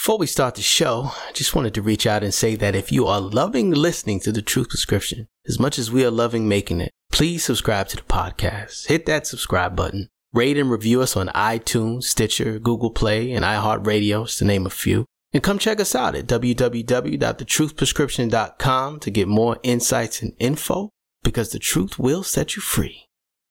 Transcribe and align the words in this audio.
Before 0.00 0.16
we 0.16 0.26
start 0.26 0.54
the 0.54 0.62
show, 0.62 1.10
I 1.28 1.32
just 1.32 1.54
wanted 1.54 1.74
to 1.74 1.82
reach 1.82 2.06
out 2.06 2.22
and 2.22 2.32
say 2.32 2.54
that 2.54 2.74
if 2.74 2.90
you 2.90 3.06
are 3.06 3.20
loving 3.20 3.70
listening 3.70 4.18
to 4.20 4.32
the 4.32 4.40
Truth 4.40 4.70
Prescription 4.70 5.28
as 5.46 5.60
much 5.60 5.78
as 5.78 5.90
we 5.90 6.06
are 6.06 6.10
loving 6.10 6.48
making 6.48 6.80
it, 6.80 6.90
please 7.12 7.44
subscribe 7.44 7.88
to 7.88 7.96
the 7.96 8.02
podcast. 8.04 8.86
Hit 8.86 9.04
that 9.04 9.26
subscribe 9.26 9.76
button. 9.76 10.08
Rate 10.32 10.56
and 10.56 10.70
review 10.70 11.02
us 11.02 11.18
on 11.18 11.28
iTunes, 11.28 12.04
Stitcher, 12.04 12.58
Google 12.58 12.92
Play, 12.92 13.30
and 13.32 13.44
iHeartRadio, 13.44 14.38
to 14.38 14.44
name 14.46 14.64
a 14.64 14.70
few. 14.70 15.04
And 15.34 15.42
come 15.42 15.58
check 15.58 15.78
us 15.78 15.94
out 15.94 16.14
at 16.14 16.26
www.thetruthprescription.com 16.26 19.00
to 19.00 19.10
get 19.10 19.28
more 19.28 19.58
insights 19.62 20.22
and 20.22 20.32
info 20.38 20.88
because 21.22 21.50
the 21.50 21.58
truth 21.58 21.98
will 21.98 22.22
set 22.22 22.56
you 22.56 22.62
free 22.62 23.04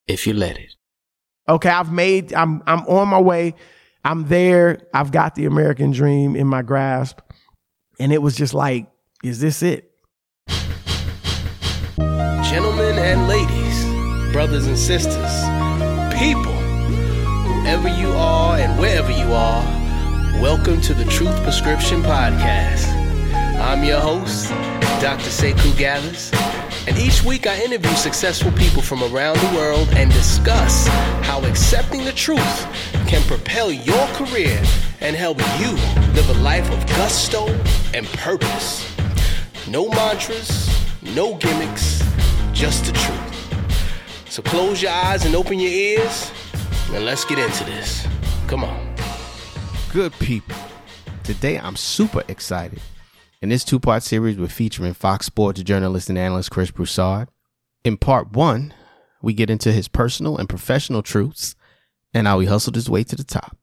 if 0.08 0.26
you 0.26 0.34
let 0.34 0.58
it. 0.58 0.74
Okay, 1.48 1.70
I've 1.70 1.92
made 1.92 2.34
I'm 2.34 2.64
I'm 2.66 2.88
on 2.88 3.10
my 3.10 3.22
way. 3.22 3.54
I'm 4.04 4.28
there. 4.28 4.80
I've 4.94 5.12
got 5.12 5.36
the 5.36 5.46
American 5.46 5.92
dream 5.92 6.36
in 6.36 6.48
my 6.48 6.62
grasp. 6.62 7.20
And 8.00 8.14
it 8.14 8.22
was 8.22 8.36
just 8.36 8.54
like, 8.54 8.90
is 9.24 9.42
this 9.42 9.62
it? 9.62 9.92
Gentlemen 11.98 12.98
and 12.98 13.28
ladies, 13.28 14.32
brothers 14.34 14.68
and 14.68 14.78
sisters, 14.78 15.44
people, 16.18 16.54
whoever 17.44 17.90
you 17.90 18.10
are 18.12 18.58
and 18.58 18.80
wherever 18.80 19.12
you 19.12 19.34
are, 19.34 19.64
welcome 20.42 20.80
to 20.82 20.94
the 20.94 21.04
Truth 21.06 21.36
Prescription 21.44 22.02
Podcast. 22.02 22.88
I'm 23.60 23.84
your 23.84 24.00
host, 24.00 24.50
Dr. 25.02 25.30
Sekou 25.30 25.78
Gathers, 25.78 26.32
and 26.90 26.98
each 26.98 27.24
week 27.24 27.46
I 27.46 27.62
interview 27.62 27.92
successful 27.92 28.52
people 28.54 28.82
from 28.82 29.04
around 29.04 29.38
the 29.38 29.56
world 29.56 29.88
and 29.94 30.12
discuss 30.12 30.88
how 31.22 31.40
accepting 31.46 32.04
the 32.04 32.12
truth 32.12 32.68
can 33.08 33.22
propel 33.28 33.72
your 33.72 34.08
career 34.08 34.60
and 35.00 35.16
help 35.16 35.38
you 35.60 35.72
live 36.16 36.28
a 36.32 36.40
life 36.42 36.68
of 36.72 36.86
gusto 36.88 37.48
and 37.94 38.08
purpose. 38.08 38.92
No 39.68 39.88
mantras, 39.90 40.68
no 41.04 41.36
gimmicks, 41.36 42.04
just 42.54 42.86
the 42.86 42.94
truth. 42.94 44.32
So 44.32 44.42
close 44.42 44.82
your 44.82 44.92
eyes 44.92 45.26
and 45.26 45.36
open 45.36 45.60
your 45.60 45.72
ears, 45.72 46.32
and 46.92 47.06
let's 47.06 47.24
get 47.24 47.38
into 47.38 47.66
this. 47.66 48.08
Come 48.48 48.64
on. 48.64 48.96
Good 49.94 50.14
people. 50.14 50.58
Today 51.24 51.60
I'm 51.60 51.76
super 51.76 52.24
excited. 52.28 52.82
In 53.42 53.48
this 53.48 53.64
two 53.64 53.80
part 53.80 54.04
series, 54.04 54.38
we're 54.38 54.50
featuring 54.50 54.94
Fox 54.94 55.26
Sports 55.26 55.64
journalist 55.64 56.10
and 56.10 56.18
analyst 56.18 56.52
Chris 56.52 56.72
Broussard. 56.72 57.30
In 57.86 57.96
part 57.96 58.34
one, 58.34 58.74
we 59.22 59.32
get 59.34 59.50
into 59.50 59.72
his 59.72 59.88
personal 59.88 60.36
and 60.36 60.50
professional 60.50 61.02
truths 61.02 61.56
and 62.14 62.28
how 62.28 62.40
he 62.40 62.48
hustled 62.48 62.76
his 62.76 62.90
way 62.90 63.06
to 63.06 63.16
the 63.16 63.24
top. 63.24 63.56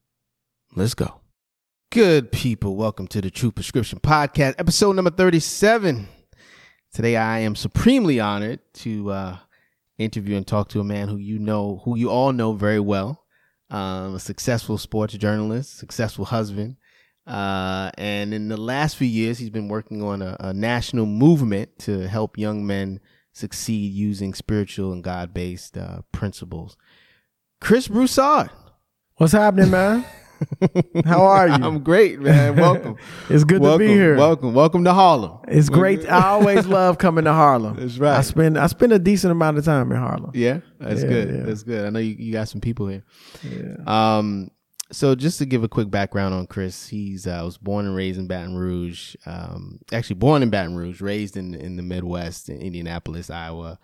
Let's 0.75 0.95
go. 0.95 1.21
Good 1.91 2.33
people, 2.33 2.75
welcome 2.75 3.07
to 3.09 3.21
the 3.21 3.31
Truth 3.31 3.57
Prescription 3.57 4.01
Podcast, 4.01 4.55
episode 4.57 4.97
number 4.97 5.11
37. 5.11 6.09
Today 6.95 7.19
I 7.19 7.41
am 7.41 7.55
supremely 7.55 8.19
honored 8.19 8.61
to 8.77 9.11
uh, 9.11 9.37
interview 9.99 10.39
and 10.39 10.47
talk 10.47 10.71
to 10.71 10.81
a 10.81 10.85
man 10.85 11.09
who 11.09 11.19
you 11.19 11.39
know, 11.39 11.83
who 11.85 11.99
you 11.99 12.09
all 12.09 12.33
know 12.33 12.55
very 12.55 12.81
well. 12.81 13.27
Um, 13.69 14.15
a 14.15 14.21
successful 14.21 14.79
sports 14.79 15.13
journalist, 15.19 15.77
successful 15.77 16.25
husband. 16.25 16.77
Uh, 17.27 17.91
and 17.99 18.33
in 18.33 18.49
the 18.49 18.57
last 18.57 18.97
few 18.97 19.07
years, 19.09 19.39
he's 19.39 19.51
been 19.51 19.69
working 19.69 20.03
on 20.03 20.23
a, 20.23 20.37
a 20.41 20.53
national 20.55 21.07
movement 21.07 21.79
to 21.81 22.07
help 22.09 22.39
young 22.39 22.67
men 22.67 23.01
succeed 23.33 23.93
using 23.93 24.33
spiritual 24.33 24.93
and 24.93 25.03
God 25.03 25.35
based 25.35 25.77
uh, 25.77 26.03
principles. 26.13 26.77
Chris 27.61 27.89
Broussard. 27.89 28.51
What's 29.17 29.33
happening, 29.33 29.71
man? 29.71 30.05
How 31.07 31.23
are 31.23 31.49
you? 31.49 31.55
I'm 31.55 31.79
great, 31.83 32.21
man. 32.21 32.57
Welcome. 32.57 32.97
it's 33.31 33.45
good 33.45 33.63
welcome, 33.63 33.81
to 33.81 33.87
be 33.89 33.93
here. 33.93 34.17
Welcome. 34.17 34.53
Welcome 34.53 34.85
to 34.85 34.93
Harlem. 34.93 35.39
It's 35.49 35.71
great. 35.71 36.07
I 36.07 36.27
always 36.29 36.67
love 36.67 36.99
coming 36.99 37.25
to 37.25 37.33
Harlem. 37.33 37.77
That's 37.77 37.97
right. 37.99 38.19
I 38.19 38.21
spend 38.21 38.59
I 38.59 38.67
spend 38.67 38.93
a 38.93 38.99
decent 38.99 39.33
amount 39.33 39.57
of 39.57 39.65
time 39.65 39.91
in 39.91 39.97
Harlem. 39.97 40.33
Yeah, 40.35 40.61
that's 40.79 41.03
Yeah, 41.03 41.09
good. 41.09 41.35
yeah. 41.35 41.43
That's 41.45 41.63
good. 41.63 41.87
I 41.87 41.91
know 41.91 41.99
you, 42.01 42.15
you 42.19 42.33
got 42.33 42.49
some 42.49 42.61
people 42.61 42.87
here. 42.89 43.03
Yeah. 43.43 43.77
Um, 44.19 44.51
so 44.93 45.15
just 45.15 45.39
to 45.39 45.47
give 45.47 45.65
a 45.65 45.69
quick 45.69 45.91
background 45.91 46.35
on 46.35 46.47
Chris, 46.47 46.89
he's 46.89 47.27
uh, 47.27 47.41
was 47.45 47.59
born 47.59 47.87
and 47.87 47.97
raised 47.97 48.19
in 48.19 48.27
Baton 48.27 48.57
Rouge. 48.57 49.17
Um, 49.27 49.81
actually 49.93 50.17
born 50.17 50.43
in 50.43 50.51
Baton 50.51 50.77
Rouge, 50.77 51.01
raised 51.01 51.37
in 51.37 51.55
in 51.55 51.77
the 51.77 51.83
Midwest, 51.83 52.49
in 52.49 52.61
Indianapolis, 52.61 53.31
Iowa, 53.31 53.79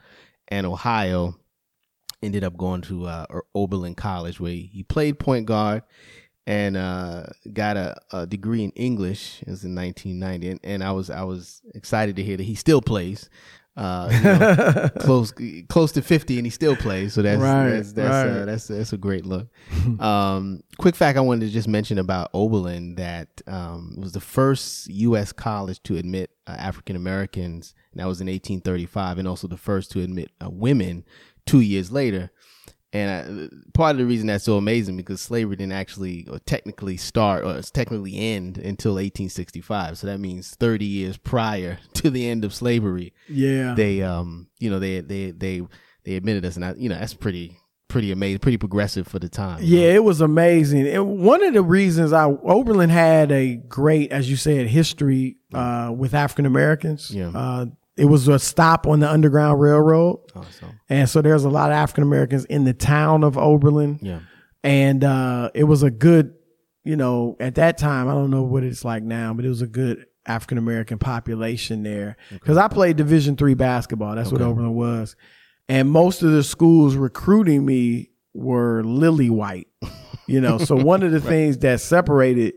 and 0.49 0.67
Ohio. 0.67 1.35
Ended 2.23 2.45
up 2.45 2.57
going 2.57 2.83
to 2.83 3.07
uh, 3.07 3.27
Oberlin 3.53 3.97
College, 3.97 4.39
where 4.39 4.53
he 4.53 4.85
played 4.89 5.19
point 5.19 5.45
guard 5.45 5.83
and 6.47 6.77
uh, 6.77 7.25
got 7.53 7.77
a, 7.77 7.97
a 8.13 8.27
degree 8.27 8.65
in 8.65 8.71
English. 8.73 9.43
It 9.43 9.49
was 9.49 9.65
in 9.65 9.75
1990, 9.75 10.51
and, 10.51 10.61
and 10.63 10.85
I 10.85 10.93
was 10.93 11.11
I 11.11 11.23
was 11.25 11.63
excited 11.75 12.17
to 12.17 12.23
hear 12.23 12.37
that 12.37 12.45
he 12.45 12.55
still 12.55 12.81
plays. 12.81 13.29
Uh, 13.75 14.09
you 14.13 14.23
know, 14.23 14.89
close 15.01 15.33
close 15.71 15.93
to 15.93 16.03
50 16.03 16.37
and 16.37 16.47
he 16.47 16.51
still 16.51 16.77
plays 16.77 17.15
so 17.15 17.23
that's 17.23 17.41
Right, 17.41 17.71
that's 17.71 17.93
that's, 17.95 18.29
right. 18.29 18.43
uh, 18.43 18.45
that's 18.45 18.67
that's 18.69 18.93
a 18.93 18.99
great 18.99 19.25
look 19.25 19.49
um 19.99 20.61
quick 20.77 20.95
fact 20.95 21.17
i 21.17 21.23
wanted 21.23 21.47
to 21.47 21.53
just 21.53 21.69
mention 21.69 21.97
about 21.99 22.29
oberlin 22.35 22.97
that 22.97 23.29
um 23.47 23.95
was 23.99 24.13
the 24.13 24.21
first 24.21 24.89
u.s 24.89 25.33
college 25.33 25.83
to 25.85 25.97
admit 25.97 26.29
uh, 26.47 26.55
african 26.59 26.97
americans 26.97 27.75
and 27.93 28.01
that 28.03 28.07
was 28.07 28.21
in 28.21 28.27
1835 28.27 29.17
and 29.19 29.27
also 29.27 29.49
the 29.49 29.57
first 29.57 29.91
to 29.93 30.03
admit 30.03 30.31
uh, 30.45 30.51
women 30.51 31.03
two 31.47 31.61
years 31.61 31.91
later 31.91 32.31
and 32.93 33.51
uh, 33.51 33.57
part 33.73 33.93
of 33.93 33.99
the 33.99 34.05
reason 34.05 34.27
that's 34.27 34.45
so 34.45 34.57
amazing 34.57 34.97
because 34.97 35.21
slavery 35.21 35.57
didn't 35.57 35.73
actually 35.73 36.27
or 36.31 36.39
technically 36.41 36.97
start 36.97 37.45
or 37.45 37.61
technically 37.63 38.17
end 38.17 38.59
until 38.59 38.93
1865 38.93 39.99
so 39.99 40.07
that 40.07 40.19
means 40.19 40.55
30 40.57 40.85
years 40.85 41.17
prior 41.17 41.79
to 41.95 42.11
the 42.11 42.29
end 42.29 42.45
of 42.45 42.55
slavery 42.55 43.13
yeah. 43.29 43.75
they 43.75 44.03
um 44.03 44.49
you 44.59 44.71
know 44.71 44.79
they 44.79 45.01
they 45.01 45.31
they 45.31 45.63
they 46.05 46.17
admitted 46.17 46.45
us 46.45 46.57
and 46.57 46.65
I, 46.65 46.75
you 46.77 46.89
know 46.89 46.99
that's 46.99 47.15
pretty 47.15 47.59
pretty 47.89 48.11
amazing 48.11 48.39
pretty 48.39 48.57
progressive 48.57 49.07
for 49.07 49.19
the 49.19 49.29
time 49.29 49.59
Yeah, 49.63 49.89
it 49.89 50.03
was 50.03 50.23
amazing. 50.23 50.89
And 50.89 51.19
one 51.19 51.45
of 51.45 51.53
the 51.53 51.63
reasons 51.63 52.13
I 52.15 52.25
Oberlin 52.25 52.89
had 52.89 53.31
a 53.31 53.57
great, 53.57 54.11
as 54.11 54.31
you 54.31 54.37
said, 54.37 54.67
history 54.69 55.37
uh, 55.53 55.93
with 55.95 56.15
African 56.15 56.47
Americans. 56.47 57.11
Yeah. 57.11 57.33
Uh, 57.35 57.67
it 57.97 58.07
was 58.07 58.29
a 58.29 58.39
stop 58.39 58.87
on 58.87 59.01
the 59.01 59.11
Underground 59.11 59.61
Railroad, 59.61 60.21
awesome. 60.35 60.81
And 60.89 61.09
so 61.09 61.21
there's 61.21 61.45
a 61.45 61.51
lot 61.51 61.71
of 61.71 61.75
African 61.75 62.05
Americans 62.05 62.45
in 62.47 62.65
the 62.65 62.73
town 62.73 63.25
of 63.25 63.37
Oberlin. 63.37 63.99
yeah. 64.01 64.21
And 64.65 65.03
uh, 65.03 65.51
it 65.55 65.65
was 65.65 65.83
a 65.83 65.91
good, 65.91 66.35
you 66.85 66.97
know, 66.97 67.37
at 67.41 67.57
that 67.57 67.79
time. 67.79 68.09
I 68.09 68.13
don't 68.13 68.31
know 68.31 68.45
what 68.45 68.63
it's 68.63 68.85
like 68.85 69.03
now, 69.03 69.35
but 69.35 69.45
it 69.45 69.49
was 69.49 69.61
a 69.61 69.67
good 69.67 70.07
African 70.25 70.57
American 70.57 70.99
population 70.99 71.83
there. 71.83 72.17
Because 72.31 72.57
I 72.57 72.69
played 72.69 72.97
Division 72.97 73.37
three 73.37 73.55
basketball. 73.55 74.15
That's 74.15 74.31
what 74.31 74.41
Oberlin 74.41 74.75
was, 74.75 75.17
and 75.69 75.91
most 75.91 76.23
of 76.23 76.31
the 76.31 76.45
schools 76.45 76.95
recruiting 76.95 77.67
me 77.67 78.11
were 78.35 78.85
lily 78.85 79.31
white. 79.31 79.67
You 80.29 80.41
know, 80.41 80.59
so 80.59 80.77
one 80.83 81.03
of 81.03 81.11
the 81.11 81.21
things 81.21 81.59
that 81.59 81.81
separated 81.81 82.55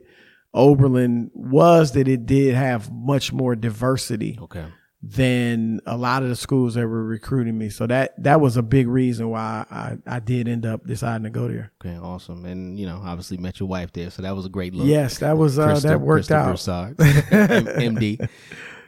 Oberlin 0.54 1.32
was 1.34 1.94
that 1.94 2.08
it 2.08 2.28
did 2.28 2.54
have 2.54 2.92
much 2.92 3.34
more 3.34 3.56
diversity. 3.56 4.38
Okay 4.44 4.66
than 5.08 5.80
a 5.86 5.96
lot 5.96 6.24
of 6.24 6.30
the 6.30 6.36
schools 6.36 6.74
that 6.74 6.88
were 6.88 7.04
recruiting 7.04 7.58
me. 7.58 7.70
So 7.70 7.86
that 7.86 8.22
that 8.24 8.42
was 8.42 8.58
a 8.58 8.64
big 8.64 8.88
reason 8.88 9.30
why 9.30 9.66
I, 9.70 9.98
I 10.08 10.20
did 10.20 10.48
end 10.48 10.66
up 10.66 10.86
deciding 10.88 11.24
to 11.26 11.30
go 11.30 11.48
there. 11.48 11.72
okay 11.80 11.96
awesome 11.98 12.44
and 12.46 12.80
you 12.80 12.88
know 12.88 13.00
obviously 13.04 13.38
met 13.38 13.60
your 13.60 13.70
wife 13.70 13.92
there 13.94 14.10
so 14.10 14.24
that 14.24 14.36
was 14.36 14.46
a 14.48 14.50
great 14.50 14.74
look 14.74 14.88
Yes, 14.88 15.20
that 15.20 15.38
was 15.38 15.60
uh, 15.60 15.80
that 15.80 16.02
worked 16.02 16.30
Crystal 16.30 16.38
out. 16.38 16.46
Broussard, 16.48 16.98
MD. 16.98 18.28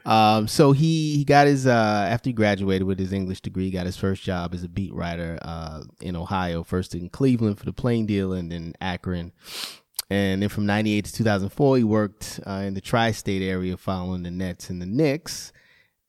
Um, 0.06 0.48
so 0.48 0.72
he, 0.72 1.18
he 1.18 1.26
got 1.26 1.48
his 1.48 1.68
uh, 1.68 2.08
after 2.10 2.30
he 2.30 2.34
graduated 2.34 2.88
with 2.88 2.98
his 2.98 3.12
English 3.12 3.42
degree, 3.42 3.66
he 3.66 3.72
got 3.72 3.86
his 3.86 3.98
first 3.98 4.24
job 4.24 4.54
as 4.54 4.64
a 4.64 4.70
beat 4.70 4.94
writer 4.94 5.38
uh, 5.42 5.82
in 6.00 6.16
Ohio, 6.16 6.64
first 6.64 6.96
in 6.96 7.10
Cleveland 7.10 7.60
for 7.60 7.66
the 7.66 7.74
Plain 7.74 8.06
Dealer, 8.06 8.38
and 8.38 8.50
then 8.50 8.74
Akron. 8.80 9.34
And 10.10 10.42
then 10.42 10.48
from 10.48 10.66
'98 10.66 11.04
to 11.04 11.12
2004, 11.14 11.78
he 11.80 11.84
worked 11.84 12.40
uh, 12.48 12.64
in 12.66 12.74
the 12.74 12.80
tri-state 12.80 13.42
area, 13.42 13.76
following 13.76 14.24
the 14.24 14.32
Nets 14.32 14.70
and 14.70 14.82
the 14.82 14.86
Knicks. 14.86 15.52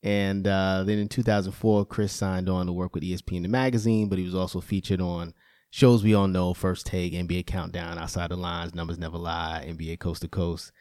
And 0.09 0.47
uh, 0.47 0.85
then 0.87 0.99
in 0.99 1.07
2004, 1.09 1.85
Chris 1.85 2.13
signed 2.13 2.49
on 2.49 2.65
to 2.65 2.73
work 2.73 2.95
with 2.95 3.03
ESPN 3.05 3.43
the 3.43 3.49
magazine, 3.49 4.09
but 4.09 4.19
he 4.19 4.25
was 4.25 4.35
also 4.35 4.59
featured 4.59 5.03
on 5.03 5.35
shows 5.71 6.03
we 6.03 6.15
all 6.15 6.29
know: 6.29 6.55
First 6.55 6.87
Take, 6.87 7.13
NBA 7.13 7.45
Countdown, 7.45 7.99
Outside 7.99 8.31
the 8.31 8.37
Lines, 8.37 8.75
Numbers 8.75 8.97
Never 8.99 9.19
Lie, 9.19 9.67
NBA 9.69 9.99
Coast 9.99 10.23
to 10.23 10.29
Coast. 10.29 10.73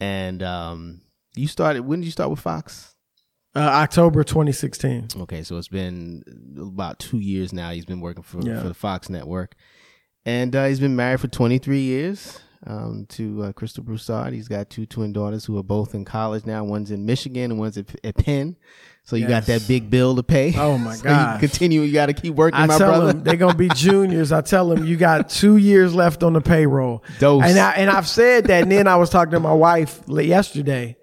And 0.00 0.42
um, 0.42 1.00
you 1.34 1.48
started. 1.48 1.80
When 1.86 2.00
did 2.00 2.06
you 2.06 2.12
start 2.12 2.28
with 2.28 2.40
Fox? 2.40 2.94
Uh, 3.56 3.60
October 3.60 4.22
2016. 4.22 5.08
Okay, 5.22 5.42
so 5.42 5.56
it's 5.56 5.68
been 5.68 6.22
about 6.60 6.98
two 6.98 7.20
years 7.20 7.54
now. 7.54 7.70
He's 7.70 7.86
been 7.86 8.00
working 8.00 8.22
for 8.22 8.42
Yeah. 8.42 8.60
for 8.60 8.68
the 8.68 8.74
Fox 8.74 9.08
network, 9.08 9.54
and 10.26 10.54
uh, 10.54 10.66
he's 10.66 10.78
been 10.78 10.94
married 10.94 11.20
for 11.20 11.28
23 11.28 11.80
years 11.80 12.38
um, 12.66 13.06
to 13.10 13.44
uh, 13.44 13.52
Crystal 13.52 13.84
Broussard. 13.84 14.32
He's 14.32 14.48
got 14.48 14.70
two 14.70 14.86
twin 14.86 15.12
daughters 15.12 15.44
who 15.44 15.56
are 15.58 15.62
both 15.62 15.94
in 15.94 16.04
college 16.04 16.44
now. 16.44 16.64
One's 16.64 16.90
in 16.90 17.06
Michigan 17.06 17.50
and 17.50 17.58
one's 17.60 17.78
at, 17.78 17.94
at 18.04 18.16
Penn. 18.16 18.56
So 19.04 19.16
you 19.16 19.26
got 19.26 19.44
that 19.46 19.66
big 19.66 19.88
bill 19.88 20.16
to 20.16 20.22
pay. 20.22 20.52
Oh, 20.54 20.76
my 20.76 20.94
so 20.96 21.04
gosh. 21.04 21.40
You 21.40 21.48
continue. 21.48 21.80
You 21.80 21.92
got 21.94 22.06
to 22.06 22.12
keep 22.12 22.34
working, 22.34 22.60
I 22.60 22.66
my 22.66 22.76
tell 22.76 22.90
brother. 22.90 23.12
them 23.14 23.24
they're 23.24 23.36
gonna 23.36 23.54
be 23.54 23.68
juniors. 23.74 24.32
I 24.32 24.42
tell 24.42 24.68
them 24.68 24.84
you 24.84 24.98
got 24.98 25.30
two 25.30 25.56
years 25.56 25.94
left 25.94 26.22
on 26.22 26.34
the 26.34 26.42
payroll. 26.42 27.02
Dose. 27.18 27.44
And 27.44 27.58
I 27.58 27.72
and 27.72 27.88
I've 27.88 28.06
said 28.06 28.44
that. 28.48 28.64
And 28.64 28.70
then 28.72 28.86
I 28.86 28.96
was 28.96 29.08
talking 29.08 29.32
to 29.32 29.40
my 29.40 29.54
wife 29.54 30.02
yesterday, 30.08 30.98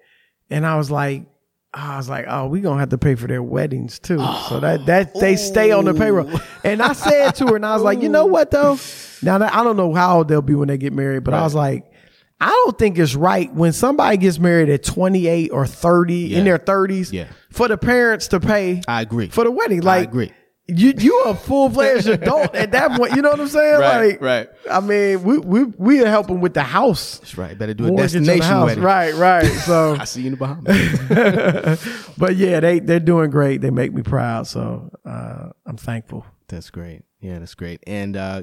and 0.50 0.64
I 0.64 0.76
was 0.76 0.88
like, 0.88 1.26
I 1.74 1.96
was 1.96 2.08
like, 2.08 2.26
oh, 2.28 2.46
we 2.46 2.60
gonna 2.60 2.78
have 2.78 2.90
to 2.90 2.98
pay 2.98 3.16
for 3.16 3.26
their 3.26 3.42
weddings 3.42 3.98
too. 3.98 4.18
so 4.48 4.60
that 4.60 4.86
that 4.86 5.18
they 5.18 5.34
stay 5.34 5.72
on 5.72 5.84
the 5.84 5.92
payroll. 5.92 6.30
And 6.62 6.80
I 6.80 6.92
said 6.92 7.32
to 7.36 7.46
her, 7.48 7.56
and 7.56 7.66
I 7.66 7.74
was 7.74 7.82
like, 7.82 8.02
you 8.02 8.08
know 8.08 8.26
what 8.26 8.52
though? 8.52 8.76
Now 9.22 9.38
that 9.38 9.54
I 9.54 9.64
don't 9.64 9.76
know 9.76 9.94
how 9.94 10.18
old 10.18 10.28
they'll 10.28 10.42
be 10.42 10.54
when 10.54 10.68
they 10.68 10.78
get 10.78 10.92
married, 10.92 11.24
but 11.24 11.34
I 11.34 11.42
was 11.42 11.54
like. 11.54 11.92
I 12.38 12.48
don't 12.50 12.78
think 12.78 12.98
it's 12.98 13.14
right 13.14 13.50
when 13.54 13.72
somebody 13.72 14.18
gets 14.18 14.38
married 14.38 14.68
at 14.68 14.82
28 14.84 15.52
or 15.52 15.66
30 15.66 16.14
Yeah. 16.14 16.38
in 16.38 16.44
their 16.44 16.58
30s 16.58 17.10
Yeah. 17.10 17.28
for 17.50 17.66
the 17.66 17.78
parents 17.78 18.28
to 18.28 18.40
pay 18.40 18.82
I 18.86 19.00
agree. 19.00 19.28
for 19.30 19.42
the 19.44 19.50
wedding. 19.50 19.80
Like, 19.80 20.00
I 20.00 20.10
agree. 20.10 20.32
You 20.68 20.92
you 20.98 21.18
a 21.22 21.34
full 21.34 21.70
fledged 21.70 22.06
adult 22.08 22.54
at 22.54 22.72
that 22.72 22.90
point. 22.98 23.16
You 23.16 23.22
know 23.22 23.30
what 23.30 23.40
I'm 23.40 23.48
saying? 23.48 23.80
Right, 23.80 24.08
like, 24.10 24.20
right. 24.20 24.48
I 24.70 24.80
mean, 24.80 25.22
we 25.22 25.38
we 25.38 25.64
we 25.64 26.02
are 26.04 26.08
helping 26.10 26.42
with 26.42 26.52
the 26.52 26.62
house. 26.62 27.20
That's 27.20 27.38
right. 27.38 27.56
Better 27.56 27.72
do 27.72 27.84
a 27.84 27.88
mortgage 27.88 28.16
on 28.16 28.22
the 28.24 28.26
destination 28.26 28.60
wedding. 28.64 28.84
Right, 28.84 29.14
right. 29.14 29.46
So, 29.64 29.96
I 29.98 30.04
see 30.04 30.20
you 30.20 30.26
in 30.26 30.32
the 30.32 30.36
Bahamas. 30.36 32.12
but 32.18 32.36
yeah, 32.36 32.60
they 32.60 32.80
they're 32.80 33.00
doing 33.00 33.30
great. 33.30 33.62
They 33.62 33.70
make 33.70 33.94
me 33.94 34.02
proud. 34.02 34.46
So 34.46 34.90
uh, 35.06 35.50
I'm 35.64 35.78
thankful. 35.78 36.26
that's 36.48 36.68
great. 36.68 37.00
Yeah, 37.20 37.38
that's 37.38 37.54
great. 37.54 37.82
And 37.86 38.14
uh, 38.14 38.42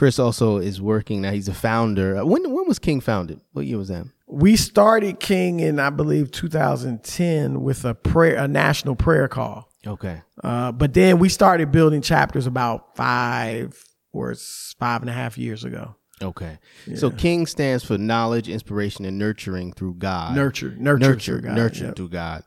Chris 0.00 0.18
also 0.18 0.56
is 0.56 0.80
working 0.80 1.20
now. 1.20 1.30
He's 1.30 1.46
a 1.46 1.52
founder. 1.52 2.16
Uh, 2.16 2.24
When 2.24 2.50
when 2.50 2.66
was 2.66 2.78
King 2.78 3.02
founded? 3.02 3.38
What 3.52 3.66
year 3.66 3.76
was 3.76 3.88
that? 3.88 4.06
We 4.26 4.56
started 4.56 5.20
King 5.20 5.60
in 5.60 5.78
I 5.78 5.90
believe 5.90 6.30
2010 6.30 7.60
with 7.60 7.84
a 7.84 7.94
prayer, 7.94 8.36
a 8.36 8.48
national 8.48 8.96
prayer 8.96 9.28
call. 9.28 9.68
Okay. 9.86 10.22
Uh, 10.42 10.72
but 10.72 10.94
then 10.94 11.18
we 11.18 11.28
started 11.28 11.70
building 11.70 12.00
chapters 12.00 12.46
about 12.46 12.96
five 12.96 13.84
or 14.10 14.34
five 14.78 15.02
and 15.02 15.10
a 15.10 15.12
half 15.12 15.36
years 15.36 15.64
ago. 15.64 15.94
Okay. 16.22 16.58
So 16.96 17.10
King 17.10 17.46
stands 17.46 17.84
for 17.84 17.98
knowledge, 17.98 18.48
inspiration, 18.48 19.04
and 19.04 19.18
nurturing 19.18 19.74
through 19.74 19.94
God. 19.94 20.34
Nurture, 20.34 20.74
nurture, 20.78 21.08
nurture, 21.10 21.40
God. 21.40 21.56
nurture 21.56 21.84
Yep. 21.86 21.96
through 21.96 22.08
God, 22.08 22.42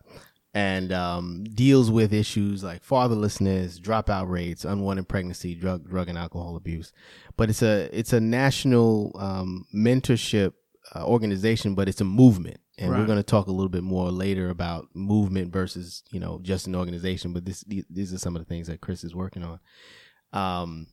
and 0.54 0.94
um, 0.94 1.44
deals 1.46 1.90
with 1.90 2.14
issues 2.14 2.64
like 2.64 2.86
fatherlessness, 2.86 3.80
dropout 3.80 4.30
rates, 4.30 4.66
unwanted 4.66 5.08
pregnancy, 5.08 5.56
drug, 5.56 5.88
drug 5.90 6.10
and 6.10 6.18
alcohol 6.18 6.56
abuse. 6.56 6.92
But 7.38 7.50
it's 7.50 7.64
a 7.64 7.90
it's 7.92 8.14
a 8.14 8.20
national 8.20 9.16
um, 9.20 9.66
mentorship 9.74 10.54
uh, 10.96 11.06
organization, 11.06 11.74
but 11.74 11.90
it's 11.90 12.02
a 12.02 12.06
movement, 12.06 12.60
and 12.78 12.92
we're 12.92 13.06
going 13.06 13.18
to 13.18 13.24
talk 13.24 13.48
a 13.48 13.52
little 13.52 13.70
bit 13.70 13.84
more 13.84 14.12
later 14.12 14.50
about 14.50 14.88
movement 14.94 15.52
versus 15.52 16.04
you 16.12 16.20
know 16.20 16.40
just 16.44 16.68
an 16.68 16.76
organization. 16.76 17.34
But 17.34 17.46
this 17.46 17.62
these, 17.62 17.86
these 17.90 18.14
are 18.14 18.20
some 18.20 18.36
of 18.36 18.42
the 18.42 18.48
things 18.48 18.68
that 18.68 18.82
Chris 18.82 19.04
is 19.04 19.16
working 19.16 19.44
on. 19.44 19.60
Um, 20.34 20.88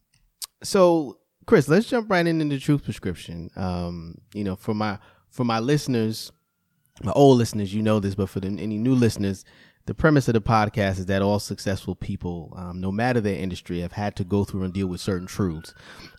so 0.62 1.18
Chris, 1.46 1.68
let's 1.68 1.88
jump 1.88 2.10
right 2.10 2.26
into 2.26 2.46
the 2.46 2.58
truth 2.58 2.84
prescription. 2.84 3.50
Um, 3.56 4.18
you 4.32 4.44
know, 4.44 4.56
for 4.56 4.72
my 4.72 4.98
for 5.28 5.44
my 5.44 5.58
listeners, 5.58 6.32
my 7.02 7.12
old 7.12 7.38
listeners, 7.38 7.74
you 7.74 7.82
know 7.82 8.00
this, 8.00 8.14
but 8.14 8.28
for 8.28 8.40
the, 8.40 8.48
any 8.48 8.78
new 8.78 8.94
listeners, 8.94 9.44
the 9.86 9.94
premise 9.94 10.28
of 10.28 10.34
the 10.34 10.40
podcast 10.40 10.98
is 10.98 11.06
that 11.06 11.22
all 11.22 11.38
successful 11.38 11.94
people, 11.94 12.52
um, 12.56 12.80
no 12.80 12.92
matter 12.92 13.20
their 13.20 13.36
industry, 13.36 13.80
have 13.80 13.92
had 13.92 14.14
to 14.16 14.24
go 14.24 14.44
through 14.44 14.62
and 14.62 14.74
deal 14.74 14.86
with 14.86 15.00
certain 15.00 15.26
truths, 15.26 15.74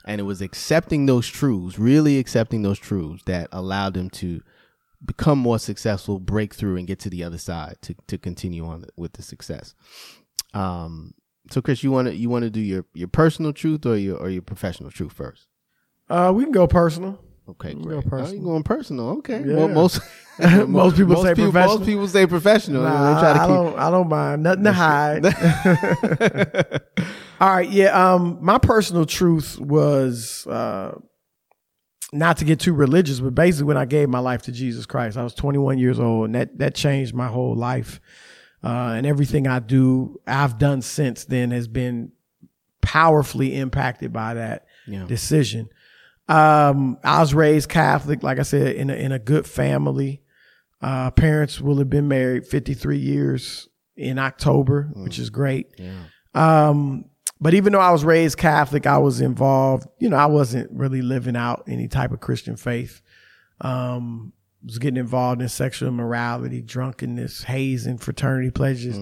and 0.06 0.20
it 0.20 0.26
was 0.26 0.42
accepting 0.42 1.06
those 1.06 1.28
truths, 1.28 1.78
really 1.78 2.18
accepting 2.18 2.64
those 2.64 2.80
truths, 2.80 3.24
that 3.26 3.48
allowed 3.52 3.94
them 3.94 4.10
to 4.10 4.42
become 5.06 5.40
more 5.40 5.60
successful, 5.60 6.20
break 6.20 6.54
through, 6.54 6.78
and 6.78 6.88
get 6.88 7.00
to 7.00 7.10
the 7.10 7.24
other 7.24 7.38
side 7.38 7.78
to 7.82 7.96
to 8.08 8.18
continue 8.18 8.66
on 8.66 8.86
with 8.98 9.14
the 9.14 9.22
success. 9.22 9.74
Um, 10.54 11.14
so, 11.50 11.62
Chris, 11.62 11.84
you 11.84 11.92
want 11.92 12.08
to 12.08 12.16
you 12.16 12.30
want 12.30 12.44
to 12.44 12.50
do 12.50 12.60
your 12.60 12.86
your 12.94 13.08
personal 13.08 13.54
truth 13.54 13.86
or 13.86 13.96
your 13.96 14.18
or 14.18 14.30
your 14.30 14.42
professional 14.42 14.92
truth 14.92 15.14
first? 15.14 15.48
Uh, 16.10 16.32
we 16.36 16.44
can 16.44 16.52
go 16.52 16.68
personal. 16.68 17.24
Okay, 17.50 17.74
great. 17.74 17.84
go 17.86 17.90
Oh, 17.92 17.96
you 17.96 18.02
personal. 18.10 18.44
going 18.44 18.64
personal? 18.64 19.10
Okay. 19.20 19.44
Yeah. 19.46 19.56
Well, 19.56 19.68
most 19.68 20.00
Most 20.68 20.96
people 20.96 21.22
say 21.24 21.36
professional. 21.36 21.78
Most 21.80 21.86
people 21.86 22.08
say 22.08 22.26
professional. 22.26 22.84
Nah, 22.84 23.20
try 23.20 23.34
to 23.34 23.40
I 23.40 23.46
keep. 23.46 23.56
don't. 23.56 23.78
I 23.80 23.92
don't 23.92 24.08
mind 24.10 24.44
nothing 24.44 24.64
to 24.64 24.72
hide. 24.74 25.26
All 27.42 27.50
right, 27.50 27.70
yeah. 27.70 28.14
Um, 28.14 28.38
my 28.42 28.58
personal 28.58 29.06
truth 29.06 29.60
was 29.60 30.46
uh, 30.48 30.98
not 32.14 32.38
to 32.38 32.46
get 32.46 32.60
too 32.60 32.74
religious, 32.74 33.20
but 33.20 33.34
basically 33.36 33.66
when 33.66 33.78
I 33.78 33.86
gave 33.86 34.10
my 34.10 34.20
life 34.20 34.44
to 34.44 34.52
Jesus 34.52 34.86
Christ, 34.86 35.18
I 35.18 35.24
was 35.24 35.34
21 35.34 35.78
years 35.80 36.00
old, 36.00 36.26
and 36.26 36.36
that 36.36 36.58
that 36.60 36.76
changed 36.76 37.14
my 37.14 37.28
whole 37.28 37.56
life. 37.56 38.00
Uh, 38.64 38.94
and 38.96 39.08
everything 39.08 39.48
I 39.48 39.58
do, 39.60 40.22
I've 40.28 40.60
done 40.60 40.82
since 40.84 41.26
then 41.26 41.50
has 41.52 41.68
been 41.68 42.12
powerfully 42.82 43.56
impacted 43.58 44.14
by 44.14 44.36
that 44.36 44.66
Yeah. 44.88 45.06
decision. 45.08 45.70
Um, 46.32 46.98
I 47.04 47.20
was 47.20 47.34
raised 47.34 47.70
Catholic, 47.70 48.24
like 48.24 48.40
I 48.40 48.44
said, 48.44 48.76
in 48.76 48.90
a, 48.90 48.94
in 48.94 49.12
a 49.12 49.20
good 49.20 49.46
family. 49.46 50.22
Uh, 50.82 51.12
parents 51.12 51.60
will 51.60 51.78
have 51.78 51.90
been 51.90 52.08
married 52.08 52.48
53 52.48 52.98
years 52.98 53.68
in 53.98 54.18
October, 54.18 54.90
which 54.96 55.20
is 55.20 55.30
great. 55.30 55.76
Yeah. 55.78 56.04
Um, 56.34 57.06
but 57.40 57.54
even 57.54 57.74
though 57.74 57.80
I 57.80 57.92
was 57.92 58.06
raised 58.06 58.38
Catholic, 58.38 58.88
I 58.88 58.98
was 58.98 59.20
involved, 59.20 59.88
you 60.00 60.10
know, 60.10 60.16
I 60.18 60.28
wasn't 60.28 60.72
really 60.72 61.02
living 61.02 61.36
out 61.36 61.64
any 61.68 61.88
type 61.88 62.12
of 62.12 62.20
Christian 62.20 62.56
faith. 62.56 63.02
Um, 63.60 64.34
was 64.64 64.78
getting 64.78 64.98
involved 64.98 65.42
in 65.42 65.50
sexual 65.50 65.90
immorality, 65.90 66.62
drunkenness, 66.62 67.44
hazing, 67.44 67.98
fraternity 67.98 68.52
pledges. 68.52 68.98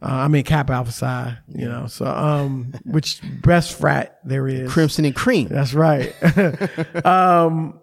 Uh, 0.00 0.06
I 0.06 0.28
mean, 0.28 0.44
Kappa 0.44 0.72
Alpha 0.74 0.92
Psi, 0.92 1.38
you 1.48 1.68
know, 1.68 1.86
so, 1.88 2.06
um, 2.06 2.72
which 2.84 3.20
best 3.42 3.76
frat 3.78 4.20
there 4.24 4.46
is. 4.46 4.70
Crimson 4.72 5.04
and 5.04 5.14
cream. 5.14 5.48
That's 5.48 5.74
right. 5.74 6.14
um, 7.04 7.80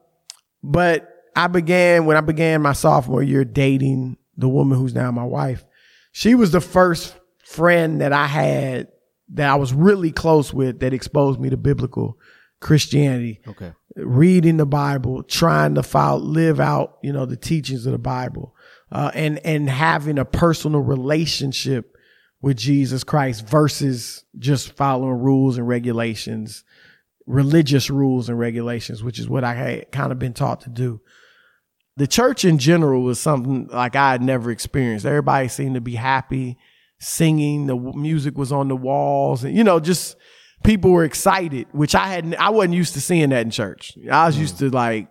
but 0.63 1.09
I 1.35 1.47
began 1.47 2.05
when 2.05 2.15
I 2.15 2.21
began 2.21 2.61
my 2.61 2.71
sophomore 2.73 3.21
year 3.21 3.43
dating 3.43 4.17
the 4.37 4.47
woman 4.47 4.77
who's 4.77 4.93
now 4.95 5.11
my 5.11 5.23
wife. 5.25 5.65
She 6.13 6.35
was 6.35 6.51
the 6.51 6.61
first 6.61 7.15
friend 7.43 7.99
that 7.99 8.13
I 8.13 8.27
had 8.27 8.87
that 9.33 9.49
I 9.49 9.55
was 9.55 9.73
really 9.73 10.11
close 10.11 10.53
with 10.53 10.79
that 10.79 10.93
exposed 10.93 11.39
me 11.39 11.49
to 11.49 11.57
biblical 11.57 12.17
Christianity, 12.61 13.41
Okay. 13.47 13.73
reading 13.97 14.57
the 14.57 14.65
Bible, 14.65 15.23
trying 15.23 15.75
to 15.75 15.83
follow, 15.83 16.19
live 16.21 16.59
out, 16.59 16.97
you 17.03 17.11
know, 17.11 17.25
the 17.25 17.35
teachings 17.35 17.85
of 17.85 17.91
the 17.91 17.97
Bible, 17.97 18.55
uh, 18.91 19.11
and 19.13 19.39
and 19.45 19.69
having 19.69 20.17
a 20.17 20.25
personal 20.25 20.79
relationship 20.79 21.94
with 22.41 22.57
Jesus 22.57 23.03
Christ 23.03 23.47
versus 23.47 24.23
just 24.37 24.73
following 24.73 25.19
rules 25.19 25.57
and 25.57 25.67
regulations 25.67 26.63
religious 27.27 27.89
rules 27.89 28.29
and 28.29 28.37
regulations, 28.37 29.03
which 29.03 29.19
is 29.19 29.27
what 29.27 29.43
I 29.43 29.53
had 29.53 29.91
kind 29.91 30.11
of 30.11 30.19
been 30.19 30.33
taught 30.33 30.61
to 30.61 30.69
do. 30.69 31.01
The 31.97 32.07
church 32.07 32.43
in 32.43 32.57
general 32.57 33.03
was 33.03 33.19
something 33.19 33.67
like 33.67 33.95
I 33.95 34.11
had 34.11 34.21
never 34.21 34.51
experienced. 34.51 35.05
Everybody 35.05 35.47
seemed 35.47 35.75
to 35.75 35.81
be 35.81 35.95
happy, 35.95 36.57
singing. 36.99 37.67
The 37.67 37.75
music 37.75 38.37
was 38.37 38.51
on 38.51 38.67
the 38.67 38.75
walls, 38.75 39.43
and 39.43 39.55
you 39.55 39.63
know, 39.63 39.79
just 39.79 40.17
people 40.63 40.91
were 40.91 41.05
excited, 41.05 41.67
which 41.71 41.95
I 41.95 42.07
hadn't. 42.07 42.35
I 42.35 42.49
wasn't 42.49 42.73
used 42.73 42.93
to 42.95 43.01
seeing 43.01 43.29
that 43.29 43.45
in 43.45 43.51
church. 43.51 43.97
I 44.11 44.25
was 44.27 44.37
used 44.37 44.55
mm. 44.55 44.59
to 44.59 44.69
like 44.71 45.07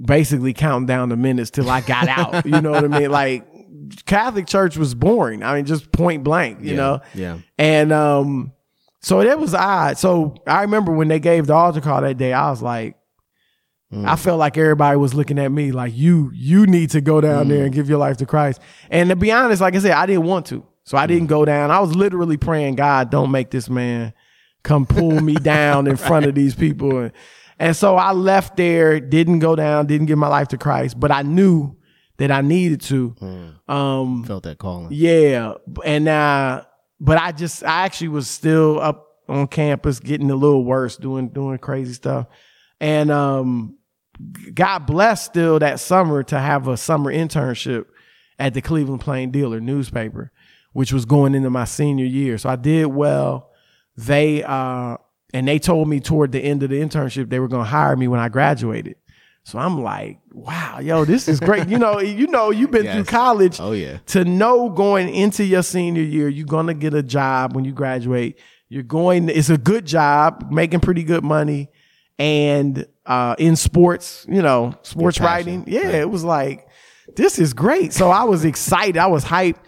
basically 0.00 0.52
counting 0.52 0.86
down 0.86 1.10
the 1.10 1.16
minutes 1.16 1.50
till 1.50 1.70
I 1.70 1.80
got 1.80 2.08
out. 2.08 2.44
you 2.44 2.60
know 2.60 2.72
what 2.72 2.84
I 2.84 2.88
mean? 2.88 3.10
Like 3.10 3.46
Catholic 4.06 4.46
church 4.46 4.76
was 4.76 4.94
boring. 4.94 5.42
I 5.42 5.56
mean, 5.56 5.64
just 5.64 5.92
point 5.92 6.24
blank. 6.24 6.60
You 6.62 6.70
Yeah. 6.70 6.76
know. 6.76 7.00
Yeah. 7.14 7.38
And 7.58 7.92
um, 7.92 8.52
so 9.00 9.22
that 9.22 9.38
was 9.38 9.54
odd. 9.54 9.98
So 9.98 10.34
I 10.46 10.62
remember 10.62 10.92
when 10.92 11.08
they 11.08 11.20
gave 11.20 11.46
the 11.46 11.54
altar 11.54 11.80
call 11.80 12.02
that 12.02 12.16
day, 12.16 12.32
I 12.32 12.50
was 12.50 12.62
like, 12.62 12.96
mm. 13.92 14.06
I 14.06 14.16
felt 14.16 14.38
like 14.38 14.58
everybody 14.58 14.96
was 14.96 15.14
looking 15.14 15.38
at 15.38 15.52
me 15.52 15.72
like 15.72 15.96
you, 15.96 16.30
you 16.34 16.66
need 16.66 16.90
to 16.90 17.00
go 17.00 17.20
down 17.20 17.46
mm. 17.46 17.48
there 17.50 17.64
and 17.64 17.74
give 17.74 17.88
your 17.88 17.98
life 17.98 18.16
to 18.18 18.26
Christ. 18.26 18.60
And 18.90 19.08
to 19.10 19.16
be 19.16 19.30
honest, 19.30 19.60
like 19.60 19.74
I 19.74 19.78
said, 19.78 19.92
I 19.92 20.06
didn't 20.06 20.24
want 20.24 20.46
to. 20.46 20.64
So 20.84 20.98
I 20.98 21.04
mm. 21.04 21.08
didn't 21.08 21.28
go 21.28 21.44
down. 21.44 21.70
I 21.70 21.80
was 21.80 21.94
literally 21.94 22.36
praying, 22.36 22.74
God, 22.74 23.10
don't 23.10 23.30
make 23.30 23.50
this 23.50 23.68
man 23.68 24.12
come 24.62 24.84
pull 24.84 25.20
me 25.20 25.34
down 25.34 25.86
in 25.86 25.96
front 25.96 26.26
of 26.26 26.34
these 26.34 26.54
people. 26.54 26.98
And, 26.98 27.12
and 27.58 27.76
so 27.76 27.96
I 27.96 28.12
left 28.12 28.56
there, 28.56 28.98
didn't 28.98 29.38
go 29.38 29.54
down, 29.54 29.86
didn't 29.86 30.06
give 30.06 30.18
my 30.18 30.28
life 30.28 30.48
to 30.48 30.58
Christ, 30.58 30.98
but 30.98 31.10
I 31.10 31.22
knew 31.22 31.77
that 32.18 32.30
I 32.30 32.40
needed 32.42 32.80
to. 32.82 33.16
Um, 33.66 34.24
Felt 34.24 34.42
that 34.44 34.58
calling. 34.58 34.88
yeah, 34.90 35.54
and 35.84 36.08
uh, 36.08 36.64
but 37.00 37.18
I 37.18 37.32
just 37.32 37.64
I 37.64 37.84
actually 37.84 38.08
was 38.08 38.28
still 38.28 38.80
up 38.80 39.06
on 39.28 39.46
campus, 39.46 40.00
getting 40.00 40.30
a 40.30 40.36
little 40.36 40.64
worse, 40.64 40.96
doing 40.96 41.28
doing 41.28 41.58
crazy 41.58 41.92
stuff, 41.94 42.26
and 42.80 43.10
um, 43.10 43.78
God 44.54 44.80
blessed 44.80 45.24
still 45.24 45.58
that 45.60 45.80
summer 45.80 46.22
to 46.24 46.38
have 46.38 46.68
a 46.68 46.76
summer 46.76 47.12
internship 47.12 47.86
at 48.38 48.54
the 48.54 48.60
Cleveland 48.60 49.00
Plain 49.00 49.30
Dealer 49.30 49.60
newspaper, 49.60 50.32
which 50.72 50.92
was 50.92 51.04
going 51.04 51.34
into 51.34 51.50
my 51.50 51.64
senior 51.64 52.06
year. 52.06 52.38
So 52.38 52.48
I 52.48 52.56
did 52.56 52.86
well. 52.86 53.50
They 53.96 54.42
uh, 54.44 54.96
and 55.34 55.46
they 55.46 55.58
told 55.58 55.88
me 55.88 56.00
toward 56.00 56.32
the 56.32 56.40
end 56.40 56.62
of 56.62 56.70
the 56.70 56.80
internship 56.80 57.28
they 57.28 57.40
were 57.40 57.48
going 57.48 57.64
to 57.64 57.70
hire 57.70 57.96
me 57.96 58.08
when 58.08 58.20
I 58.20 58.28
graduated. 58.28 58.96
So 59.48 59.58
I'm 59.58 59.82
like, 59.82 60.18
wow, 60.30 60.78
yo, 60.78 61.06
this 61.06 61.26
is 61.26 61.40
great. 61.40 61.70
you 61.70 61.78
know, 61.78 62.00
you 62.00 62.26
know, 62.26 62.50
you've 62.50 62.70
been 62.70 62.84
Yes. 62.84 62.94
through 62.96 63.04
college 63.04 63.58
Oh 63.58 63.72
yeah. 63.72 63.96
to 64.08 64.22
know 64.26 64.68
going 64.68 65.08
into 65.08 65.42
your 65.42 65.62
senior 65.62 66.02
year, 66.02 66.28
you're 66.28 66.44
gonna 66.46 66.74
get 66.74 66.92
a 66.92 67.02
job 67.02 67.54
when 67.56 67.64
you 67.64 67.72
graduate. 67.72 68.38
You're 68.68 68.82
going, 68.82 69.30
it's 69.30 69.48
a 69.48 69.56
good 69.56 69.86
job, 69.86 70.50
making 70.50 70.80
pretty 70.80 71.02
good 71.02 71.24
money, 71.24 71.70
and 72.18 72.84
uh, 73.06 73.36
in 73.38 73.56
sports, 73.56 74.26
you 74.28 74.42
know, 74.42 74.74
sports 74.82 75.18
writing. 75.18 75.64
Yeah, 75.66 75.92
it 75.92 76.10
was 76.10 76.24
like, 76.24 76.68
this 77.16 77.38
is 77.38 77.54
great. 77.54 77.94
So 77.94 78.10
I 78.10 78.24
was 78.24 78.44
excited. 78.44 78.98
I 78.98 79.06
was 79.06 79.24
hyped. 79.24 79.60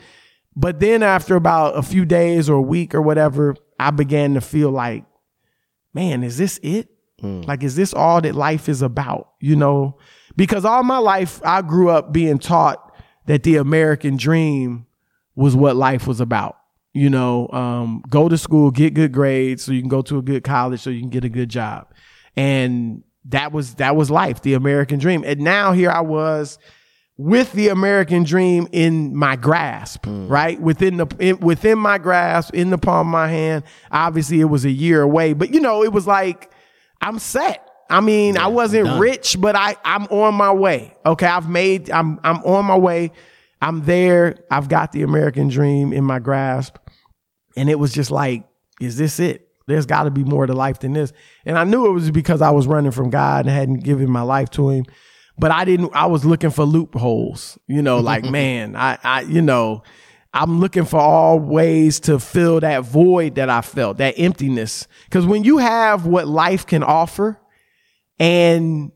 But 0.54 0.78
then 0.78 1.02
after 1.02 1.36
about 1.36 1.78
a 1.78 1.82
few 1.82 2.04
days 2.04 2.50
or 2.50 2.56
a 2.56 2.62
week 2.62 2.94
or 2.94 3.00
whatever, 3.00 3.56
I 3.78 3.92
began 3.92 4.34
to 4.34 4.42
feel 4.42 4.70
like, 4.70 5.06
man, 5.94 6.22
is 6.22 6.36
this 6.36 6.60
it? 6.62 6.90
Like, 7.22 7.62
is 7.62 7.76
this 7.76 7.92
all 7.92 8.20
that 8.20 8.34
life 8.34 8.68
is 8.68 8.82
about? 8.82 9.30
You 9.40 9.56
know, 9.56 9.98
because 10.36 10.64
all 10.64 10.82
my 10.82 10.98
life 10.98 11.40
I 11.44 11.62
grew 11.62 11.90
up 11.90 12.12
being 12.12 12.38
taught 12.38 12.94
that 13.26 13.42
the 13.42 13.56
American 13.56 14.16
dream 14.16 14.86
was 15.34 15.54
what 15.54 15.76
life 15.76 16.06
was 16.06 16.20
about. 16.20 16.56
You 16.92 17.08
know, 17.08 17.48
um, 17.50 18.02
go 18.08 18.28
to 18.28 18.36
school, 18.36 18.70
get 18.70 18.94
good 18.94 19.12
grades 19.12 19.62
so 19.62 19.72
you 19.72 19.80
can 19.80 19.88
go 19.88 20.02
to 20.02 20.18
a 20.18 20.22
good 20.22 20.42
college 20.42 20.80
so 20.80 20.90
you 20.90 21.00
can 21.00 21.10
get 21.10 21.24
a 21.24 21.28
good 21.28 21.48
job. 21.48 21.92
And 22.36 23.04
that 23.26 23.52
was 23.52 23.74
that 23.74 23.94
was 23.96 24.10
life, 24.10 24.42
the 24.42 24.54
American 24.54 24.98
dream. 24.98 25.22
And 25.24 25.40
now 25.40 25.72
here 25.72 25.90
I 25.90 26.00
was 26.00 26.58
with 27.16 27.52
the 27.52 27.68
American 27.68 28.24
dream 28.24 28.66
in 28.72 29.14
my 29.14 29.36
grasp, 29.36 30.06
right? 30.08 30.58
Within 30.60 30.96
the 30.96 31.06
in, 31.18 31.38
within 31.40 31.78
my 31.78 31.98
grasp, 31.98 32.54
in 32.54 32.70
the 32.70 32.78
palm 32.78 33.08
of 33.08 33.12
my 33.12 33.28
hand. 33.28 33.62
Obviously, 33.90 34.40
it 34.40 34.46
was 34.46 34.64
a 34.64 34.70
year 34.70 35.02
away, 35.02 35.34
but 35.34 35.52
you 35.52 35.60
know, 35.60 35.84
it 35.84 35.92
was 35.92 36.06
like 36.06 36.50
I'm 37.00 37.18
set. 37.18 37.66
I 37.88 38.00
mean, 38.00 38.38
I 38.38 38.46
wasn't 38.46 39.00
rich, 39.00 39.36
but 39.38 39.56
I 39.56 39.76
I'm 39.84 40.04
on 40.06 40.34
my 40.34 40.52
way. 40.52 40.94
Okay, 41.04 41.26
I've 41.26 41.48
made 41.48 41.90
I'm 41.90 42.20
I'm 42.22 42.38
on 42.44 42.64
my 42.66 42.78
way. 42.78 43.12
I'm 43.62 43.84
there. 43.84 44.36
I've 44.50 44.68
got 44.68 44.92
the 44.92 45.02
American 45.02 45.48
dream 45.48 45.92
in 45.92 46.04
my 46.04 46.18
grasp. 46.18 46.76
And 47.56 47.68
it 47.68 47.78
was 47.78 47.92
just 47.92 48.10
like, 48.10 48.44
is 48.80 48.96
this 48.96 49.20
it? 49.20 49.48
There's 49.66 49.86
got 49.86 50.04
to 50.04 50.10
be 50.10 50.24
more 50.24 50.46
to 50.46 50.52
life 50.52 50.80
than 50.80 50.94
this. 50.94 51.12
And 51.44 51.58
I 51.58 51.64
knew 51.64 51.86
it 51.86 51.92
was 51.92 52.10
because 52.10 52.42
I 52.42 52.50
was 52.50 52.66
running 52.66 52.90
from 52.90 53.10
God 53.10 53.46
and 53.46 53.54
hadn't 53.54 53.84
given 53.84 54.10
my 54.10 54.22
life 54.22 54.50
to 54.50 54.70
him. 54.70 54.84
But 55.38 55.50
I 55.50 55.64
didn't, 55.64 55.92
I 55.94 56.06
was 56.06 56.24
looking 56.24 56.50
for 56.50 56.64
loopholes, 56.64 57.58
you 57.66 57.82
know, 57.82 57.98
like, 57.98 58.24
man, 58.30 58.76
I, 58.76 58.98
I, 59.02 59.20
you 59.22 59.42
know, 59.42 59.82
I'm 60.32 60.60
looking 60.60 60.84
for 60.84 61.00
all 61.00 61.40
ways 61.40 61.98
to 62.00 62.18
fill 62.20 62.60
that 62.60 62.84
void 62.84 63.34
that 63.34 63.50
I 63.50 63.62
felt, 63.62 63.96
that 63.98 64.14
emptiness. 64.16 64.86
Cause 65.10 65.26
when 65.26 65.42
you 65.44 65.58
have 65.58 66.06
what 66.06 66.28
life 66.28 66.66
can 66.66 66.82
offer 66.84 67.40
and 68.18 68.92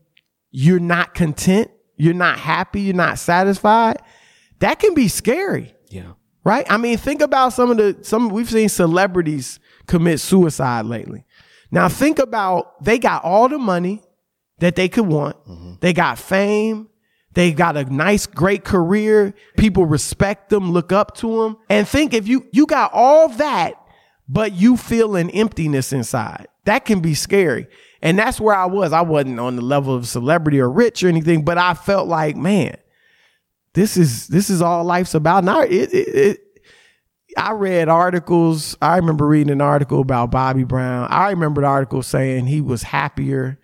you're 0.51 0.79
not 0.79 1.13
content, 1.13 1.71
you're 1.97 2.13
not 2.13 2.39
happy, 2.39 2.81
you're 2.81 2.95
not 2.95 3.19
satisfied, 3.19 3.97
that 4.59 4.79
can 4.79 4.93
be 4.93 5.07
scary 5.07 5.73
Yeah. 5.89 6.13
right? 6.43 6.65
I 6.69 6.77
mean, 6.77 6.97
think 6.97 7.21
about 7.21 7.53
some 7.53 7.71
of 7.71 7.77
the 7.77 7.97
some 8.01 8.29
we've 8.29 8.49
seen 8.49 8.69
celebrities 8.69 9.59
commit 9.87 10.19
suicide 10.21 10.85
lately. 10.85 11.25
Now 11.71 11.89
think 11.89 12.19
about 12.19 12.81
they 12.83 12.97
got 12.97 13.23
all 13.25 13.49
the 13.49 13.57
money 13.57 14.01
that 14.59 14.75
they 14.77 14.87
could 14.87 15.07
want. 15.07 15.35
Mm-hmm. 15.45 15.73
They 15.81 15.91
got 15.91 16.17
fame. 16.17 16.87
They 17.35 17.51
got 17.51 17.75
a 17.75 17.83
nice, 17.83 18.25
great 18.25 18.63
career. 18.63 19.33
People 19.57 19.85
respect 19.85 20.49
them, 20.49 20.71
look 20.71 20.91
up 20.91 21.15
to 21.17 21.43
them. 21.43 21.57
And 21.69 21.87
think 21.87 22.13
if 22.13 22.27
you 22.27 22.47
you 22.51 22.65
got 22.65 22.91
all 22.93 23.27
that, 23.27 23.73
but 24.27 24.53
you 24.53 24.77
feel 24.77 25.15
an 25.15 25.29
emptiness 25.29 25.93
inside. 25.93 26.47
That 26.63 26.85
can 26.85 27.01
be 27.01 27.13
scary. 27.13 27.67
And 28.01 28.17
that's 28.17 28.39
where 28.39 28.55
I 28.55 28.65
was. 28.65 28.93
I 28.93 29.01
wasn't 29.01 29.39
on 29.39 29.57
the 29.57 29.61
level 29.61 29.93
of 29.93 30.07
celebrity 30.07 30.59
or 30.59 30.69
rich 30.69 31.03
or 31.03 31.09
anything, 31.09 31.43
but 31.43 31.57
I 31.57 31.73
felt 31.73 32.07
like, 32.07 32.37
man, 32.37 32.77
this 33.73 33.97
is 33.97 34.27
this 34.29 34.49
is 34.49 34.61
all 34.61 34.85
life's 34.85 35.13
about. 35.13 35.39
And 35.39 35.49
I 35.49 35.65
it, 35.65 35.93
it, 35.93 36.07
it 36.15 36.41
I 37.37 37.51
read 37.51 37.89
articles. 37.89 38.77
I 38.81 38.95
remember 38.95 39.27
reading 39.27 39.51
an 39.51 39.61
article 39.61 39.99
about 39.99 40.31
Bobby 40.31 40.63
Brown. 40.63 41.07
I 41.11 41.31
remember 41.31 41.61
the 41.61 41.67
article 41.67 42.01
saying 42.01 42.47
he 42.47 42.61
was 42.61 42.83
happier 42.83 43.59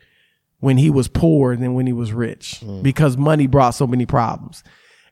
when 0.62 0.78
he 0.78 0.90
was 0.90 1.08
poor 1.10 1.56
than 1.58 1.74
when 1.74 1.86
he 1.86 1.94
was 1.94 2.14
rich 2.14 2.64
because 2.82 3.18
money 3.18 3.46
brought 3.48 3.72
so 3.72 3.86
many 3.86 4.06
problems. 4.06 4.64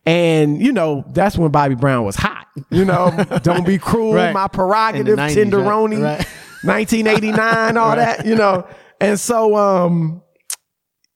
And 0.05 0.61
you 0.61 0.71
know 0.71 1.03
that's 1.09 1.37
when 1.37 1.51
Bobby 1.51 1.75
Brown 1.75 2.05
was 2.05 2.15
hot. 2.15 2.47
You 2.71 2.85
know, 2.85 3.11
don't 3.43 3.65
be 3.65 3.77
cruel, 3.77 4.13
Right. 4.13 4.33
my 4.33 4.47
prerogative, 4.47 5.19
In 5.19 5.25
90s, 5.25 5.35
tenderoni, 5.51 6.01
Right. 6.01 6.25
1989, 6.63 7.77
all 7.77 7.95
that. 7.97 8.25
You 8.25 8.35
know, 8.35 8.65
and 9.01 9.19
so 9.19 9.55
um, 9.55 10.21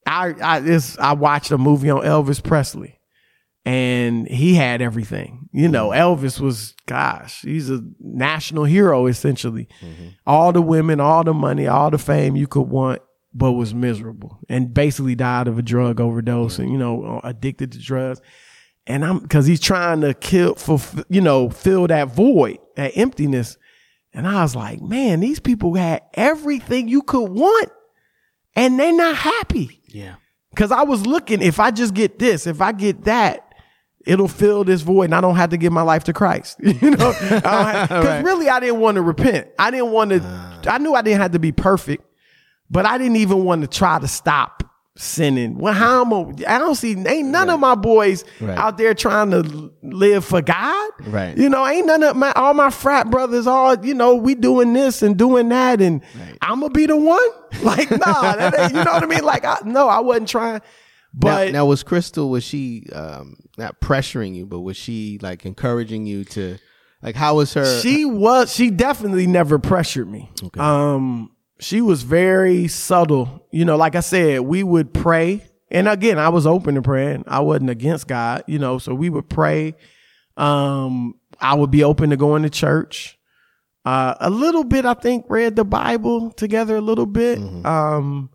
I 0.05 0.33
I 0.41 0.59
this 0.59 0.97
I 0.99 1.13
watched 1.13 1.51
a 1.51 1.57
movie 1.57 1.89
on 1.89 2.01
Elvis 2.03 2.43
Presley 2.43 2.99
and 3.65 4.27
he 4.27 4.55
had 4.55 4.81
everything. 4.81 5.47
You 5.53 5.69
know, 5.69 5.89
Elvis 5.89 6.39
was, 6.39 6.73
gosh, 6.87 7.41
he's 7.41 7.69
a 7.69 7.79
national 7.99 8.63
hero 8.65 9.05
essentially. 9.05 9.67
All 10.25 10.51
the 10.51 10.61
women, 10.61 10.99
all 10.99 11.23
the 11.23 11.33
money, 11.33 11.67
all 11.67 11.89
the 11.91 11.97
fame 11.99 12.35
you 12.35 12.47
could 12.47 12.67
want, 12.67 13.01
but 13.33 13.53
was 13.53 13.73
miserable 13.73 14.39
and 14.49 14.73
basically 14.73 15.15
died 15.15 15.47
of 15.47 15.57
a 15.57 15.61
drug 15.61 15.99
overdose 15.99 16.59
and, 16.59 16.71
you 16.71 16.77
know, 16.77 17.03
uh, 17.03 17.21
addicted 17.27 17.71
to 17.71 17.79
drugs. 17.79 18.21
And 18.85 19.03
I'm, 19.05 19.25
cause 19.27 19.45
he's 19.45 19.61
trying 19.61 20.01
to 20.01 20.13
kill, 20.13 20.55
for, 20.55 20.79
you 21.09 21.21
know, 21.21 21.49
fill 21.49 21.87
that 21.87 22.09
void, 22.13 22.57
that 22.75 22.91
emptiness. 22.97 23.57
And 24.13 24.27
I 24.27 24.41
was 24.43 24.55
like, 24.55 24.81
man, 24.81 25.21
these 25.21 25.39
people 25.39 25.73
had 25.75 26.01
everything 26.13 26.87
you 26.87 27.01
could 27.01 27.31
want 27.31 27.69
and 28.55 28.79
they're 28.79 28.95
not 28.95 29.15
happy. 29.15 29.81
Yeah. 29.87 30.15
Cause 30.55 30.71
I 30.71 30.83
was 30.83 31.07
looking, 31.07 31.41
if 31.41 31.59
I 31.59 31.71
just 31.71 31.93
get 31.95 32.19
this, 32.19 32.45
if 32.45 32.61
I 32.61 32.71
get 32.73 33.05
that, 33.05 33.55
it'll 34.05 34.27
fill 34.27 34.63
this 34.65 34.81
void 34.81 35.05
and 35.05 35.15
I 35.15 35.21
don't 35.21 35.37
have 35.37 35.49
to 35.51 35.57
give 35.57 35.71
my 35.73 35.81
life 35.81 36.03
to 36.03 36.13
Christ. 36.13 36.57
you 36.63 36.91
know? 36.91 37.09
I 37.19 37.39
don't 37.39 37.41
have- 37.41 37.89
Cause 37.89 38.05
Right. 38.05 38.23
really 38.23 38.49
I 38.49 38.59
didn't 38.59 38.79
want 38.81 38.95
to 38.95 39.01
repent. 39.01 39.47
I 39.57 39.71
didn't 39.71 39.91
want 39.91 40.11
to, 40.11 40.19
ah. 40.23 40.59
I 40.67 40.77
knew 40.77 40.93
I 40.93 41.01
didn't 41.01 41.21
have 41.21 41.31
to 41.31 41.39
be 41.39 41.51
perfect, 41.53 42.05
but 42.73 42.85
I 42.85 42.97
didn't 42.97 43.17
even 43.17 43.45
want 43.45 43.61
to 43.61 43.67
try 43.67 43.99
to 43.99 44.07
stop 44.07 44.63
sinning. 44.95 45.57
Well, 45.57 45.73
how 45.73 46.01
am 46.05 46.13
I, 46.13 46.55
I 46.55 46.59
don't 46.59 46.75
see, 46.75 46.91
ain't 46.91 47.29
none 47.29 47.49
of 47.49 47.59
my 47.59 47.73
boys 47.75 48.23
Right. 48.39 48.57
out 48.57 48.77
there 48.77 48.93
trying 48.93 49.31
to 49.31 49.71
live 49.81 50.23
for 50.23 50.41
God. 50.41 50.91
Right. 51.01 51.35
You 51.35 51.49
know, 51.49 51.65
ain't 51.65 51.87
none 51.87 52.03
of 52.03 52.15
my, 52.15 52.31
all 52.35 52.53
my 52.53 52.69
frat 52.69 53.09
brothers, 53.09 53.47
all, 53.47 53.83
you 53.83 53.95
know, 53.95 54.13
we 54.15 54.35
doing 54.35 54.73
this 54.73 55.01
and 55.01 55.17
doing 55.17 55.49
that 55.49 55.81
and 55.81 56.01
I'm 56.41 56.59
gonna 56.59 56.69
be 56.73 56.85
the 56.85 56.97
one. 56.97 57.19
Like, 57.61 57.89
nah, 57.91 58.35
that 58.35 58.59
ain't, 58.59 58.73
you 58.73 58.83
know 58.83 58.91
what 58.93 59.03
I 59.03 59.05
mean? 59.05 59.23
Like, 59.23 59.45
I, 59.45 59.57
no, 59.63 59.87
I 59.87 59.99
wasn't 59.99 60.27
trying. 60.27 60.61
But 61.13 61.45
now, 61.45 61.51
now 61.51 61.65
was 61.67 61.83
Crystal 61.83 62.27
was 62.29 62.43
she 62.43 62.87
um 62.93 63.35
not 63.59 63.79
pressuring 63.79 64.33
you, 64.35 64.45
but 64.47 64.61
was 64.61 64.75
she 64.75 65.19
like 65.21 65.45
encouraging 65.45 66.07
you 66.07 66.23
to 66.25 66.57
like 67.03 67.15
how 67.15 67.35
was 67.35 67.53
her 67.53 67.81
she 67.81 68.05
was 68.05 68.51
she 68.53 68.71
definitely 68.71 69.27
never 69.27 69.59
pressured 69.59 70.09
me 70.09 70.31
Okay. 70.43 70.59
um 70.59 71.29
she 71.63 71.81
was 71.81 72.03
very 72.03 72.67
subtle. 72.67 73.47
You 73.51 73.65
know 73.65 73.77
like 73.77 73.95
i 73.95 74.01
said 74.01 74.41
we 74.41 74.63
would 74.63 74.93
pray. 74.93 75.45
And 75.71 75.87
again 75.87 76.19
i 76.19 76.29
was 76.29 76.45
open 76.45 76.75
to 76.75 76.81
praying. 76.81 77.23
I 77.27 77.39
wasn't 77.39 77.69
against 77.69 78.07
god 78.07 78.43
you 78.47 78.59
know 78.59 78.77
so 78.77 78.93
we 78.93 79.09
would 79.09 79.29
pray. 79.29 79.75
Um 80.37 81.15
i 81.39 81.53
would 81.53 81.71
be 81.71 81.83
open 81.83 82.09
to 82.11 82.17
going 82.17 82.43
to 82.43 82.49
church. 82.49 83.17
Uh 83.85 84.15
a 84.19 84.29
little 84.29 84.63
bit 84.63 84.85
i 84.85 84.93
think 84.93 85.25
read 85.29 85.55
the 85.55 85.65
bible 85.65 86.31
together 86.31 86.75
a 86.75 86.81
little 86.81 87.05
bit. 87.05 87.39
Um 87.65 88.29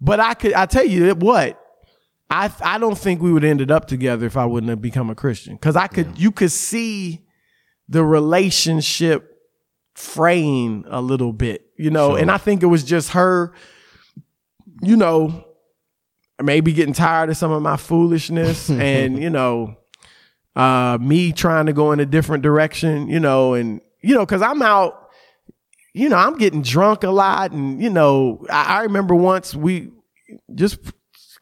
but 0.00 0.20
i 0.20 0.34
could 0.34 0.52
i 0.54 0.66
tell 0.66 0.86
you 0.86 1.12
what? 1.14 1.60
I 2.30 2.52
I 2.60 2.78
don't 2.78 2.98
think 2.98 3.22
we 3.22 3.32
would 3.32 3.42
have 3.42 3.50
ended 3.50 3.70
up 3.70 3.86
together 3.86 4.26
if 4.26 4.36
I 4.36 4.44
wouldn't 4.44 4.68
have 4.68 4.82
become 4.82 5.08
a 5.10 5.14
Christian. 5.14 5.56
Cause 5.58 5.76
I 5.76 5.86
could 5.86 6.18
you 6.18 6.30
could 6.30 6.52
see 6.52 7.24
the 7.88 8.04
relationship 8.04 9.37
fraying 9.98 10.84
a 10.86 11.02
little 11.02 11.32
bit, 11.32 11.66
you 11.76 11.90
know, 11.90 12.14
and 12.14 12.30
I 12.30 12.38
think 12.38 12.62
it 12.62 12.66
was 12.66 12.84
just 12.84 13.10
her, 13.10 13.52
you 14.80 14.96
know, 14.96 15.44
maybe 16.40 16.72
getting 16.72 16.94
tired 16.94 17.30
of 17.30 17.36
some 17.36 17.50
of 17.50 17.62
my 17.62 17.76
foolishness 17.76 18.70
and, 18.70 19.20
you 19.20 19.28
know, 19.28 19.76
uh, 20.54 20.98
me 21.00 21.32
trying 21.32 21.66
to 21.66 21.72
go 21.72 21.90
in 21.90 21.98
a 21.98 22.06
different 22.06 22.44
direction, 22.44 23.08
you 23.08 23.18
know, 23.18 23.54
and, 23.54 23.80
you 24.00 24.14
know, 24.14 24.24
cause 24.24 24.40
I'm 24.40 24.62
out, 24.62 25.10
you 25.94 26.08
know, 26.08 26.16
I'm 26.16 26.38
getting 26.38 26.62
drunk 26.62 27.02
a 27.02 27.10
lot. 27.10 27.50
And, 27.50 27.82
you 27.82 27.90
know, 27.90 28.46
I, 28.48 28.78
I 28.78 28.82
remember 28.82 29.16
once 29.16 29.52
we 29.52 29.90
just 30.54 30.78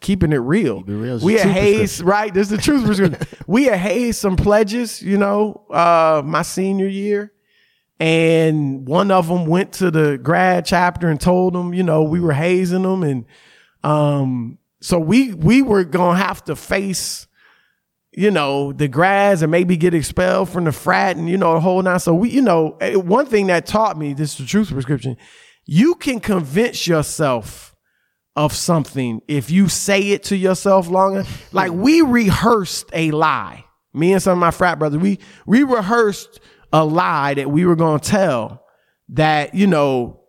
keeping 0.00 0.32
it 0.32 0.38
real. 0.38 0.78
Keep 0.78 0.88
it 0.88 0.94
real. 0.94 1.18
We 1.18 1.34
had 1.34 1.54
truth 1.54 2.00
right? 2.00 2.32
This 2.32 2.50
is 2.50 2.56
the 2.56 2.62
truth 2.62 3.42
we 3.46 3.64
had 3.64 3.78
hazed 3.78 4.18
some 4.18 4.36
pledges, 4.36 5.02
you 5.02 5.18
know, 5.18 5.66
uh, 5.70 6.22
my 6.24 6.40
senior 6.40 6.88
year. 6.88 7.32
And 7.98 8.86
one 8.86 9.10
of 9.10 9.28
them 9.28 9.46
went 9.46 9.72
to 9.74 9.90
the 9.90 10.18
grad 10.18 10.66
chapter 10.66 11.08
and 11.08 11.20
told 11.20 11.54
them, 11.54 11.72
you 11.72 11.82
know, 11.82 12.02
we 12.02 12.20
were 12.20 12.32
hazing 12.32 12.82
them. 12.82 13.02
And, 13.02 13.24
um, 13.82 14.58
so 14.80 14.98
we, 14.98 15.32
we 15.32 15.62
were 15.62 15.84
to 15.84 16.14
have 16.14 16.44
to 16.44 16.56
face, 16.56 17.26
you 18.12 18.30
know, 18.30 18.72
the 18.72 18.88
grads 18.88 19.42
and 19.42 19.50
maybe 19.50 19.76
get 19.76 19.94
expelled 19.94 20.50
from 20.50 20.64
the 20.64 20.72
frat 20.72 21.16
and, 21.16 21.28
you 21.28 21.38
know, 21.38 21.54
the 21.54 21.60
whole 21.60 21.80
nine. 21.80 21.98
So 21.98 22.14
we, 22.14 22.30
you 22.30 22.42
know, 22.42 22.76
eh, 22.80 22.96
one 22.96 23.26
thing 23.26 23.46
that 23.46 23.64
taught 23.64 23.96
me, 23.96 24.12
this 24.12 24.32
is 24.32 24.38
the 24.38 24.46
truth 24.46 24.70
prescription, 24.70 25.16
you 25.64 25.94
can 25.94 26.20
convince 26.20 26.86
yourself 26.86 27.74
of 28.36 28.52
something 28.52 29.22
if 29.26 29.50
you 29.50 29.68
say 29.68 30.10
it 30.10 30.22
to 30.24 30.36
yourself 30.36 30.88
longer. 30.88 31.24
Like 31.52 31.72
we 31.72 32.02
rehearsed 32.02 32.90
a 32.92 33.10
lie. 33.10 33.64
Me 33.94 34.12
and 34.12 34.22
some 34.22 34.34
of 34.34 34.38
my 34.38 34.50
frat 34.50 34.78
brothers, 34.78 35.00
we 35.00 35.18
we 35.46 35.62
rehearsed 35.62 36.38
a 36.76 36.84
lie 36.84 37.34
that 37.34 37.50
we 37.50 37.64
were 37.64 37.76
gonna 37.76 37.98
tell 37.98 38.62
that, 39.10 39.54
you 39.54 39.66
know, 39.66 40.20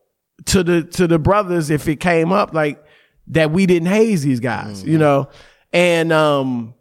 to 0.45 0.63
the 0.63 0.83
to 0.83 1.07
the 1.07 1.19
brothers 1.19 1.69
if 1.69 1.87
it 1.87 1.99
came 1.99 2.31
up 2.31 2.53
like 2.53 2.83
that 3.27 3.51
we 3.51 3.65
didn't 3.65 3.89
haze 3.89 4.23
these 4.23 4.39
guys, 4.39 4.83
you 4.83 4.97
know. 4.97 5.27
And 5.73 6.13
um 6.13 6.73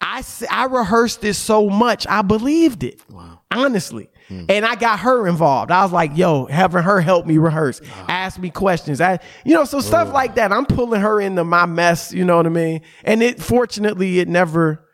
I, 0.00 0.22
I 0.48 0.66
rehearsed 0.66 1.20
this 1.20 1.36
so 1.36 1.68
much 1.68 2.06
I 2.06 2.22
believed 2.22 2.84
it. 2.84 3.00
Wow. 3.10 3.40
Honestly. 3.50 4.08
And 4.30 4.66
I 4.66 4.74
got 4.74 5.00
her 5.00 5.26
involved. 5.26 5.70
I 5.70 5.82
was 5.82 5.90
like, 5.90 6.14
yo, 6.14 6.44
having 6.44 6.82
her 6.82 7.00
help 7.00 7.24
me 7.26 7.38
rehearse, 7.38 7.80
ask 8.08 8.38
me 8.38 8.50
questions. 8.50 9.00
I, 9.00 9.20
you 9.46 9.54
know, 9.54 9.64
so 9.64 9.80
stuff 9.80 10.12
like 10.12 10.34
that. 10.34 10.52
I'm 10.52 10.66
pulling 10.66 11.00
her 11.00 11.18
into 11.18 11.44
my 11.44 11.64
mess, 11.64 12.12
you 12.12 12.26
know 12.26 12.36
what 12.36 12.44
I 12.44 12.50
mean? 12.50 12.82
And 13.04 13.22
it 13.22 13.40
fortunately 13.40 14.18
it 14.18 14.28
never, 14.28 14.86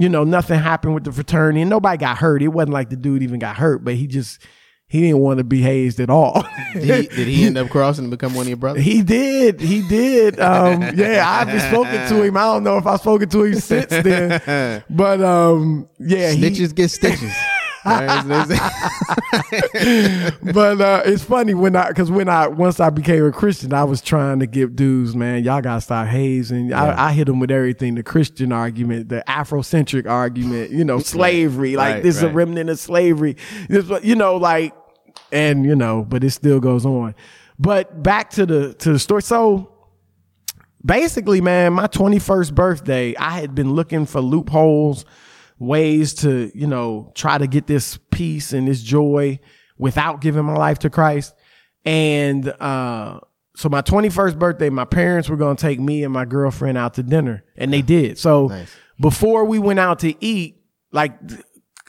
you 0.00 0.08
know, 0.08 0.24
nothing 0.24 0.58
happened 0.58 0.94
with 0.94 1.04
the 1.04 1.12
fraternity 1.12 1.60
and 1.60 1.68
nobody 1.68 1.98
got 1.98 2.16
hurt. 2.16 2.42
It 2.42 2.48
wasn't 2.48 2.72
like 2.72 2.88
the 2.88 2.96
dude 2.96 3.22
even 3.22 3.38
got 3.38 3.56
hurt, 3.56 3.84
but 3.84 3.96
he 3.96 4.06
just 4.06 4.40
he 4.88 5.02
didn't 5.02 5.18
want 5.18 5.38
to 5.38 5.44
be 5.44 5.60
hazed 5.60 6.00
at 6.00 6.08
all. 6.08 6.42
Did 6.72 7.10
he, 7.10 7.16
did 7.16 7.28
he 7.28 7.44
end 7.46 7.58
up 7.58 7.68
crossing 7.68 8.04
and 8.04 8.10
become 8.10 8.34
one 8.34 8.44
of 8.44 8.48
your 8.48 8.56
brothers? 8.56 8.82
He 8.82 9.02
did. 9.02 9.60
He 9.60 9.86
did. 9.86 10.40
Um, 10.40 10.80
yeah, 10.96 11.24
I 11.28 11.44
haven't 11.44 11.60
spoken 11.60 12.08
to 12.08 12.22
him. 12.22 12.36
I 12.36 12.40
don't 12.44 12.64
know 12.64 12.78
if 12.78 12.86
I've 12.86 13.00
spoken 13.00 13.28
to 13.28 13.44
him 13.44 13.60
since 13.60 13.90
then. 13.90 14.82
But 14.90 15.20
um, 15.20 15.86
yeah, 15.98 16.30
he, 16.30 16.42
Snitches 16.42 16.74
get 16.74 16.88
stitches. 16.90 17.34
As 17.84 18.26
they 18.26 18.54
say. 18.54 20.30
but 20.52 20.80
uh, 20.80 21.02
it's 21.04 21.24
funny 21.24 21.54
when 21.54 21.76
I 21.76 21.88
because 21.88 22.10
when 22.10 22.28
I 22.28 22.48
once 22.48 22.80
I 22.80 22.90
became 22.90 23.24
a 23.24 23.32
Christian, 23.32 23.72
I 23.72 23.84
was 23.84 24.00
trying 24.02 24.40
to 24.40 24.46
give 24.46 24.76
dudes, 24.76 25.14
man, 25.14 25.44
y'all 25.44 25.60
gotta 25.60 25.80
stop 25.80 26.06
hazing. 26.06 26.72
I, 26.72 27.08
I 27.08 27.12
hit 27.12 27.26
them 27.26 27.40
with 27.40 27.50
everything: 27.50 27.94
the 27.94 28.02
Christian 28.02 28.52
argument, 28.52 29.08
the 29.08 29.24
Afrocentric 29.26 30.08
argument, 30.08 30.70
you 30.70 30.84
know, 30.84 30.98
slavery. 30.98 31.76
Like 31.76 31.94
Right, 31.94 32.02
this 32.02 32.16
is 32.16 32.22
a 32.22 32.28
remnant 32.28 32.70
of 32.70 32.78
slavery. 32.78 33.36
This, 33.68 33.90
you 34.02 34.14
know, 34.14 34.36
like, 34.36 34.74
and 35.32 35.64
you 35.64 35.74
know, 35.74 36.04
but 36.08 36.22
it 36.24 36.30
still 36.30 36.60
goes 36.60 36.84
on. 36.84 37.14
But 37.58 38.02
back 38.02 38.30
to 38.30 38.46
the 38.46 38.74
to 38.74 38.92
the 38.92 38.98
story. 38.98 39.22
So 39.22 39.72
basically, 40.84 41.40
man, 41.40 41.74
my 41.74 41.86
21st 41.86 42.54
birthday, 42.54 43.14
I 43.16 43.40
had 43.40 43.54
been 43.54 43.72
looking 43.72 44.06
for 44.06 44.20
loopholes, 44.20 45.04
ways 45.60 46.14
to, 46.14 46.50
you 46.52 46.66
know, 46.66 47.12
try 47.14 47.38
to 47.38 47.46
get 47.46 47.68
this 47.68 47.98
peace 48.10 48.52
and 48.52 48.66
this 48.66 48.82
joy 48.82 49.38
without 49.78 50.20
giving 50.20 50.44
my 50.44 50.54
life 50.56 50.80
to 50.80 50.90
Christ. 50.90 51.34
And, 51.84 52.48
uh, 52.48 53.20
so 53.56 53.68
my 53.68 53.82
21st 53.82 54.38
birthday, 54.38 54.70
my 54.70 54.86
parents 54.86 55.28
were 55.28 55.36
going 55.36 55.56
to 55.56 55.60
take 55.60 55.78
me 55.78 56.02
and 56.02 56.12
my 56.12 56.24
girlfriend 56.24 56.78
out 56.78 56.94
to 56.94 57.02
dinner 57.02 57.44
and 57.56 57.72
they 57.72 57.82
did. 57.82 58.18
So 58.18 58.46
Nice. 58.46 58.74
before 58.98 59.44
we 59.44 59.58
went 59.58 59.78
out 59.78 59.98
to 60.00 60.14
eat, 60.24 60.62
like 60.92 61.12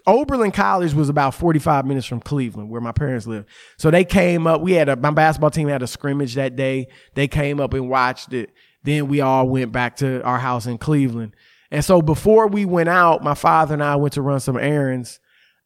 Oberlin 0.05 0.51
College 0.51 0.93
was 0.93 1.07
about 1.07 1.33
45 1.33 1.85
minutes 1.85 2.05
from 2.07 2.19
Cleveland, 2.19 2.69
where 2.69 2.81
my 2.81 2.91
parents 2.91 3.25
lived. 3.25 3.47
So 3.77 3.89
they 3.89 4.03
came 4.03 4.47
up. 4.47 4.61
We 4.61 4.73
had 4.73 4.89
a, 4.89 4.95
my 4.97 5.11
basketball 5.11 5.51
team 5.51 5.69
had 5.69 5.81
a 5.81 5.87
scrimmage 5.87 6.35
that 6.35 6.55
day. 6.57 6.87
They 7.13 7.27
came 7.27 7.59
up 7.61 7.73
and 7.73 7.89
watched 7.89 8.33
it. 8.33 8.51
Then 8.83 9.07
we 9.07 9.21
all 9.21 9.47
went 9.47 9.71
back 9.71 9.97
to 9.97 10.21
our 10.23 10.39
house 10.39 10.65
in 10.65 10.77
Cleveland. 10.77 11.35
And 11.71 11.83
so 11.83 12.01
before 12.01 12.47
we 12.47 12.65
went 12.65 12.89
out, 12.89 13.23
my 13.23 13.33
father 13.33 13.73
and 13.73 13.83
I 13.83 13.95
went 13.95 14.13
to 14.13 14.21
run 14.21 14.39
some 14.39 14.57
errands. 14.57 15.19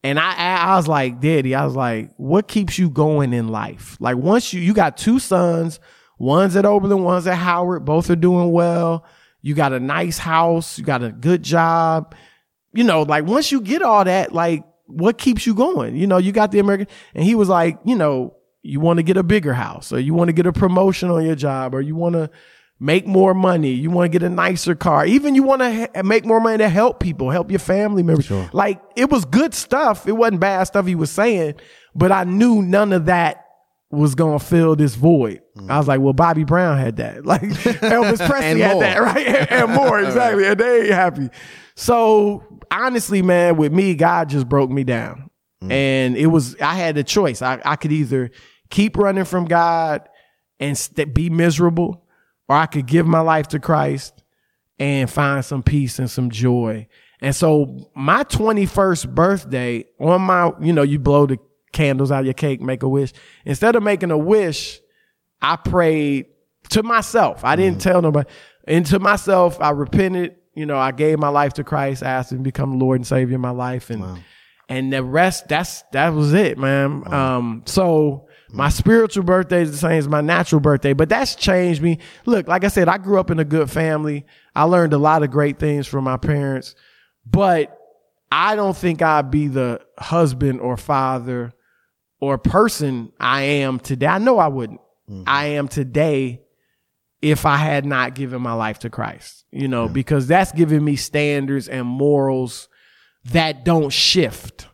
And 0.03 0.19
I, 0.19 0.35
I 0.35 0.75
was 0.75 0.87
like, 0.87 1.19
Daddy, 1.19 1.55
I 1.55 1.65
was 1.65 1.75
like, 1.75 2.11
what 2.17 2.47
keeps 2.47 2.77
you 2.77 2.89
going 2.89 3.33
in 3.33 3.47
life? 3.47 3.97
Like 3.99 4.17
once 4.17 4.53
you, 4.53 4.61
you 4.61 4.73
got 4.73 4.97
two 4.97 5.17
sons, 5.17 5.79
one's 6.19 6.55
at 6.55 6.65
Oberlin, 6.65 7.03
one's 7.03 7.25
at 7.25 7.37
Howard, 7.37 7.85
both 7.85 8.11
are 8.11 8.15
doing 8.15 8.51
well. 8.51 9.03
You 9.41 9.55
got 9.55 9.73
a 9.73 9.79
nice 9.79 10.19
house, 10.19 10.77
you 10.77 10.83
got 10.83 11.03
a 11.03 11.11
good 11.11 11.41
job 11.41 12.15
you 12.75 12.83
know, 12.83 13.03
like 13.03 13.25
once 13.25 13.51
you 13.51 13.61
get 13.61 13.81
all 13.81 14.03
that, 14.03 14.33
like 14.33 14.63
what 14.85 15.17
keeps 15.17 15.47
you 15.47 15.55
going? 15.55 15.95
You 15.95 16.05
know, 16.05 16.17
you 16.17 16.31
got 16.31 16.51
the 16.51 16.59
American, 16.59 16.87
and 17.15 17.23
he 17.23 17.33
was 17.33 17.47
like, 17.49 17.79
you 17.85 17.95
know, 17.95 18.35
you 18.61 18.79
want 18.79 18.97
to 18.97 19.03
get 19.03 19.17
a 19.17 19.23
bigger 19.23 19.53
house, 19.53 19.93
or 19.93 19.99
you 19.99 20.13
want 20.13 20.27
to 20.27 20.33
get 20.33 20.45
a 20.45 20.53
promotion 20.53 21.09
on 21.09 21.25
your 21.25 21.35
job, 21.35 21.73
or 21.73 21.81
you 21.81 21.95
want 21.95 22.13
to 22.13 22.29
make 22.79 23.07
more 23.07 23.33
money, 23.33 23.71
you 23.71 23.89
want 23.89 24.11
to 24.11 24.19
get 24.19 24.25
a 24.25 24.29
nicer 24.29 24.75
car, 24.75 25.05
even 25.05 25.33
you 25.35 25.43
want 25.43 25.61
to 25.61 25.89
ha- 25.93 26.01
make 26.03 26.25
more 26.25 26.39
money 26.39 26.57
to 26.57 26.69
help 26.69 26.99
people, 26.99 27.29
help 27.29 27.49
your 27.49 27.59
family 27.59 28.03
members. 28.03 28.29
Like 28.53 28.81
it 28.95 29.09
was 29.09 29.25
good 29.25 29.53
stuff. 29.53 30.07
It 30.07 30.13
wasn't 30.13 30.41
bad 30.41 30.63
stuff 30.65 30.85
he 30.85 30.95
was 30.95 31.09
saying, 31.11 31.55
but 31.93 32.11
I 32.11 32.25
knew 32.25 32.61
none 32.61 32.91
of 32.93 33.05
that 33.05 33.45
was 33.91 34.13
gonna 34.15 34.39
fill 34.39 34.75
this 34.75 34.95
void. 34.95 35.41
Mm. 35.55 35.69
I 35.69 35.77
was 35.77 35.87
like, 35.87 36.01
well, 36.01 36.11
Bobby 36.13 36.43
Brown 36.43 36.77
had 36.77 36.97
that. 36.97 37.25
Like 37.25 37.41
Elvis 37.41 38.17
Presley 38.29 38.61
had 38.61 38.73
more. 38.73 38.81
that, 38.83 39.01
right? 39.01 39.25
And, 39.27 39.51
and 39.51 39.71
more, 39.73 39.99
exactly. 40.03 40.45
And 40.45 40.59
they 40.59 40.81
ain't 40.81 40.89
happy. 40.93 41.29
So 41.75 42.43
honestly, 42.71 43.21
man, 43.21 43.55
with 43.57 43.71
me, 43.71 43.95
God 43.95 44.29
just 44.29 44.49
broke 44.49 44.69
me 44.69 44.83
down. 44.83 45.29
Mm. 45.63 45.71
And 45.71 46.17
it 46.17 46.27
was 46.27 46.59
I 46.59 46.75
had 46.75 46.97
a 46.97 47.03
choice. 47.03 47.41
I, 47.41 47.61
I 47.63 47.77
could 47.77 47.93
either 47.93 48.31
keep 48.69 48.97
running 48.97 49.23
from 49.25 49.45
God 49.45 50.09
and 50.59 50.77
st- 50.77 51.13
be 51.13 51.29
miserable, 51.29 52.04
or 52.47 52.55
I 52.55 52.65
could 52.65 52.85
give 52.85 53.05
my 53.05 53.21
life 53.21 53.47
to 53.49 53.59
Christ 53.59 54.23
and 54.79 55.09
find 55.09 55.43
some 55.43 55.63
peace 55.63 55.99
and 55.99 56.09
some 56.09 56.29
joy. 56.29 56.87
And 57.21 57.35
so 57.35 57.89
my 57.95 58.23
21st 58.23 59.13
birthday 59.15 59.85
on 59.99 60.21
my, 60.21 60.51
you 60.61 60.73
know, 60.73 60.83
you 60.83 60.99
blow 60.99 61.25
the 61.25 61.39
candles 61.71 62.11
out 62.11 62.19
of 62.19 62.25
your 62.25 62.33
cake, 62.33 62.61
make 62.61 62.83
a 62.83 62.89
wish. 62.89 63.13
Instead 63.45 63.75
of 63.75 63.83
making 63.83 64.11
a 64.11 64.17
wish, 64.17 64.79
I 65.41 65.55
prayed 65.55 66.27
to 66.69 66.83
myself. 66.83 67.43
I 67.43 67.55
didn't 67.55 67.81
tell 67.81 68.01
nobody. 68.01 68.29
And 68.67 68.85
to 68.87 68.99
myself, 68.99 69.61
I 69.61 69.71
repented. 69.71 70.35
You 70.55 70.65
know, 70.65 70.77
I 70.77 70.91
gave 70.91 71.19
my 71.19 71.27
life 71.27 71.53
to 71.53 71.63
Christ, 71.63 72.01
asked 72.01 72.31
him 72.31 72.39
to 72.39 72.43
become 72.43 72.71
the 72.71 72.77
Lord 72.77 72.99
and 72.99 73.05
Savior 73.07 73.35
of 73.35 73.41
my 73.41 73.49
life. 73.49 73.89
And 73.89 74.23
and 74.67 74.91
the 74.91 75.03
rest, 75.03 75.47
that's 75.47 75.83
that 75.91 76.09
was 76.09 76.33
it, 76.33 76.57
man. 76.57 77.11
Um, 77.13 77.63
so 77.65 78.24
my 78.55 78.69
spiritual 78.69 79.23
birthday 79.23 79.61
is 79.61 79.71
the 79.71 79.77
same 79.77 79.99
as 79.99 80.07
my 80.07 80.21
natural 80.21 80.61
birthday, 80.61 80.93
but 80.93 81.09
that's 81.09 81.35
changed 81.35 81.81
me. 81.81 81.99
Look, 82.25 82.47
like 82.47 82.63
I 82.63 82.69
said, 82.69 82.87
I 82.87 82.97
grew 82.97 83.19
up 83.19 83.29
in 83.29 83.39
a 83.39 83.45
good 83.45 83.69
family. 83.69 84.25
I 84.55 84.63
learned 84.63 84.93
a 84.93 84.97
lot 84.97 85.23
of 85.23 85.31
great 85.31 85.59
things 85.59 85.87
from 85.87 86.05
my 86.05 86.15
parents, 86.15 86.73
but 87.25 87.77
I 88.31 88.55
don't 88.55 88.75
think 88.75 89.01
I'd 89.01 89.29
be 89.29 89.47
the 89.47 89.81
husband 89.99 90.61
or 90.61 90.77
father 90.77 91.53
or 92.21 92.37
person 92.37 93.11
I 93.19 93.41
am 93.41 93.79
today. 93.79 94.07
I 94.07 94.19
know 94.19 94.39
I 94.39 94.47
wouldn't. 94.47 94.79
Mm-hmm. 95.09 95.23
I 95.27 95.45
am 95.45 95.67
today 95.67 96.41
if 97.21 97.45
I 97.45 97.57
had 97.57 97.85
not 97.85 98.15
given 98.15 98.41
my 98.41 98.53
life 98.53 98.79
to 98.79 98.89
Christ, 98.89 99.45
you 99.51 99.67
know, 99.67 99.89
because 99.89 100.27
that's 100.27 100.51
giving 100.51 100.83
me 100.83 100.95
standards 100.95 101.67
and 101.67 101.85
morals 101.85 102.69
that 103.25 103.65
don't 103.65 103.91
shift, 103.91 104.67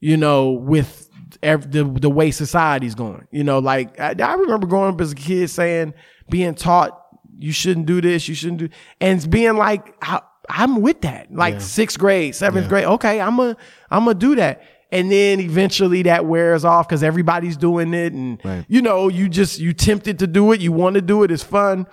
you 0.00 0.16
know, 0.16 0.50
with 0.50 1.09
ev- 1.42 1.70
the, 1.70 1.84
the 1.84 2.10
way 2.10 2.30
society's 2.30 2.94
going. 2.94 3.26
You 3.30 3.44
know, 3.44 3.58
like 3.58 3.98
I, 4.00 4.14
I 4.22 4.34
remember 4.34 4.66
growing 4.66 4.94
up 4.94 5.00
as 5.00 5.12
a 5.12 5.16
kid 5.16 5.48
saying, 5.48 5.94
being 6.28 6.54
taught 6.54 6.96
you 7.38 7.52
shouldn't 7.52 7.86
do 7.86 8.00
this, 8.00 8.28
you 8.28 8.34
shouldn't 8.34 8.58
do, 8.58 8.68
and 9.00 9.30
being 9.30 9.56
like, 9.56 9.94
I, 10.02 10.20
I'm 10.48 10.80
with 10.80 11.02
that. 11.02 11.32
Like 11.32 11.60
sixth 11.60 11.98
grade, 11.98 12.34
seventh 12.34 12.68
grade, 12.68 12.84
okay, 12.84 13.20
I'm 13.20 13.38
a, 13.40 13.56
I'm 13.90 14.04
gonna 14.04 14.14
do 14.14 14.34
that. 14.36 14.62
And 14.92 15.10
then 15.12 15.38
eventually 15.40 16.02
that 16.02 16.26
wears 16.26 16.64
off 16.64 16.88
because 16.88 17.02
everybody's 17.04 17.56
doing 17.56 17.94
it, 17.94 18.12
and 18.12 18.40
Right. 18.44 18.64
you 18.68 18.82
know, 18.82 19.08
you 19.08 19.28
just 19.28 19.58
you 19.60 19.72
tempted 19.72 20.18
to 20.18 20.26
do 20.26 20.50
it, 20.52 20.60
you 20.60 20.72
want 20.72 20.94
to 20.94 21.00
do 21.00 21.22
it, 21.22 21.30
it's 21.30 21.42
fun, 21.44 21.86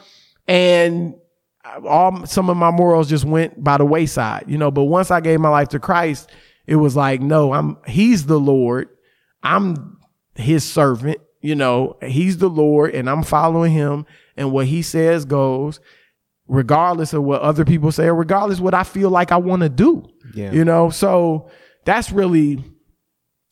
and 0.48 1.14
all 1.88 2.26
some 2.26 2.50
of 2.50 2.58
my 2.58 2.72
morals 2.72 3.10
just 3.10 3.26
went 3.26 3.64
by 3.64 3.78
the 3.78 3.86
wayside, 3.86 4.46
you 4.48 4.58
know. 4.58 4.72
But 4.72 4.86
once 4.86 5.12
I 5.12 5.20
gave 5.20 5.40
my 5.40 5.50
life 5.50 5.70
to 5.70 5.80
Christ, 5.80 6.30
it 6.66 6.78
was 6.78 6.96
like, 6.96 7.22
no, 7.22 7.54
I'm 7.54 7.78
He's 7.86 8.26
the 8.26 8.40
Lord, 8.40 8.90
I'm 9.44 9.98
His 10.36 10.64
servant, 10.64 11.20
you 11.42 11.56
know. 11.56 11.98
He's 12.02 12.38
the 12.38 12.50
Lord, 12.50 12.94
and 12.96 13.10
I'm 13.10 13.24
following 13.24 13.72
Him, 13.74 14.06
and 14.36 14.52
what 14.52 14.68
He 14.68 14.82
says 14.82 15.26
goes, 15.26 15.80
regardless 16.48 17.14
of 17.14 17.24
what 17.24 17.42
other 17.42 17.66
people 17.66 17.92
say, 17.92 18.06
or 18.06 18.16
regardless 18.16 18.60
what 18.60 18.74
I 18.74 18.84
feel 18.84 19.10
like 19.10 19.32
I 19.32 19.38
want 19.38 19.62
to 19.64 19.70
do, 19.70 20.08
Yeah. 20.34 20.52
you 20.52 20.64
know. 20.66 20.90
So 20.90 21.50
that's 21.86 22.12
really, 22.12 22.64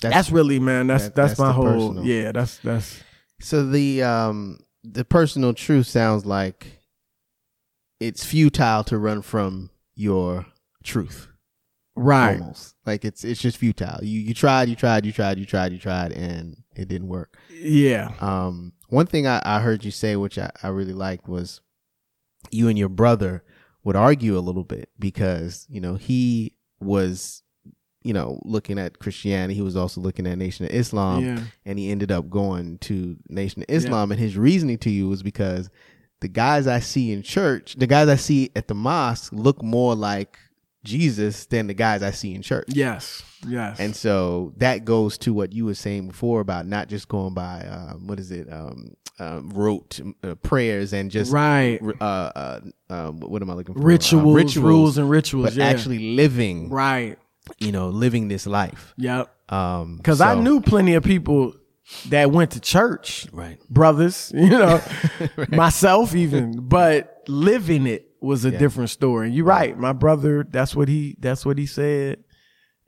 that's, 0.02 0.30
really, 0.32 0.60
man. 0.60 0.88
That's 0.88 1.06
that- 1.06 1.16
that's, 1.16 1.32
that's 1.32 1.40
my 1.40 1.52
whole, 1.52 1.64
personal. 1.66 2.06
yeah. 2.06 2.32
That's 2.32 2.58
that's 2.60 3.02
So 3.42 3.66
the 3.66 4.04
um 4.04 4.60
the 4.84 5.04
personal 5.06 5.54
truth 5.54 5.88
sounds 5.88 6.26
like 6.26 6.80
it's 8.00 8.24
futile 8.26 8.84
to 8.86 8.98
run 8.98 9.22
from 9.22 9.70
your 9.96 10.46
truth. 10.84 11.28
Right. 11.96 12.40
Almost. 12.40 12.76
Like 12.86 13.06
it's 13.06 13.24
it's 13.24 13.42
just 13.42 13.58
futile. 13.58 14.04
You 14.04 14.20
you 14.20 14.34
tried, 14.34 14.70
you 14.70 14.76
tried, 14.76 15.06
you 15.06 15.12
tried, 15.12 15.40
you 15.40 15.46
tried, 15.46 15.72
you 15.72 15.80
tried, 15.80 16.12
and 16.12 16.64
it 16.76 16.88
didn't 16.88 17.08
work. 17.08 17.38
Yeah. 17.52 18.12
Um 18.20 18.74
one 18.90 19.08
thing 19.08 19.28
I, 19.28 19.42
I 19.44 19.60
heard 19.60 19.84
you 19.84 19.92
say 19.92 20.16
which 20.16 20.38
I, 20.38 20.52
I 20.62 20.68
really 20.70 20.94
liked 20.94 21.28
was 21.28 21.62
you 22.52 22.68
and 22.68 22.78
your 22.78 22.90
brother 22.90 23.44
would 23.84 23.96
argue 23.96 24.38
a 24.38 24.40
little 24.40 24.64
bit 24.64 24.90
because, 25.00 25.66
you 25.70 25.82
know, 25.82 25.96
he 25.96 26.54
was 26.80 27.44
you 28.06 28.14
know, 28.14 28.40
looking 28.46 28.78
at 28.78 29.00
Christianity, 29.00 29.56
he 29.56 29.64
was 29.64 29.76
also 29.76 30.00
looking 30.00 30.28
at 30.28 30.38
Nation 30.38 30.64
of 30.64 30.72
Islam 30.72 31.26
yeah. 31.26 31.40
and 31.66 31.80
he 31.80 31.90
ended 31.90 32.12
up 32.12 32.30
going 32.30 32.78
to 32.80 33.18
Nation 33.30 33.64
of 33.64 33.66
Islam. 33.68 34.12
And 34.12 34.20
his 34.20 34.38
reasoning 34.38 34.78
to 34.80 34.92
you 34.92 35.10
was 35.10 35.24
because 35.24 35.72
the 36.22 36.28
guys 36.28 36.68
I 36.68 36.82
see 36.82 37.12
in 37.12 37.24
church, 37.24 37.74
the 37.80 37.88
guys 37.88 38.08
I 38.08 38.16
see 38.16 38.52
at 38.56 38.68
the 38.68 38.76
mosque 38.76 39.34
look 39.34 39.64
more 39.64 39.96
like 39.96 40.38
Jesus 40.86 41.46
than 41.48 41.68
the 41.68 41.74
guys 41.74 42.02
I 42.02 42.12
see 42.12 42.34
in 42.34 42.42
church. 42.42 42.68
Yes. 42.70 43.24
Yes. 43.48 43.80
And 43.80 43.96
so 43.96 44.54
that 44.58 44.86
goes 44.86 45.18
to 45.20 45.34
what 45.34 45.52
you 45.52 45.66
were 45.66 45.74
saying 45.76 46.08
before 46.08 46.40
about 46.40 46.66
not 46.66 46.88
just 46.88 47.08
going 47.10 47.34
by 47.34 47.66
um, 47.70 48.08
what 48.08 48.20
is 48.20 48.32
it 48.32 48.52
um, 48.52 48.96
um, 49.20 49.50
rote 49.50 50.00
uh, 50.24 50.36
prayers 50.36 50.94
and 50.94 51.12
just 51.12 51.32
right. 51.32 51.80
uh, 52.00 52.04
uh, 52.04 52.60
um, 52.90 53.20
what 53.20 53.42
am 53.42 53.50
I 53.50 53.54
looking 53.54 53.76
for? 53.76 53.82
Rituals, 53.82 54.26
Uh, 54.26 54.30
rituals, 54.38 54.58
rules, 54.66 54.98
and 54.98 55.10
rituals. 55.10 55.46
but 55.46 55.54
yeah. 55.56 55.66
actually 55.66 56.16
living, 56.16 56.70
right. 56.70 57.18
you 57.60 57.72
know, 57.72 57.90
living 57.90 58.28
this 58.30 58.48
life. 58.48 58.94
Yep. 58.98 59.30
Um, 59.52 59.98
Because 59.98 60.22
I 60.22 60.36
knew 60.36 60.60
plenty 60.62 60.96
of 60.96 61.04
people 61.04 61.54
that 62.10 62.32
went 62.32 62.52
to 62.52 62.60
church, 62.60 63.28
right. 63.32 63.60
brothers, 63.70 64.32
you 64.36 64.50
know, 64.50 64.82
myself 65.50 66.16
even, 66.16 66.68
but 66.68 67.24
living 67.28 67.86
it 67.88 68.05
was 68.22 68.46
a 68.46 68.52
different 68.52 68.90
story. 68.90 69.28
And 69.28 69.36
you're 69.36 69.46
right. 69.46 69.78
My 69.78 69.94
brother, 69.94 70.46
that's 70.50 70.76
what 70.76 70.88
he, 70.88 71.16
that's 71.20 71.46
what 71.46 71.58
he 71.58 71.66
said. 71.66 72.24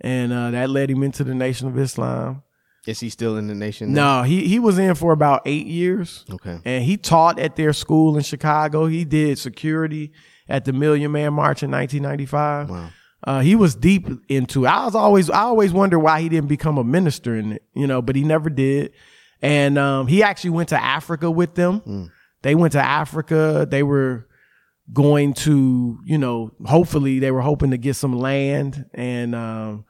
And, 0.02 0.32
uh, 0.32 0.52
that 0.52 0.70
led 0.70 0.90
him 0.90 1.04
into 1.04 1.24
the 1.24 1.34
Nation 1.36 1.68
of 1.68 1.78
Islam. 1.78 2.44
Is 2.86 3.02
he 3.02 3.10
still 3.10 3.36
in 3.36 3.48
the 3.48 3.56
nation? 3.56 3.92
now? 3.92 4.22
No, 4.22 4.24
he, 4.24 4.48
he 4.48 4.60
was 4.60 4.80
in 4.80 4.96
for 4.96 5.12
about 5.12 5.42
eight 5.46 5.68
years. 5.68 6.24
Okay. 6.32 6.60
And 6.64 6.84
he 6.86 6.96
taught 6.96 7.38
at 7.38 7.58
their 7.58 7.74
school 7.74 8.16
in 8.16 8.24
Chicago. 8.24 8.86
He 8.86 9.04
did 9.04 9.38
security 9.38 10.14
at 10.48 10.64
the 10.64 10.72
Million 10.72 11.12
Man 11.12 11.34
March 11.34 11.64
in 11.64 11.72
1995. 11.72 12.70
Wow. 12.70 12.90
Uh, 13.26 13.40
he 13.42 13.56
was 13.56 13.76
deep 13.76 14.08
into 14.30 14.64
it. 14.64 14.70
I 14.70 14.86
was 14.86 14.96
always, 14.96 15.30
I 15.30 15.42
always 15.42 15.74
wonder 15.74 16.00
why 16.00 16.22
he 16.22 16.30
didn't 16.30 16.48
become 16.48 16.78
a 16.78 16.84
minister 16.84 17.36
in 17.36 17.54
it, 17.54 17.64
you 17.74 17.88
know, 17.88 18.02
but 18.02 18.16
he 18.16 18.24
never 18.24 18.50
did. 18.50 18.94
And, 19.42 19.78
um, 19.78 20.08
he 20.08 20.24
actually 20.24 20.52
went 20.52 20.70
to 20.70 20.82
Africa 20.82 21.30
with 21.30 21.56
them. 21.56 22.12
They 22.44 22.56
went 22.56 22.72
to 22.74 22.82
Africa. 22.82 23.68
They 23.70 23.84
were 23.84 24.27
going 24.94 25.34
to, 25.34 26.00
you 26.06 26.18
know, 26.18 26.52
hopefully 26.66 27.20
they 27.20 27.32
were 27.32 27.42
hoping 27.42 27.72
to 27.72 27.78
get 27.78 27.96
some 27.96 28.18
land 28.18 28.86
and, 28.94 29.36
um, 29.36 29.86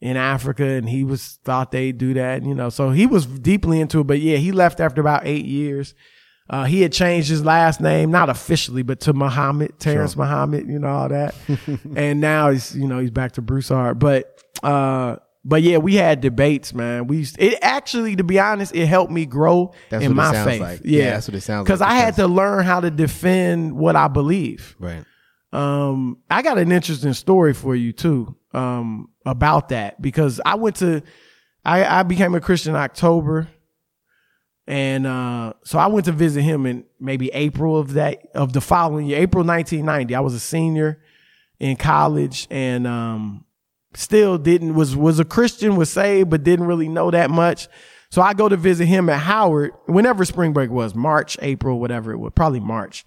in 0.00 0.16
Africa 0.16 0.64
and 0.64 0.88
he 0.88 1.04
was 1.04 1.38
thought 1.44 1.70
they'd 1.70 1.96
do 1.96 2.14
that, 2.14 2.44
you 2.44 2.54
know. 2.54 2.68
So 2.68 2.90
he 2.90 3.06
was 3.06 3.24
deeply 3.24 3.80
into 3.80 4.00
it. 4.00 4.06
But 4.08 4.20
yeah, 4.20 4.36
he 4.36 4.50
left 4.50 4.80
after 4.80 5.00
about 5.00 5.22
eight 5.24 5.44
years. 5.44 5.94
Uh, 6.50 6.64
he 6.64 6.82
had 6.82 6.92
changed 6.92 7.30
his 7.30 7.44
last 7.44 7.80
name, 7.80 8.10
not 8.10 8.28
officially, 8.28 8.82
but 8.82 9.00
to 9.00 9.12
Muhammad, 9.12 9.78
Terrence 9.78 10.16
Muhammad, 10.16 10.66
you 10.66 10.78
know, 10.78 10.88
all 10.88 11.08
that. 11.08 11.34
and 11.96 12.20
now 12.20 12.50
he's, 12.50 12.76
you 12.76 12.88
know, 12.88 12.98
he's 12.98 13.12
back 13.12 13.32
to 13.32 13.42
Broussard. 13.42 14.00
But, 14.00 14.42
uh, 14.62 15.16
but 15.44 15.62
yeah, 15.62 15.78
we 15.78 15.96
had 15.96 16.20
debates, 16.20 16.72
man. 16.72 17.08
We 17.08 17.18
used, 17.18 17.36
it 17.40 17.58
actually, 17.62 18.14
to 18.16 18.24
be 18.24 18.38
honest, 18.38 18.74
it 18.74 18.86
helped 18.86 19.10
me 19.10 19.26
grow 19.26 19.72
That's 19.90 20.04
in 20.04 20.14
my 20.14 20.32
faith. 20.44 20.60
like. 20.60 20.80
Yeah. 20.84 21.04
Yeah, 21.04 21.10
that's 21.12 21.28
what 21.28 21.34
it 21.34 21.40
sounds 21.40 21.68
like. 21.68 21.72
Cause 21.72 21.80
like, 21.80 21.90
I 21.90 21.94
had 21.96 22.16
to 22.16 22.28
learn 22.28 22.64
how 22.64 22.80
to 22.80 22.90
defend 22.90 23.76
what 23.76 23.96
I 23.96 24.08
believe. 24.08 24.76
Right. 24.78 25.04
Um, 25.52 26.18
I 26.30 26.42
got 26.42 26.58
an 26.58 26.70
interesting 26.70 27.12
story 27.12 27.54
for 27.54 27.74
you 27.74 27.92
too, 27.92 28.36
um, 28.54 29.10
about 29.26 29.70
that 29.70 30.00
because 30.00 30.40
I 30.46 30.54
went 30.54 30.76
to, 30.76 31.02
I, 31.64 31.84
I 31.84 32.02
became 32.04 32.34
a 32.34 32.40
Christian 32.40 32.74
in 32.74 32.80
October. 32.80 33.48
And, 34.68 35.06
uh, 35.08 35.54
so 35.64 35.78
I 35.78 35.88
went 35.88 36.06
to 36.06 36.12
visit 36.12 36.42
him 36.42 36.66
in 36.66 36.84
maybe 37.00 37.30
April 37.34 37.76
of 37.76 37.94
that, 37.94 38.28
of 38.32 38.52
the 38.52 38.60
following 38.60 39.06
year, 39.06 39.18
April 39.18 39.44
1990. 39.44 40.14
I 40.14 40.20
was 40.20 40.34
a 40.34 40.40
senior 40.40 41.02
in 41.58 41.76
college 41.76 42.46
and, 42.48 42.86
um, 42.86 43.44
still 43.94 44.38
didn't, 44.38 44.74
was, 44.74 44.96
was 44.96 45.18
a 45.18 45.24
Christian, 45.24 45.76
was 45.76 45.90
saved, 45.90 46.30
but 46.30 46.42
didn't 46.42 46.66
really 46.66 46.88
know 46.88 47.10
that 47.10 47.30
much. 47.30 47.68
So 48.10 48.20
I 48.20 48.34
go 48.34 48.48
to 48.48 48.56
visit 48.56 48.86
him 48.86 49.08
at 49.08 49.20
Howard 49.20 49.72
whenever 49.86 50.24
spring 50.24 50.52
break 50.52 50.70
was, 50.70 50.94
March, 50.94 51.38
April, 51.40 51.80
whatever 51.80 52.12
it 52.12 52.18
was, 52.18 52.32
probably 52.34 52.60
March. 52.60 53.04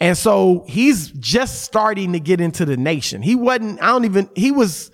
And 0.00 0.16
so 0.16 0.64
he's 0.68 1.10
just 1.10 1.62
starting 1.62 2.12
to 2.12 2.20
get 2.20 2.40
into 2.40 2.64
the 2.64 2.76
nation. 2.76 3.22
He 3.22 3.34
wasn't, 3.34 3.82
I 3.82 3.86
don't 3.88 4.04
even, 4.04 4.30
he 4.36 4.52
was, 4.52 4.92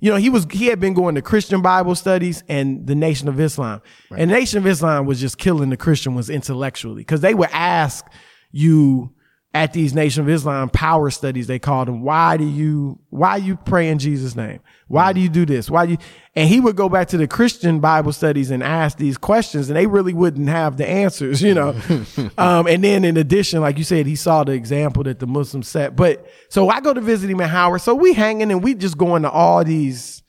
you 0.00 0.10
know, 0.10 0.16
he 0.16 0.30
was, 0.30 0.46
he 0.50 0.66
had 0.66 0.80
been 0.80 0.94
going 0.94 1.14
to 1.14 1.22
Christian 1.22 1.60
Bible 1.60 1.94
studies 1.94 2.42
and 2.48 2.86
the 2.86 2.94
Nation 2.94 3.28
of 3.28 3.38
Islam. 3.38 3.82
And 4.10 4.30
the 4.30 4.34
Nation 4.34 4.58
of 4.58 4.66
Islam 4.66 5.04
was 5.04 5.20
just 5.20 5.36
killing 5.36 5.68
the 5.68 5.76
Christian 5.76 6.14
ones 6.14 6.30
intellectually 6.30 7.02
because 7.02 7.20
they 7.20 7.34
would 7.34 7.50
ask 7.52 8.06
you 8.50 9.12
at 9.56 9.72
these 9.72 9.94
Nation 9.94 10.22
of 10.22 10.28
Islam 10.28 10.68
power 10.68 11.08
studies, 11.08 11.46
they 11.46 11.58
called 11.58 11.88
them, 11.88 12.02
why 12.02 12.36
do 12.36 12.44
you, 12.44 12.98
why 13.08 13.36
you 13.36 13.56
pray 13.56 13.88
in 13.88 13.98
Jesus' 13.98 14.36
name? 14.36 14.60
Why 14.86 15.14
do 15.14 15.20
you 15.20 15.30
do 15.30 15.46
this? 15.46 15.70
Why 15.70 15.86
do 15.86 15.92
you, 15.92 15.98
and 16.34 16.46
he 16.46 16.60
would 16.60 16.76
go 16.76 16.90
back 16.90 17.08
to 17.08 17.16
the 17.16 17.26
Christian 17.26 17.80
Bible 17.80 18.12
studies 18.12 18.50
and 18.50 18.62
ask 18.62 18.98
these 18.98 19.16
questions 19.16 19.70
and 19.70 19.76
they 19.76 19.86
really 19.86 20.12
wouldn't 20.12 20.50
have 20.50 20.76
the 20.76 20.86
answers, 20.86 21.40
you 21.40 21.54
know? 21.54 21.70
um, 22.38 22.66
and 22.66 22.84
then 22.84 23.02
in 23.02 23.16
addition, 23.16 23.62
like 23.62 23.78
you 23.78 23.84
said, 23.84 24.04
he 24.04 24.14
saw 24.14 24.44
the 24.44 24.52
example 24.52 25.02
that 25.04 25.20
the 25.20 25.26
Muslims 25.26 25.68
set. 25.68 25.96
But 25.96 26.26
so 26.50 26.68
I 26.68 26.82
go 26.82 26.92
to 26.92 27.00
visit 27.00 27.30
him 27.30 27.40
at 27.40 27.48
Howard. 27.48 27.80
So 27.80 27.94
we 27.94 28.12
hanging 28.12 28.50
and 28.50 28.62
we 28.62 28.74
just 28.74 28.98
going 28.98 29.22
to 29.22 29.30
all 29.30 29.64
these, 29.64 30.22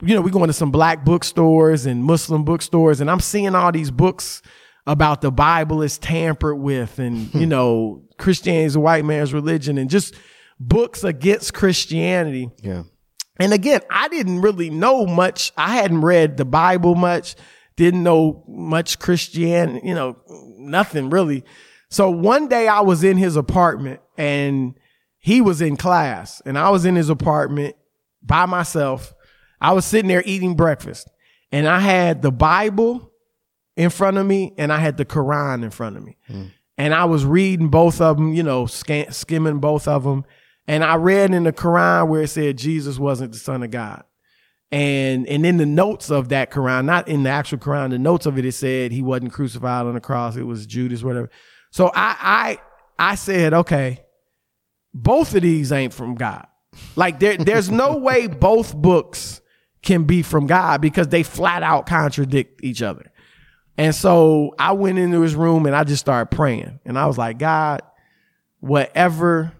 you 0.00 0.14
know, 0.14 0.22
we 0.22 0.30
going 0.30 0.46
to 0.46 0.54
some 0.54 0.70
black 0.70 1.04
bookstores 1.04 1.84
and 1.84 2.02
Muslim 2.02 2.46
bookstores 2.46 3.02
and 3.02 3.10
I'm 3.10 3.20
seeing 3.20 3.54
all 3.54 3.70
these 3.70 3.90
books 3.90 4.40
about 4.86 5.20
the 5.20 5.30
Bible 5.30 5.82
is 5.82 5.98
tampered 5.98 6.58
with 6.58 6.98
and, 6.98 7.32
you 7.34 7.46
know, 7.46 8.02
Christianity 8.20 8.66
is 8.66 8.76
a 8.76 8.80
white 8.80 9.04
man's 9.04 9.32
religion 9.32 9.78
and 9.78 9.90
just 9.90 10.14
books 10.60 11.02
against 11.02 11.54
Christianity. 11.54 12.50
Yeah. 12.62 12.84
And 13.38 13.52
again, 13.52 13.80
I 13.90 14.08
didn't 14.08 14.42
really 14.42 14.70
know 14.70 15.06
much. 15.06 15.52
I 15.56 15.76
hadn't 15.76 16.02
read 16.02 16.36
the 16.36 16.44
Bible 16.44 16.94
much, 16.94 17.34
didn't 17.76 18.02
know 18.02 18.44
much 18.46 18.98
Christianity, 18.98 19.88
you 19.88 19.94
know, 19.94 20.16
nothing 20.58 21.10
really. 21.10 21.44
So 21.88 22.10
one 22.10 22.48
day 22.48 22.68
I 22.68 22.80
was 22.80 23.02
in 23.02 23.16
his 23.16 23.36
apartment 23.36 24.00
and 24.18 24.74
he 25.18 25.40
was 25.40 25.62
in 25.62 25.76
class 25.76 26.42
and 26.44 26.58
I 26.58 26.68
was 26.70 26.84
in 26.84 26.94
his 26.94 27.08
apartment 27.08 27.74
by 28.22 28.46
myself. 28.46 29.14
I 29.60 29.72
was 29.72 29.86
sitting 29.86 30.08
there 30.08 30.22
eating 30.24 30.54
breakfast 30.54 31.08
and 31.50 31.66
I 31.66 31.80
had 31.80 32.22
the 32.22 32.30
Bible 32.30 33.10
in 33.76 33.90
front 33.90 34.18
of 34.18 34.26
me 34.26 34.52
and 34.58 34.70
I 34.72 34.78
had 34.78 34.98
the 34.98 35.04
Quran 35.06 35.64
in 35.64 35.70
front 35.70 35.96
of 35.96 36.04
me. 36.04 36.18
Hmm. 36.26 36.44
And 36.80 36.94
I 36.94 37.04
was 37.04 37.26
reading 37.26 37.68
both 37.68 38.00
of 38.00 38.16
them, 38.16 38.32
you 38.32 38.42
know, 38.42 38.64
scan- 38.64 39.12
skimming 39.12 39.58
both 39.58 39.86
of 39.86 40.02
them. 40.02 40.24
And 40.66 40.82
I 40.82 40.94
read 40.94 41.34
in 41.34 41.44
the 41.44 41.52
Quran 41.52 42.08
where 42.08 42.22
it 42.22 42.28
said 42.28 42.56
Jesus 42.56 42.98
wasn't 42.98 43.32
the 43.32 43.38
son 43.38 43.62
of 43.62 43.70
God. 43.70 44.02
And 44.72 45.26
and 45.26 45.44
in 45.44 45.58
the 45.58 45.66
notes 45.66 46.10
of 46.10 46.30
that 46.30 46.50
Quran, 46.50 46.86
not 46.86 47.06
in 47.06 47.24
the 47.24 47.28
actual 47.28 47.58
Quran, 47.58 47.90
the 47.90 47.98
notes 47.98 48.24
of 48.24 48.38
it, 48.38 48.46
it 48.46 48.52
said 48.52 48.92
he 48.92 49.02
wasn't 49.02 49.30
crucified 49.30 49.84
on 49.84 49.92
the 49.92 50.00
cross. 50.00 50.36
It 50.36 50.44
was 50.44 50.64
Judas, 50.64 51.04
whatever. 51.04 51.28
So 51.70 51.88
I 51.94 52.56
I 52.98 53.10
I 53.10 53.14
said, 53.16 53.52
okay, 53.52 54.02
both 54.94 55.34
of 55.34 55.42
these 55.42 55.72
ain't 55.72 55.92
from 55.92 56.14
God. 56.14 56.46
Like 56.96 57.20
there, 57.20 57.36
there's 57.36 57.70
no 57.70 57.96
way 57.98 58.26
both 58.26 58.74
books 58.74 59.42
can 59.82 60.04
be 60.04 60.22
from 60.22 60.46
God 60.46 60.80
because 60.80 61.08
they 61.08 61.24
flat 61.24 61.62
out 61.62 61.84
contradict 61.84 62.64
each 62.64 62.80
other. 62.80 63.09
And 63.80 63.94
so 63.94 64.54
I 64.58 64.72
went 64.72 64.98
into 64.98 65.22
his 65.22 65.34
room 65.34 65.64
and 65.64 65.74
I 65.74 65.84
just 65.84 66.00
started 66.00 66.36
praying. 66.36 66.80
And 66.84 66.98
I 66.98 67.06
was 67.06 67.16
like, 67.16 67.38
God, 67.38 67.80
whatever 68.58 69.54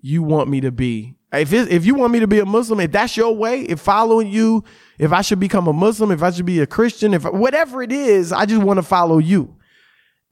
you 0.00 0.22
want 0.22 0.48
me 0.48 0.60
to 0.60 0.70
be. 0.70 1.16
If 1.32 1.52
it, 1.52 1.66
if 1.66 1.84
you 1.84 1.96
want 1.96 2.12
me 2.12 2.20
to 2.20 2.28
be 2.28 2.38
a 2.38 2.46
Muslim, 2.46 2.78
if 2.78 2.92
that's 2.92 3.16
your 3.16 3.34
way, 3.34 3.62
if 3.62 3.80
following 3.80 4.28
you, 4.28 4.62
if 5.00 5.12
I 5.12 5.22
should 5.22 5.40
become 5.40 5.66
a 5.66 5.72
Muslim, 5.72 6.12
if 6.12 6.22
I 6.22 6.30
should 6.30 6.46
be 6.46 6.60
a 6.60 6.66
Christian, 6.66 7.12
if 7.12 7.24
whatever 7.24 7.82
it 7.82 7.90
is, 7.90 8.30
I 8.30 8.46
just 8.46 8.62
want 8.62 8.78
to 8.78 8.84
follow 8.84 9.18
you. 9.18 9.56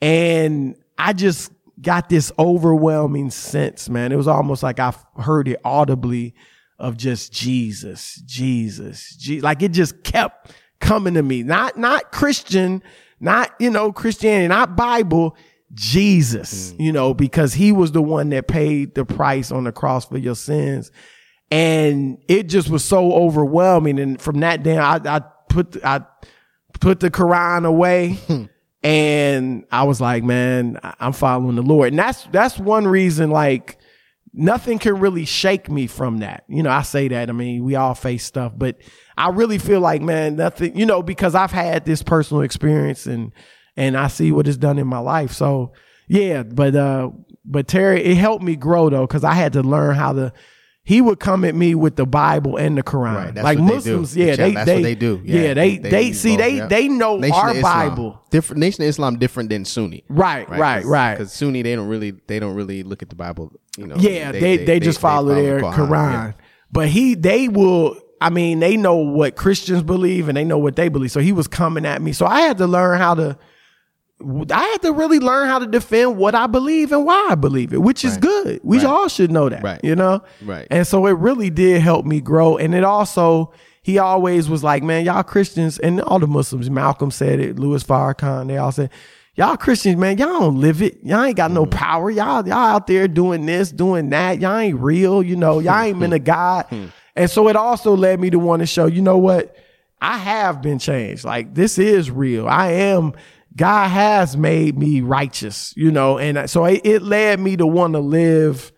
And 0.00 0.76
I 0.96 1.12
just 1.12 1.50
got 1.83 2.09
this 2.09 2.31
overwhelming 2.38 3.31
sense, 3.31 3.88
man. 3.88 4.12
It 4.12 4.16
was 4.16 4.28
almost 4.28 4.62
like 4.62 4.78
I 4.78 4.94
heard 5.16 5.48
it 5.48 5.61
audibly 5.64 6.37
of 6.78 6.96
just 6.96 7.33
Jesus, 7.33 8.22
Jesus, 8.24 9.16
Je- 9.16 9.40
like 9.40 9.61
it 9.61 9.72
just 9.72 10.04
kept 10.04 10.52
coming 10.78 11.14
to 11.14 11.22
me. 11.24 11.42
Not 11.42 11.76
not 11.76 12.12
Christian, 12.12 12.81
not 13.20 13.54
you 13.59 13.70
know 13.70 13.92
Christianity, 13.92 14.48
not 14.48 14.76
Bible, 14.76 15.37
Jesus, 15.74 16.72
mm. 16.72 16.81
you 16.81 16.92
know, 16.92 17.14
because 17.14 17.54
he 17.54 17.72
was 17.72 17.92
the 17.92 18.02
one 18.02 18.31
that 18.31 18.48
paid 18.48 18.94
the 18.94 19.04
price 19.04 19.50
on 19.52 19.64
the 19.64 19.72
cross 19.72 20.07
for 20.07 20.18
your 20.18 20.35
sins. 20.35 20.90
And 21.50 22.22
it 22.28 22.44
just 22.44 22.68
was 22.68 22.85
so 22.85 23.12
overwhelming. 23.12 23.98
And 23.98 24.20
from 24.20 24.40
that 24.40 24.62
day, 24.62 24.78
I, 24.78 24.96
I 24.96 25.20
put, 25.48 25.83
I 25.85 26.02
put 26.81 27.00
the 27.00 27.11
Quran 27.11 27.66
away 27.66 28.12
hmm. 28.26 28.44
and 28.83 29.64
I 29.70 29.85
was 29.85 30.00
like, 30.00 30.24
man, 30.24 30.78
I'm 30.83 31.12
following 31.12 31.57
the 31.57 31.62
Lord. 31.62 31.88
And 31.88 31.98
that's, 31.98 32.24
that's 32.24 32.59
one 32.59 32.87
reason, 32.87 33.31
like, 33.31 33.77
nothing 34.32 34.78
can 34.78 34.98
really 35.00 35.24
shake 35.24 35.70
me 35.70 35.86
from 35.86 36.18
that. 36.18 36.44
You 36.48 36.62
know, 36.62 36.70
I 36.70 36.82
say 36.82 37.08
that. 37.08 37.28
I 37.28 37.32
mean, 37.32 37.64
we 37.64 37.74
all 37.76 37.94
face 37.94 38.24
stuff, 38.24 38.52
but 38.56 38.76
I 39.16 39.30
really 39.30 39.58
feel 39.58 39.80
like, 39.80 40.02
man, 40.02 40.36
nothing, 40.36 40.76
you 40.78 40.86
know, 40.86 41.02
because 41.02 41.34
I've 41.34 41.50
had 41.52 41.84
this 41.84 42.02
personal 42.02 42.42
experience 42.42 43.06
and, 43.06 43.32
and 43.76 43.96
I 43.96 44.08
see 44.08 44.32
what 44.32 44.48
it's 44.48 44.56
done 44.56 44.78
in 44.78 44.86
my 44.86 44.98
life. 44.98 45.32
So 45.32 45.72
yeah, 46.08 46.42
but, 46.42 46.74
uh, 46.74 47.10
but 47.44 47.68
Terry, 47.68 48.02
it 48.04 48.16
helped 48.16 48.44
me 48.44 48.56
grow 48.56 48.90
though, 48.90 49.06
cause 49.06 49.24
I 49.24 49.34
had 49.34 49.52
to 49.54 49.62
learn 49.62 49.94
how 49.94 50.12
to 50.12 50.32
he 50.88 51.02
would 51.02 51.20
come 51.20 51.44
at 51.44 51.54
me 51.54 51.74
with 51.74 51.96
the 51.96 52.06
Bible 52.06 52.56
and 52.56 52.78
the 52.78 52.82
Quran. 52.82 53.14
Right, 53.14 53.34
that's 53.34 53.44
like 53.44 53.58
what 53.58 53.68
they. 53.68 53.74
Muslims, 53.74 54.16
yeah, 54.16 54.36
they, 54.36 54.52
that's 54.52 54.64
they 54.64 54.74
what 54.76 54.82
they 54.84 54.94
do. 54.94 55.20
Yeah, 55.22 55.40
Yeah, 55.42 55.52
they 55.54 55.76
they- 55.76 55.90
they, 55.90 56.12
see 56.14 56.30
both, 56.30 56.38
they 56.38 56.56
yeah. 56.56 56.66
they 56.66 56.88
know 56.88 57.18
Nation 57.18 57.34
our. 57.34 57.60
Bible. 57.60 58.22
different. 58.30 58.60
Nation 58.60 58.84
of 58.84 58.88
Islam 58.88 59.18
different 59.18 59.50
than 59.50 59.66
Sunni. 59.66 60.04
Right, 60.08 60.48
right, 60.48 60.82
right. 60.86 61.12
Because 61.14 61.30
Sunni, 61.34 61.60
they 61.60 61.76
don't 61.76 61.88
really, 61.88 62.12
they 62.26 62.38
don't 62.40 62.54
really 62.54 62.84
look 62.84 63.02
at 63.02 63.10
the 63.10 63.16
Bible. 63.16 63.52
You 63.78 63.86
know, 63.86 63.96
Yeah, 63.96 64.32
they 64.32 64.56
they, 64.56 64.80
just 64.80 65.00
follow, 65.00 65.34
their 65.34 65.60
the 65.60 65.66
Quran. 65.68 66.12
yeah. 66.12 66.32
But 66.72 66.88
he 66.88 67.14
they 67.14 67.48
will 67.48 67.96
I 68.20 68.30
mean, 68.30 68.58
they 68.58 68.76
know 68.76 68.96
what 68.96 69.36
Christians 69.36 69.82
believe 69.84 70.28
and 70.28 70.36
they 70.36 70.44
know 70.44 70.58
what 70.58 70.74
they 70.74 70.88
believe. 70.88 71.12
So 71.12 71.20
he 71.20 71.30
was 71.32 71.46
coming 71.46 71.86
at 71.86 72.02
me. 72.02 72.12
So 72.12 72.26
I 72.26 72.40
had 72.40 72.58
to 72.58 72.66
learn 72.66 72.98
how 72.98 73.14
to 73.14 73.38
I 74.50 74.64
had 74.64 74.82
to 74.82 74.92
really 74.92 75.20
learn 75.20 75.46
how 75.46 75.60
to 75.60 75.66
defend 75.66 76.16
what 76.16 76.34
I 76.34 76.48
believe 76.48 76.90
and 76.90 77.06
why 77.06 77.28
I 77.30 77.36
believe 77.36 77.72
it, 77.72 77.80
which 77.80 78.04
is 78.04 78.14
Right. 78.14 78.20
good. 78.20 78.60
We 78.64 78.78
Right. 78.78 78.86
all 78.86 79.06
should 79.08 79.30
know 79.30 79.48
that. 79.48 79.62
Right. 79.62 79.80
You 79.84 79.94
know? 79.94 80.22
Right. 80.44 80.66
And 80.72 80.84
so 80.84 81.06
it 81.06 81.12
really 81.12 81.50
did 81.50 81.80
help 81.82 82.04
me 82.04 82.20
grow. 82.20 82.56
And 82.56 82.74
it 82.74 82.82
also 82.82 83.52
he 83.80 83.96
always 83.98 84.50
was 84.50 84.64
like, 84.64 84.82
man, 84.82 85.04
y'all 85.04 85.22
Christians 85.22 85.78
and 85.78 86.00
all 86.00 86.18
the 86.18 86.26
Muslims, 86.26 86.68
Malcolm 86.68 87.10
said 87.12 87.38
it, 87.38 87.58
Louis 87.58 87.82
Farrakhan, 87.84 88.48
they 88.48 88.56
all 88.58 88.72
said, 88.72 88.90
Y'all 89.38 89.57
Christians, 89.57 89.96
man, 89.96 90.18
y'all 90.18 90.40
don't 90.40 90.61
live 90.61 90.83
it. 90.83 90.98
Y'all 91.05 91.22
ain't 91.22 91.37
got 91.37 91.53
no 91.53 91.64
Mm. 91.64 91.70
power. 91.70 92.11
Y'all, 92.11 92.44
y'all 92.46 92.57
out 92.59 92.88
there 92.88 93.07
doing 93.07 93.46
this, 93.46 93.70
doing 93.70 94.11
that. 94.11 94.40
Y'all 94.40 94.59
ain't 94.59 94.81
real. 94.81 95.22
You 95.22 95.37
know, 95.37 95.61
y'all 95.61 95.79
ain't 95.81 96.01
been 96.01 96.12
a 96.12 96.18
God. 96.18 96.66
and 97.14 97.31
so 97.31 97.48
it 97.48 97.55
also 97.55 97.96
led 97.96 98.18
me 98.18 98.31
to 98.31 98.38
want 98.40 98.61
to 98.61 98.66
show, 98.66 98.87
you 98.87 99.01
know 99.01 99.16
what? 99.16 99.55
I 100.01 100.18
have 100.18 100.61
been 100.61 100.81
changed. 100.81 101.22
Like 101.24 101.55
this 101.55 101.79
is 101.79 102.11
real. 102.11 102.48
I 102.48 102.72
am, 102.72 103.12
God 103.57 103.87
has 103.88 104.37
made 104.37 104.77
me 104.77 105.03
righteous, 105.03 105.72
you 105.77 105.92
know, 105.92 106.18
and 106.18 106.51
so 106.51 106.64
it, 106.64 106.81
it 106.85 107.03
led 107.03 107.38
me 107.38 107.57
to 107.59 107.66
want 107.66 107.92
to 107.92 108.01
live, 108.01 108.72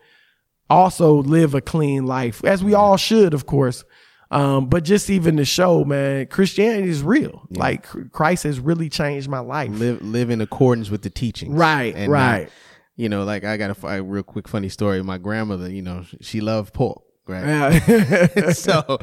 also 0.69 1.23
live 1.23 1.53
a 1.55 1.61
clean 1.61 2.05
life 2.05 2.43
as 2.45 2.63
we 2.63 2.75
all 2.75 2.97
should, 2.97 3.33
of 3.33 3.45
course. 3.47 3.83
Um, 4.31 4.67
but 4.67 4.85
just 4.85 5.09
even 5.09 5.35
to 5.37 5.45
show, 5.45 5.83
man, 5.83 6.27
Christianity 6.27 6.89
is 6.89 7.03
real. 7.03 7.45
Like 7.49 7.85
Christ 8.11 8.43
has 8.43 8.61
really 8.61 8.89
changed 8.89 9.27
my 9.27 9.39
life. 9.39 9.69
live 9.71 10.01
live 10.01 10.29
in 10.29 10.39
accordance 10.39 10.89
with 10.89 11.01
the 11.01 11.09
teachings. 11.09 11.53
Right, 11.53 11.95
not, 11.95 12.07
right. 12.09 12.49
you 12.95 13.09
know, 13.09 13.25
like 13.25 13.43
I 13.43 13.57
got 13.57 13.77
a, 13.83 13.87
a 13.87 14.01
real 14.01 14.23
quick 14.23 14.47
funny 14.47 14.69
story. 14.69 15.03
My 15.03 15.17
grandmother, 15.17 15.69
you 15.69 15.81
know, 15.81 16.05
she 16.21 16.39
loved 16.39 16.73
pork, 16.73 17.01
right? 17.27 17.45
Yeah. 17.45 18.51
so 18.53 18.99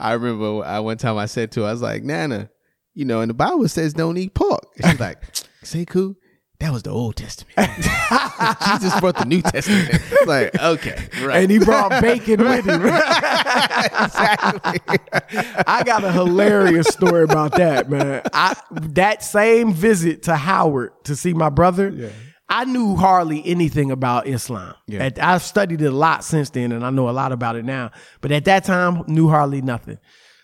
I 0.00 0.14
remember 0.14 0.64
I 0.64 0.80
one 0.80 0.98
time 0.98 1.16
I 1.16 1.26
said 1.26 1.52
to 1.52 1.62
her, 1.62 1.68
I 1.68 1.72
was 1.72 1.82
like, 1.82 2.02
Nana, 2.02 2.50
you 2.92 3.04
know, 3.04 3.20
and 3.20 3.30
the 3.30 3.34
Bible 3.34 3.68
says 3.68 3.94
don't 3.94 4.18
eat 4.18 4.34
pork. 4.34 4.66
And 4.78 4.90
she's 4.90 5.00
like, 5.00 5.22
say 5.62 5.84
cool. 5.84 6.16
That 6.62 6.72
was 6.72 6.84
the 6.84 6.90
Old 6.90 7.16
Testament. 7.16 7.56
Jesus 7.56 9.00
brought 9.00 9.16
the 9.16 9.24
New 9.26 9.42
Testament. 9.42 9.88
It's 9.94 10.26
like, 10.28 10.56
okay, 10.62 11.08
right. 11.20 11.42
and 11.42 11.50
he 11.50 11.58
brought 11.58 12.00
bacon 12.00 12.38
with 12.38 12.64
him. 12.64 12.82
exactly. 12.86 14.78
I 15.66 15.82
got 15.84 16.04
a 16.04 16.12
hilarious 16.12 16.86
story 16.86 17.24
about 17.24 17.56
that, 17.56 17.90
man. 17.90 18.22
I 18.32 18.54
that 18.70 19.24
same 19.24 19.72
visit 19.72 20.22
to 20.22 20.36
Howard 20.36 20.92
to 21.06 21.16
see 21.16 21.34
my 21.34 21.48
brother. 21.48 22.12
I 22.48 22.64
knew 22.64 22.94
hardly 22.94 23.44
anything 23.44 23.90
about 23.90 24.28
Islam. 24.28 24.76
Yeah. 24.86 25.06
At- 25.06 25.20
I've 25.20 25.42
studied 25.42 25.82
it 25.82 25.86
a 25.86 25.90
lot 25.90 26.22
since 26.22 26.50
then, 26.50 26.70
and 26.70 26.86
I 26.86 26.90
know 26.90 27.08
a 27.08 27.10
lot 27.10 27.32
about 27.32 27.56
it 27.56 27.64
now. 27.64 27.90
But 28.20 28.30
at 28.30 28.44
that 28.44 28.62
time, 28.62 29.02
knew 29.08 29.28
hardly 29.28 29.62
nothing. 29.62 29.98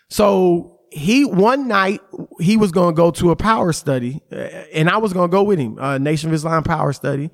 So 0.09 0.78
he 0.91 1.25
one 1.25 1.67
night 1.67 2.01
he 2.39 2.57
was 2.57 2.71
going 2.71 2.93
to 2.93 2.97
go 2.97 3.11
to 3.11 3.31
a 3.31 3.35
power 3.35 3.73
study, 3.73 4.21
uh, 4.31 4.35
and 4.73 4.89
I 4.89 4.97
was 4.97 5.13
going 5.13 5.29
to 5.29 5.31
go 5.31 5.43
with 5.43 5.59
him, 5.59 5.77
uh, 5.79 5.97
Nation 5.97 6.29
of 6.29 6.33
Islam 6.33 6.63
power 6.63 6.93
study. 6.93 7.31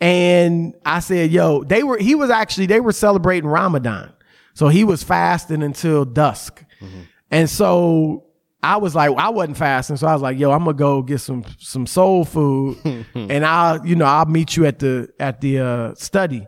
And 0.00 0.74
I 0.84 1.00
said, 1.00 1.30
"Yo, 1.30 1.64
they 1.64 1.82
were." 1.82 1.96
He 1.98 2.14
was 2.14 2.28
actually 2.30 2.66
they 2.66 2.80
were 2.80 2.92
celebrating 2.92 3.48
Ramadan, 3.48 4.12
so 4.54 4.68
he 4.68 4.84
was 4.84 5.02
fasting 5.02 5.62
until 5.62 6.04
dusk. 6.04 6.62
And 7.30 7.48
so 7.48 8.24
I 8.62 8.76
was 8.76 8.94
like, 8.94 9.10
I 9.16 9.30
wasn't 9.30 9.56
fasting, 9.56 9.96
so 9.96 10.06
I 10.06 10.12
was 10.12 10.20
like, 10.22 10.38
"Yo, 10.38 10.50
I'm 10.50 10.64
gonna 10.64 10.74
go 10.74 11.00
get 11.02 11.20
some 11.20 11.44
some 11.58 11.86
soul 11.86 12.24
food, 12.26 12.76
and 13.14 13.44
I'll 13.44 13.86
you 13.86 13.96
know 13.96 14.04
I'll 14.04 14.26
meet 14.26 14.56
you 14.56 14.66
at 14.66 14.78
the 14.78 15.08
at 15.18 15.40
the 15.40 15.60
uh, 15.60 15.94
study." 15.94 16.46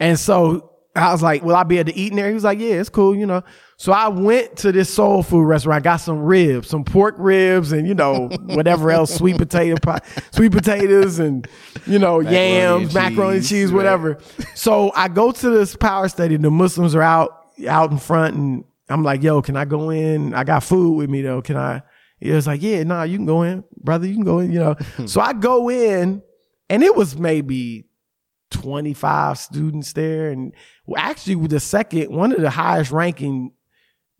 And 0.00 0.18
so 0.18 0.72
I 0.94 1.10
was 1.12 1.22
like, 1.22 1.42
"Will 1.42 1.56
I 1.56 1.62
be 1.62 1.78
able 1.78 1.92
to 1.92 1.98
eat 1.98 2.10
in 2.10 2.16
there?" 2.16 2.28
He 2.28 2.34
was 2.34 2.44
like, 2.44 2.58
"Yeah, 2.58 2.74
it's 2.74 2.90
cool, 2.90 3.14
you 3.16 3.24
know." 3.26 3.42
So 3.76 3.92
I 3.92 4.08
went 4.08 4.56
to 4.58 4.72
this 4.72 4.92
soul 4.92 5.22
food 5.22 5.44
restaurant, 5.44 5.80
I 5.80 5.82
got 5.82 5.96
some 5.96 6.20
ribs, 6.20 6.68
some 6.68 6.84
pork 6.84 7.16
ribs, 7.18 7.72
and 7.72 7.88
you 7.88 7.94
know 7.94 8.28
whatever 8.44 8.90
else, 8.90 9.14
sweet 9.16 9.36
potato 9.36 9.76
pie, 9.82 10.00
sweet 10.30 10.52
potatoes, 10.52 11.18
and 11.18 11.46
you 11.86 11.98
know 11.98 12.20
Macaroni 12.20 12.54
yams, 12.54 12.84
and 12.84 12.94
macaroni 12.94 13.36
and 13.36 13.42
cheese, 13.42 13.48
cheese, 13.48 13.72
right. 13.72 13.76
whatever. 13.76 14.18
So 14.54 14.92
I 14.94 15.08
go 15.08 15.32
to 15.32 15.50
this 15.50 15.74
power 15.76 16.08
study. 16.08 16.36
The 16.36 16.50
Muslims 16.50 16.94
are 16.94 17.02
out 17.02 17.46
out 17.68 17.90
in 17.90 17.98
front, 17.98 18.36
and 18.36 18.64
I'm 18.88 19.02
like, 19.02 19.22
"Yo, 19.22 19.42
can 19.42 19.56
I 19.56 19.64
go 19.64 19.90
in? 19.90 20.34
I 20.34 20.44
got 20.44 20.62
food 20.62 20.96
with 20.96 21.10
me 21.10 21.22
though. 21.22 21.42
Can 21.42 21.56
I?" 21.56 21.82
It 22.20 22.32
was 22.32 22.46
like, 22.46 22.62
"Yeah, 22.62 22.84
nah, 22.84 23.02
you 23.02 23.18
can 23.18 23.26
go 23.26 23.42
in, 23.42 23.64
brother. 23.76 24.06
You 24.06 24.14
can 24.14 24.24
go 24.24 24.38
in." 24.38 24.52
You 24.52 24.60
know. 24.60 24.76
so 25.06 25.20
I 25.20 25.32
go 25.32 25.68
in, 25.68 26.22
and 26.70 26.82
it 26.82 26.94
was 26.94 27.18
maybe 27.18 27.88
25 28.50 29.36
students 29.36 29.92
there. 29.94 30.30
And 30.30 30.54
actually, 30.96 31.46
the 31.48 31.60
second, 31.60 32.14
one 32.14 32.32
of 32.32 32.40
the 32.40 32.50
highest 32.50 32.92
ranking 32.92 33.50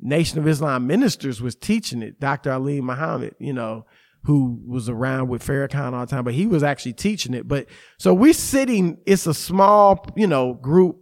Nation 0.00 0.38
of 0.38 0.46
Islam 0.46 0.86
ministers 0.86 1.40
was 1.40 1.54
teaching 1.54 2.02
it, 2.02 2.20
Dr. 2.20 2.50
Alim 2.52 2.84
Muhammad, 2.86 3.34
you 3.38 3.52
know, 3.52 3.86
who 4.24 4.60
was 4.66 4.88
around 4.88 5.28
with 5.28 5.46
Farrakhan 5.46 5.92
all 5.92 6.06
the 6.06 6.10
time, 6.10 6.24
but 6.24 6.34
he 6.34 6.46
was 6.46 6.62
actually 6.62 6.94
teaching 6.94 7.34
it. 7.34 7.46
But 7.46 7.66
so 7.98 8.12
we're 8.14 8.32
sitting, 8.32 8.98
it's 9.06 9.26
a 9.26 9.34
small, 9.34 10.06
you 10.16 10.26
know, 10.26 10.54
group, 10.54 10.98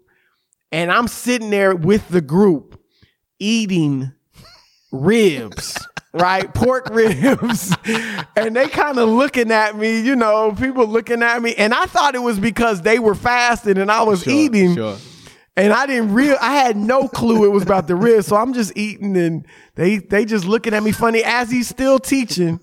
and 0.71 0.91
I'm 0.91 1.09
sitting 1.09 1.51
there 1.51 1.75
with 1.75 2.09
the 2.09 2.21
group 2.21 2.81
eating 3.39 4.13
ribs. 4.91 5.79
Right, 6.15 6.53
pork 6.53 6.91
ribs, 6.91 7.75
and 8.37 8.55
they 8.55 8.69
kind 8.69 8.99
of 8.99 9.09
looking 9.09 9.51
at 9.51 9.79
me, 9.79 10.01
you 10.01 10.15
know, 10.15 10.53
people 10.53 10.87
looking 10.87 11.23
at 11.23 11.41
me, 11.41 11.55
and 11.55 11.73
I 11.73 11.87
thought 11.87 12.15
it 12.15 12.19
was 12.19 12.39
because 12.39 12.83
they 12.83 12.99
were 12.99 13.15
fasting 13.15 13.79
and 13.79 13.91
I 13.91 14.03
was 14.03 14.23
Sure, 14.25 14.33
eating, 14.35 14.75
Sure. 14.75 14.99
And 15.57 15.73
I 15.73 15.87
didn't 15.87 16.15
real 16.15 16.37
I 16.41 16.55
had 16.55 16.77
no 16.77 17.09
clue 17.09 17.45
it 17.45 17.49
was 17.49 17.63
about 17.63 17.87
the 17.87 17.95
ribs. 17.95 18.27
So 18.27 18.37
I'm 18.37 18.53
just 18.55 18.77
eating 18.77 19.17
and 19.17 19.47
they 19.75 19.99
they 19.99 20.25
just 20.25 20.45
looking 20.47 20.73
at 20.75 20.83
me 20.83 20.93
funny 20.93 21.23
as 21.25 21.51
he's 21.51 21.69
still 21.69 21.99
teaching. 21.99 22.61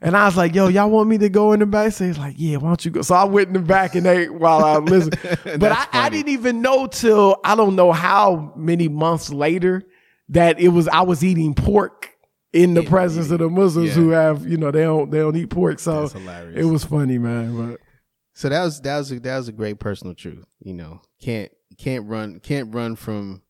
And 0.00 0.16
I 0.16 0.26
was 0.26 0.36
like, 0.36 0.54
yo, 0.54 0.68
y'all 0.68 0.90
want 0.90 1.08
me 1.08 1.18
to 1.18 1.28
go 1.28 1.52
in 1.52 1.58
the 1.58 1.66
back? 1.66 1.92
So 1.92 2.06
he's 2.06 2.18
like, 2.18 2.36
yeah, 2.38 2.58
why 2.58 2.68
don't 2.68 2.84
you 2.84 2.92
go? 2.92 3.02
So 3.02 3.16
I 3.16 3.24
went 3.24 3.48
in 3.48 3.54
the 3.54 3.60
back 3.60 3.96
and 3.96 4.06
ate 4.06 4.32
while 4.32 4.64
I 4.64 4.76
listened. 4.76 5.18
But 5.58 5.72
I, 5.72 5.86
I 5.92 6.08
didn't 6.08 6.28
even 6.28 6.62
know 6.62 6.86
till 6.86 7.40
I 7.42 7.56
don't 7.56 7.74
know 7.74 7.90
how 7.90 8.52
many 8.54 8.86
months 8.88 9.30
later 9.30 9.82
that 10.28 10.60
it 10.60 10.68
was 10.68 10.86
I 10.86 11.00
was 11.00 11.24
eating 11.24 11.54
pork 11.54 12.14
in 12.52 12.74
the 12.74 12.82
presence 12.84 13.30
of 13.30 13.40
the 13.40 13.48
Muslims 13.48 13.88
yeah. 13.88 13.94
who 13.94 14.10
have, 14.10 14.46
you 14.46 14.56
know, 14.56 14.70
they 14.70 14.82
don't 14.82 15.10
they 15.10 15.18
don't 15.18 15.36
eat 15.36 15.50
pork. 15.50 15.80
So 15.80 16.08
it 16.54 16.64
was 16.64 16.84
funny, 16.84 17.18
man. 17.18 17.70
But 17.70 17.80
So 18.34 18.48
that 18.48 18.62
was 18.62 18.80
that 18.82 18.98
was 18.98 19.10
a, 19.10 19.20
that 19.20 19.36
was 19.36 19.48
a 19.48 19.52
great 19.52 19.80
personal 19.80 20.14
truth. 20.14 20.44
You 20.60 20.74
know, 20.74 21.00
can't 21.20 21.50
can't 21.76 22.06
run 22.08 22.40
can't 22.40 22.74
run 22.74 22.96
from 22.96 23.42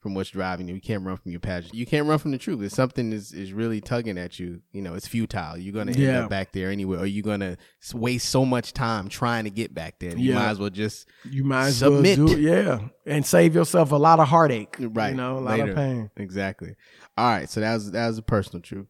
from 0.00 0.14
what's 0.14 0.30
driving 0.30 0.66
you. 0.66 0.74
You 0.74 0.80
can't 0.80 1.04
run 1.04 1.16
from 1.16 1.30
your 1.30 1.38
passion. 1.38 1.70
You 1.74 1.86
can't 1.86 2.08
run 2.08 2.18
from 2.18 2.32
the 2.32 2.38
truth. 2.38 2.60
If 2.60 2.72
something 2.72 3.12
is 3.12 3.32
is 3.32 3.52
really 3.52 3.80
tugging 3.80 4.18
at 4.18 4.38
you, 4.40 4.60
you 4.72 4.82
know, 4.82 4.94
it's 4.94 5.06
futile. 5.06 5.56
You're 5.56 5.72
gonna 5.72 5.92
end 5.92 6.00
Yeah. 6.00 6.24
up 6.24 6.30
back 6.30 6.50
there 6.52 6.70
anyway, 6.70 6.98
or 6.98 7.06
you're 7.06 7.22
gonna 7.22 7.56
waste 7.94 8.28
so 8.28 8.44
much 8.44 8.72
time 8.72 9.08
trying 9.08 9.44
to 9.44 9.50
get 9.50 9.72
back 9.74 10.00
there. 10.00 10.16
You 10.16 10.30
Yeah. 10.30 10.34
might 10.34 10.48
as 10.50 10.58
well 10.58 10.70
just 10.70 11.08
You 11.24 11.44
might 11.44 11.68
as 11.68 11.76
Submit. 11.76 12.18
well 12.18 12.26
do 12.28 12.40
yeah, 12.40 12.88
and 13.06 13.24
save 13.24 13.54
yourself 13.54 13.92
a 13.92 13.96
lot 13.96 14.18
of 14.18 14.26
heartache, 14.28 14.74
right, 14.80 15.10
You 15.10 15.16
know, 15.16 15.38
a 15.38 15.40
lot 15.40 15.58
later. 15.60 15.70
of 15.70 15.76
pain. 15.76 16.10
Exactly. 16.16 16.74
All 17.16 17.30
right. 17.30 17.48
So 17.48 17.60
that 17.60 17.74
was 17.74 17.92
that 17.92 18.08
was 18.08 18.18
a 18.18 18.22
personal 18.22 18.60
truth. 18.60 18.86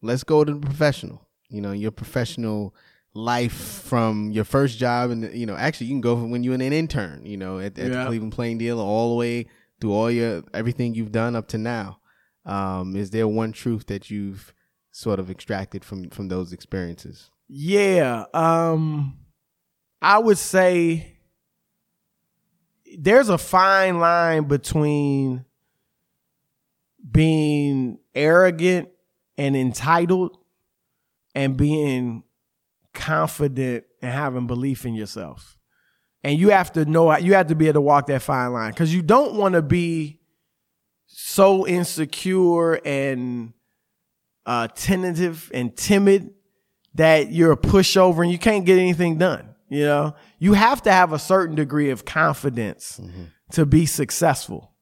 Let's 0.00 0.24
go 0.24 0.42
to 0.42 0.54
the 0.54 0.60
professional. 0.60 1.28
You 1.50 1.60
know, 1.60 1.72
your 1.72 1.90
professional 1.90 2.74
life 3.16 3.82
from 3.82 4.30
your 4.30 4.44
first 4.44 4.78
job, 4.78 5.10
and 5.10 5.34
you 5.34 5.46
know, 5.46 5.56
actually, 5.56 5.88
you 5.88 5.94
can 5.94 6.00
go 6.00 6.16
from 6.16 6.30
when 6.30 6.44
you 6.44 6.50
were 6.50 6.56
an 6.56 6.60
intern. 6.60 7.24
You 7.24 7.36
know, 7.36 7.58
at, 7.58 7.78
at 7.78 7.92
the 7.92 8.04
Cleveland 8.06 8.32
Plain 8.32 8.58
Dealer, 8.58 8.82
all 8.82 9.10
the 9.10 9.16
way 9.16 9.46
through 9.80 9.92
all 9.92 10.10
your 10.10 10.42
everything 10.54 10.94
you've 10.94 11.12
done 11.12 11.34
up 11.34 11.48
to 11.48 11.58
now. 11.58 12.00
Um, 12.44 12.94
is 12.94 13.10
there 13.10 13.26
one 13.26 13.52
truth 13.52 13.86
that 13.86 14.10
you've 14.10 14.54
sort 14.92 15.18
of 15.18 15.30
extracted 15.30 15.84
from 15.84 16.10
from 16.10 16.28
those 16.28 16.52
experiences? 16.52 17.30
Yeah, 17.48 18.24
um, 18.34 19.18
I 20.00 20.18
would 20.18 20.38
say 20.38 21.16
there's 22.98 23.28
a 23.28 23.38
fine 23.38 23.98
line 23.98 24.44
between 24.44 25.44
being 27.10 27.98
arrogant 28.14 28.88
and 29.38 29.56
entitled 29.56 30.36
and 31.34 31.56
being 31.56 32.24
confident 32.96 33.84
and 34.02 34.12
having 34.12 34.46
belief 34.48 34.84
in 34.84 34.94
yourself. 34.94 35.56
And 36.24 36.38
you 36.38 36.48
have 36.50 36.72
to 36.72 36.84
know 36.84 37.16
you 37.16 37.34
have 37.34 37.46
to 37.48 37.54
be 37.54 37.66
able 37.66 37.74
to 37.74 37.80
walk 37.82 38.06
that 38.06 38.22
fine 38.22 38.52
line 38.52 38.72
cuz 38.72 38.92
you 38.92 39.02
don't 39.02 39.34
want 39.34 39.54
to 39.54 39.62
be 39.62 40.20
so 41.06 41.66
insecure 41.66 42.80
and 42.84 43.52
uh 44.44 44.66
tentative 44.74 45.50
and 45.54 45.76
timid 45.76 46.30
that 46.94 47.30
you're 47.30 47.52
a 47.52 47.56
pushover 47.56 48.22
and 48.22 48.32
you 48.32 48.38
can't 48.38 48.64
get 48.64 48.78
anything 48.78 49.18
done. 49.18 49.54
You 49.68 49.84
know, 49.84 50.14
you 50.38 50.54
have 50.54 50.82
to 50.82 50.92
have 50.92 51.12
a 51.12 51.18
certain 51.18 51.54
degree 51.54 51.90
of 51.90 52.04
confidence 52.04 53.00
to 53.52 53.66
be 53.66 53.86
successful. 53.86 54.72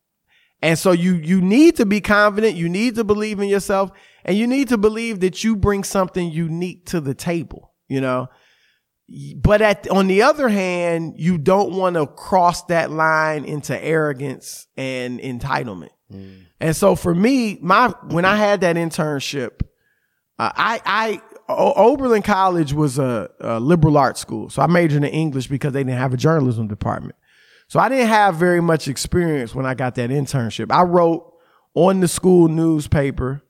And 0.62 0.78
so 0.78 0.92
you 0.92 1.14
you 1.16 1.42
need 1.42 1.76
to 1.76 1.84
be 1.84 2.00
confident, 2.00 2.56
you 2.56 2.70
need 2.70 2.94
to 2.94 3.04
believe 3.04 3.38
in 3.40 3.48
yourself, 3.48 3.90
and 4.24 4.36
you 4.36 4.46
need 4.46 4.68
to 4.68 4.78
believe 4.78 5.20
that 5.20 5.44
you 5.44 5.56
bring 5.56 5.84
something 5.84 6.30
unique 6.30 6.86
to 6.86 7.00
the 7.00 7.12
table, 7.14 7.73
you 7.88 8.00
know? 8.00 8.28
But 9.36 9.60
at 9.60 9.88
on 9.90 10.06
the 10.06 10.22
other 10.22 10.48
hand, 10.48 11.14
you 11.18 11.36
don't 11.36 11.74
want 11.74 11.96
to 11.96 12.06
cross 12.06 12.64
that 12.64 12.90
line 12.90 13.44
into 13.44 13.78
arrogance 13.82 14.66
and 14.76 15.20
entitlement. 15.20 15.90
Mm. 16.10 16.46
And 16.60 16.74
so 16.74 16.96
for 16.96 17.14
me, 17.14 17.58
my 17.60 17.88
when 18.08 18.24
I 18.24 18.36
had 18.36 18.62
that 18.62 18.76
internship, 18.76 19.60
uh, 20.38 20.50
I 20.54 20.80
I 20.86 21.22
Oberlin 21.48 22.22
College 22.22 22.72
was 22.72 22.98
a, 22.98 23.28
a, 23.40 23.60
liberal 23.60 23.98
arts 23.98 24.20
school, 24.20 24.48
so 24.48 24.62
I 24.62 24.66
majored 24.66 25.04
in 25.04 25.10
English 25.10 25.48
because 25.48 25.74
they 25.74 25.84
didn't 25.84 25.98
have 25.98 26.14
a 26.14 26.16
journalism 26.16 26.68
department. 26.68 27.16
So 27.68 27.80
I 27.80 27.90
didn't 27.90 28.08
have 28.08 28.36
very 28.36 28.62
much 28.62 28.88
experience 28.88 29.54
when 29.54 29.66
I 29.66 29.74
got 29.74 29.94
that 29.96 30.08
internship. 30.10 30.72
I 30.72 30.82
wrote 30.82 31.30
on 31.74 32.00
the 32.00 32.08
school 32.08 32.48
newspaper 32.48 33.42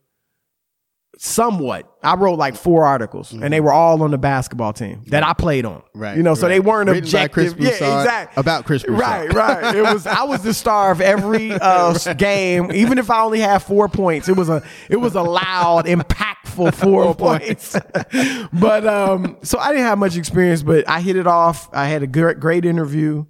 somewhat. 1.18 1.90
I 2.02 2.14
wrote 2.16 2.38
like 2.38 2.56
four 2.56 2.84
articles, 2.84 3.32
mm-hmm. 3.32 3.42
and 3.42 3.52
they 3.52 3.60
were 3.60 3.72
all 3.72 4.02
on 4.02 4.10
the 4.10 4.18
basketball 4.18 4.72
team 4.72 5.04
that 5.08 5.22
I 5.22 5.32
played 5.32 5.64
on. 5.64 5.82
Right, 5.94 6.16
you 6.16 6.22
know, 6.22 6.34
so 6.34 6.48
they 6.48 6.60
weren't 6.60 6.88
Written 6.88 7.04
objective. 7.04 7.58
yeah, 7.58 7.68
exactly. 7.70 8.40
About 8.40 8.64
Chris 8.64 8.82
Broussard. 8.82 9.34
Right, 9.34 9.62
right. 9.62 9.74
It 9.74 9.82
was. 9.82 10.06
I 10.06 10.24
was 10.24 10.42
the 10.42 10.54
star 10.54 10.90
of 10.90 11.00
every 11.00 11.52
uh, 11.60 11.96
game, 12.14 12.70
even 12.72 12.98
if 12.98 13.10
I 13.10 13.22
only 13.22 13.40
had 13.40 13.58
four 13.58 13.88
points. 13.88 14.28
It 14.28 14.36
was 14.36 14.48
a. 14.48 14.62
It 14.88 14.96
was 14.96 15.14
a 15.14 15.22
loud, 15.22 15.86
impactful 15.86 16.74
four, 16.74 17.14
points. 17.14 17.76
but 18.52 18.86
um, 18.86 19.38
so 19.42 19.58
I 19.58 19.68
didn't 19.68 19.86
have 19.86 19.98
much 19.98 20.16
experience, 20.16 20.62
but 20.62 20.88
I 20.88 21.00
hit 21.00 21.16
it 21.16 21.26
off. 21.26 21.68
I 21.72 21.86
had 21.86 22.02
a 22.02 22.06
great, 22.06 22.40
great 22.40 22.64
interview, 22.64 23.24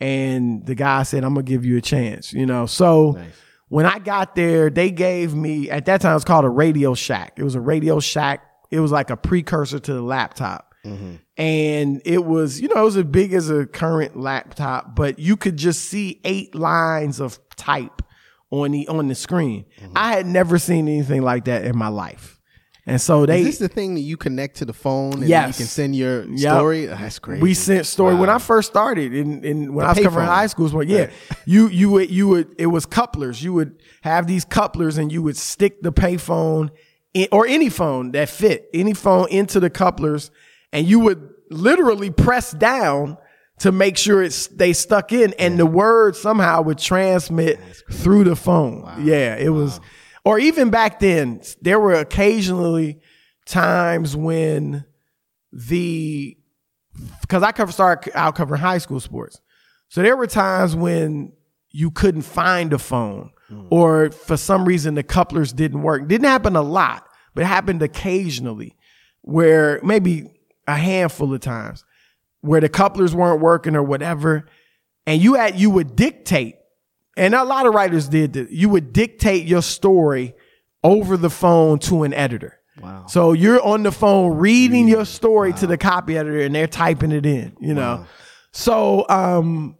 and 0.00 0.66
the 0.66 0.74
guy 0.74 1.02
said, 1.04 1.24
"I'm 1.24 1.34
gonna 1.34 1.44
give 1.44 1.64
you 1.64 1.76
a 1.76 1.82
chance." 1.82 2.32
You 2.32 2.46
know, 2.46 2.66
so. 2.66 3.12
Nice 3.12 3.44
when 3.68 3.86
I 3.86 3.98
got 3.98 4.34
there, 4.34 4.70
they 4.70 4.90
gave 4.90 5.34
me, 5.34 5.70
at 5.70 5.86
that 5.86 6.00
time, 6.00 6.12
it 6.12 6.14
was 6.14 6.24
called 6.24 6.44
a 6.44 6.50
Radio 6.50 6.94
Shack. 6.94 7.34
It 7.36 7.42
was 7.42 7.54
a 7.54 7.60
Radio 7.60 8.00
Shack. 8.00 8.44
It 8.70 8.80
was 8.80 8.92
like 8.92 9.10
a 9.10 9.16
precursor 9.16 9.78
to 9.78 9.92
the 9.94 10.02
laptop. 10.02 10.74
Mm-hmm. 10.84 11.16
And 11.36 12.02
it 12.04 12.24
was, 12.24 12.60
you 12.60 12.68
know, 12.68 12.80
it 12.80 12.84
was 12.84 12.96
as 12.96 13.04
big 13.04 13.32
as 13.32 13.50
a 13.50 13.66
current 13.66 14.16
laptop, 14.16 14.94
but 14.94 15.18
you 15.18 15.36
could 15.36 15.56
just 15.56 15.84
see 15.84 16.20
eight 16.24 16.54
lines 16.54 17.20
of 17.20 17.38
type 17.56 18.02
on 18.50 18.72
the, 18.72 18.88
on 18.88 19.08
the 19.08 19.14
screen. 19.14 19.66
Mm-hmm. 19.80 19.92
I 19.96 20.12
had 20.14 20.26
never 20.26 20.58
seen 20.58 20.88
anything 20.88 21.22
like 21.22 21.44
that 21.44 21.64
in 21.64 21.76
my 21.76 21.88
life. 21.88 22.37
And 22.88 23.00
so 23.00 23.26
they. 23.26 23.40
Is 23.40 23.46
this 23.46 23.58
the 23.58 23.68
thing 23.68 23.94
that 23.96 24.00
you 24.00 24.16
connect 24.16 24.56
to 24.56 24.64
the 24.64 24.72
phone 24.72 25.14
and 25.14 25.28
yes. 25.28 25.48
you 25.48 25.54
can 25.62 25.66
send 25.66 25.94
your 25.94 26.24
yep. 26.24 26.54
story? 26.54 26.88
Oh, 26.88 26.96
that's 26.96 27.18
crazy. 27.18 27.42
We 27.42 27.52
sent 27.52 27.84
story 27.84 28.14
wow. 28.14 28.20
when 28.20 28.30
I 28.30 28.38
first 28.38 28.70
started 28.70 29.12
in, 29.12 29.44
in 29.44 29.74
when 29.74 29.84
the 29.84 29.90
I 29.90 29.92
was 29.92 29.98
covering 29.98 30.26
phone. 30.26 30.34
high 30.34 30.46
schools. 30.46 30.72
Well, 30.72 30.84
yeah, 30.84 31.10
you 31.44 31.68
you 31.68 31.90
would 31.90 32.10
you 32.10 32.28
would 32.28 32.54
it 32.58 32.66
was 32.66 32.86
couplers. 32.86 33.42
You 33.42 33.52
would 33.52 33.82
have 34.00 34.26
these 34.26 34.46
couplers 34.46 34.96
and 34.96 35.12
you 35.12 35.22
would 35.22 35.36
stick 35.36 35.82
the 35.82 35.92
payphone 35.92 36.70
or 37.30 37.46
any 37.46 37.68
phone 37.68 38.12
that 38.12 38.30
fit 38.30 38.70
any 38.72 38.94
phone 38.94 39.28
into 39.28 39.60
the 39.60 39.68
couplers, 39.68 40.30
and 40.72 40.86
you 40.86 40.98
would 41.00 41.28
literally 41.50 42.10
press 42.10 42.52
down 42.52 43.18
to 43.58 43.70
make 43.70 43.98
sure 43.98 44.22
it's 44.22 44.46
they 44.46 44.72
stuck 44.72 45.12
in, 45.12 45.34
and 45.34 45.58
the 45.58 45.66
word 45.66 46.16
somehow 46.16 46.62
would 46.62 46.78
transmit 46.78 47.60
through 47.90 48.24
the 48.24 48.36
phone. 48.36 48.82
Wow. 48.82 48.96
Yeah, 48.98 49.36
it 49.36 49.50
wow. 49.50 49.58
was 49.58 49.80
or 50.24 50.38
even 50.38 50.70
back 50.70 51.00
then, 51.00 51.40
there 51.60 51.80
were 51.80 51.94
occasionally 51.94 53.00
times 53.46 54.16
when 54.16 54.84
the 55.52 56.36
because 57.20 57.42
I 57.42 57.52
cover 57.52 57.72
started 57.72 58.16
out 58.16 58.34
covering 58.34 58.60
high 58.60 58.78
school 58.78 59.00
sports, 59.00 59.40
so 59.88 60.02
there 60.02 60.16
were 60.16 60.26
times 60.26 60.74
when 60.74 61.32
you 61.70 61.90
couldn't 61.90 62.22
find 62.22 62.72
a 62.72 62.78
phone, 62.78 63.30
mm. 63.50 63.66
or 63.70 64.10
for 64.10 64.36
some 64.36 64.64
reason 64.64 64.94
the 64.94 65.02
couplers 65.02 65.52
didn't 65.52 65.82
work. 65.82 66.08
Didn't 66.08 66.26
happen 66.26 66.56
a 66.56 66.62
lot, 66.62 67.06
but 67.34 67.42
it 67.42 67.46
happened 67.46 67.82
occasionally, 67.82 68.76
where 69.22 69.80
maybe 69.82 70.30
a 70.66 70.76
handful 70.76 71.32
of 71.32 71.40
times 71.40 71.84
where 72.40 72.60
the 72.60 72.68
couplers 72.68 73.14
weren't 73.14 73.40
working 73.40 73.74
or 73.74 73.82
whatever, 73.82 74.46
and 75.06 75.20
you 75.22 75.34
had 75.34 75.58
you 75.58 75.70
would 75.70 75.96
dictate 75.96 76.56
and 77.18 77.34
a 77.34 77.44
lot 77.44 77.66
of 77.66 77.74
writers 77.74 78.08
did 78.08 78.34
that. 78.34 78.50
You 78.50 78.68
would 78.68 78.92
dictate 78.92 79.46
your 79.46 79.62
story 79.62 80.34
over 80.84 81.16
the 81.16 81.30
phone 81.30 81.78
to 81.80 82.04
an 82.04 82.14
editor. 82.14 82.60
Wow. 82.80 83.06
So 83.06 83.32
you're 83.32 83.60
on 83.60 83.82
the 83.82 83.92
phone 83.92 84.36
reading 84.36 84.88
your 84.88 85.04
story 85.04 85.50
wow. 85.50 85.56
to 85.56 85.66
the 85.66 85.76
copy 85.78 86.16
editor 86.16 86.40
and 86.40 86.54
they're 86.54 86.68
typing 86.68 87.12
it 87.12 87.26
in, 87.26 87.56
you 87.60 87.74
know. 87.74 87.96
Wow. 87.96 88.06
So 88.52 89.08
um 89.08 89.76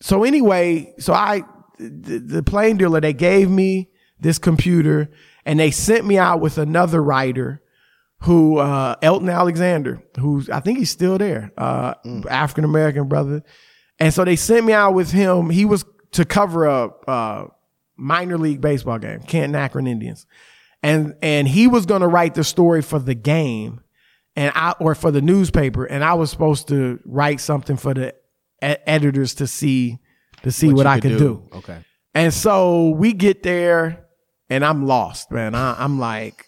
so 0.00 0.24
anyway, 0.24 0.92
so 0.98 1.12
I 1.12 1.42
the, 1.78 2.18
the 2.18 2.42
plain 2.42 2.76
dealer 2.76 3.00
they 3.00 3.12
gave 3.12 3.48
me 3.48 3.90
this 4.18 4.38
computer 4.38 5.10
and 5.44 5.60
they 5.60 5.70
sent 5.70 6.04
me 6.04 6.18
out 6.18 6.40
with 6.40 6.58
another 6.58 7.02
writer 7.02 7.62
who 8.22 8.58
uh 8.58 8.96
Elton 9.02 9.28
Alexander, 9.28 10.02
who's 10.18 10.50
I 10.50 10.60
think 10.60 10.78
he's 10.78 10.90
still 10.90 11.18
there, 11.18 11.52
uh 11.56 11.94
mm. 12.04 12.26
African 12.26 12.64
American 12.64 13.06
brother. 13.08 13.44
And 13.98 14.12
so 14.12 14.24
they 14.24 14.36
sent 14.36 14.66
me 14.66 14.72
out 14.72 14.94
with 14.94 15.12
him. 15.12 15.48
He 15.48 15.64
was 15.64 15.84
to 16.16 16.24
cover 16.24 16.64
a, 16.64 16.90
a 17.06 17.46
minor 17.96 18.38
league 18.38 18.60
baseball 18.60 18.98
game, 18.98 19.20
Canton 19.20 19.54
Akron 19.54 19.86
Indians. 19.86 20.26
And, 20.82 21.14
and 21.22 21.46
he 21.46 21.66
was 21.66 21.86
going 21.86 22.00
to 22.00 22.08
write 22.08 22.34
the 22.34 22.44
story 22.44 22.82
for 22.82 22.98
the 22.98 23.14
game 23.14 23.80
and 24.34 24.52
I, 24.54 24.74
or 24.78 24.94
for 24.94 25.10
the 25.10 25.20
newspaper. 25.20 25.84
And 25.84 26.02
I 26.04 26.14
was 26.14 26.30
supposed 26.30 26.68
to 26.68 27.00
write 27.04 27.40
something 27.40 27.76
for 27.76 27.94
the 27.94 28.14
e- 28.62 28.76
editors 28.86 29.34
to 29.36 29.46
see, 29.46 29.98
to 30.42 30.50
see 30.50 30.68
what, 30.68 30.76
what 30.76 30.86
I 30.86 31.00
could, 31.00 31.12
could 31.12 31.18
do. 31.18 31.48
do. 31.50 31.58
Okay. 31.58 31.78
And 32.14 32.32
so 32.32 32.90
we 32.90 33.12
get 33.12 33.42
there 33.42 34.06
and 34.48 34.64
I'm 34.64 34.86
lost, 34.86 35.30
man. 35.30 35.54
I, 35.54 35.82
I'm 35.82 35.98
like, 35.98 36.46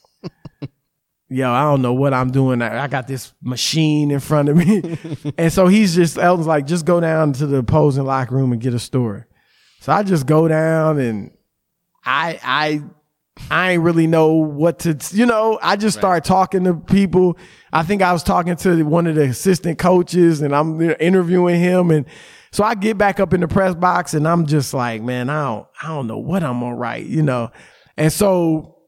yo, 1.29 1.51
I 1.51 1.63
don't 1.63 1.83
know 1.83 1.93
what 1.93 2.15
I'm 2.15 2.31
doing. 2.31 2.63
I, 2.63 2.85
I 2.85 2.87
got 2.87 3.07
this 3.07 3.35
machine 3.43 4.11
in 4.11 4.21
front 4.21 4.49
of 4.49 4.57
me. 4.57 4.99
and 5.39 5.53
so 5.53 5.67
he's 5.67 5.95
just, 5.95 6.17
Elton's 6.17 6.47
like, 6.47 6.67
just 6.67 6.87
go 6.87 7.01
down 7.01 7.33
to 7.35 7.47
the 7.47 7.59
opposing 7.59 8.05
locker 8.05 8.35
room 8.35 8.53
and 8.53 8.61
get 8.61 8.73
a 8.73 8.79
story. 8.79 9.25
So 9.81 9.93
I 9.93 10.03
just 10.03 10.27
go 10.27 10.49
down 10.49 10.99
and 10.99 11.31
I 12.05 12.41
I 12.43 12.83
I 13.51 13.73
ain't 13.73 13.83
really 13.83 14.07
know 14.07 14.33
what 14.33 14.81
to 14.81 14.99
you 15.13 15.27
know, 15.27 15.59
I 15.63 15.77
just 15.77 15.99
start 15.99 16.25
talking 16.25 16.65
to 16.65 16.75
people. 16.75 17.39
I 17.73 17.83
think 17.83 18.03
I 18.03 18.13
was 18.13 18.23
talking 18.23 18.57
to 18.57 18.83
one 18.83 19.07
of 19.07 19.15
the 19.15 19.25
assistant 19.25 19.79
coaches 19.79 20.41
and 20.41 20.55
I'm 20.55 20.81
interviewing 20.81 21.61
him 21.61 21.91
and 21.91 22.07
so 22.51 22.65
I 22.65 22.75
get 22.75 22.97
back 22.97 23.21
up 23.21 23.35
in 23.35 23.41
the 23.41 23.49
press 23.49 23.75
box 23.75 24.15
and 24.15 24.27
I'm 24.27 24.47
just 24.47 24.73
like, 24.73 25.03
man, 25.03 25.31
I 25.31 25.45
don't 25.45 25.67
I 25.83 25.89
don't 25.89 26.07
know 26.07 26.19
what 26.19 26.43
I'm 26.43 26.61
gonna 26.61 26.75
write, 26.75 27.07
you 27.07 27.23
know. 27.23 27.51
And 27.97 28.13
so 28.13 28.79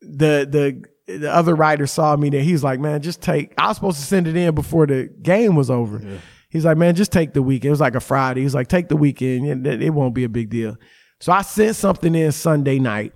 the 0.00 0.46
the 0.48 0.84
the 1.06 1.32
other 1.32 1.54
writer 1.54 1.86
saw 1.86 2.16
me 2.16 2.30
there. 2.30 2.42
He's 2.42 2.64
like, 2.64 2.80
man, 2.80 3.00
just 3.00 3.22
take. 3.22 3.54
I 3.56 3.68
was 3.68 3.76
supposed 3.76 3.98
to 3.98 4.04
send 4.04 4.26
it 4.26 4.36
in 4.36 4.54
before 4.54 4.86
the 4.86 5.08
game 5.22 5.54
was 5.54 5.70
over. 5.70 6.00
Yeah. 6.04 6.18
He's 6.56 6.64
like, 6.64 6.78
man, 6.78 6.94
just 6.94 7.12
take 7.12 7.34
the 7.34 7.42
weekend. 7.42 7.68
It 7.68 7.70
was 7.70 7.80
like 7.80 7.94
a 7.94 8.00
Friday. 8.00 8.40
He's 8.40 8.54
like, 8.54 8.68
take 8.68 8.88
the 8.88 8.96
weekend. 8.96 9.66
It, 9.66 9.90
won't 9.90 10.14
be 10.14 10.24
a 10.24 10.28
big 10.28 10.48
deal. 10.48 10.76
So 11.20 11.32
I 11.32 11.42
sent 11.42 11.76
something 11.76 12.14
in 12.14 12.32
Sunday 12.32 12.78
night. 12.78 13.12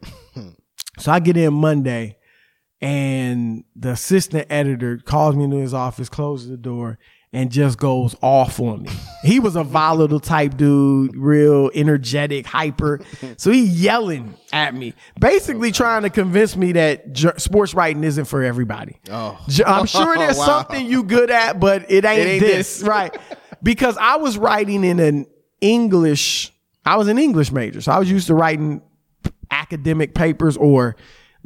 so 0.98 1.10
I 1.10 1.20
get 1.20 1.36
in 1.36 1.54
Monday 1.54 2.16
and 2.80 3.64
the 3.74 3.92
assistant 3.92 4.46
editor 4.50 4.98
calls 4.98 5.36
me 5.36 5.44
into 5.44 5.56
his 5.56 5.72
office, 5.72 6.08
closes 6.08 6.50
the 6.50 6.56
door, 6.58 6.98
and 7.32 7.52
just 7.52 7.78
goes 7.78 8.16
off 8.22 8.58
on 8.58 8.82
me. 8.82 8.90
he 9.22 9.38
was 9.38 9.54
a 9.54 9.62
volatile 9.62 10.18
type 10.18 10.56
dude, 10.56 11.16
real 11.16 11.70
energetic, 11.74 12.44
hyper. 12.44 13.00
So 13.36 13.52
he 13.52 13.62
yelling 13.64 14.34
at 14.52 14.74
me, 14.74 14.94
basically 15.18 15.70
trying 15.70 16.02
to 16.02 16.10
convince 16.10 16.56
me 16.56 16.72
that 16.72 17.12
j- 17.12 17.30
sports 17.36 17.72
writing 17.72 18.02
isn't 18.02 18.24
for 18.24 18.42
everybody. 18.42 18.98
Oh, 19.10 19.38
I'm 19.64 19.86
sure 19.86 20.16
there's 20.16 20.38
wow. 20.38 20.44
something 20.46 20.84
you 20.84 21.04
good 21.04 21.30
at, 21.30 21.60
but 21.60 21.90
it 21.90 22.04
ain't, 22.04 22.20
it 22.20 22.26
ain't 22.26 22.40
this. 22.40 22.78
this. 22.78 22.88
right? 22.88 23.16
Because 23.62 23.96
I 23.98 24.16
was 24.16 24.36
writing 24.36 24.82
in 24.82 24.98
an 24.98 25.26
English, 25.60 26.52
I 26.84 26.96
was 26.96 27.06
an 27.08 27.18
English 27.18 27.52
major, 27.52 27.80
so 27.80 27.92
I 27.92 27.98
was 27.98 28.10
used 28.10 28.26
to 28.26 28.34
writing 28.34 28.82
academic 29.52 30.14
papers 30.14 30.56
or 30.56 30.96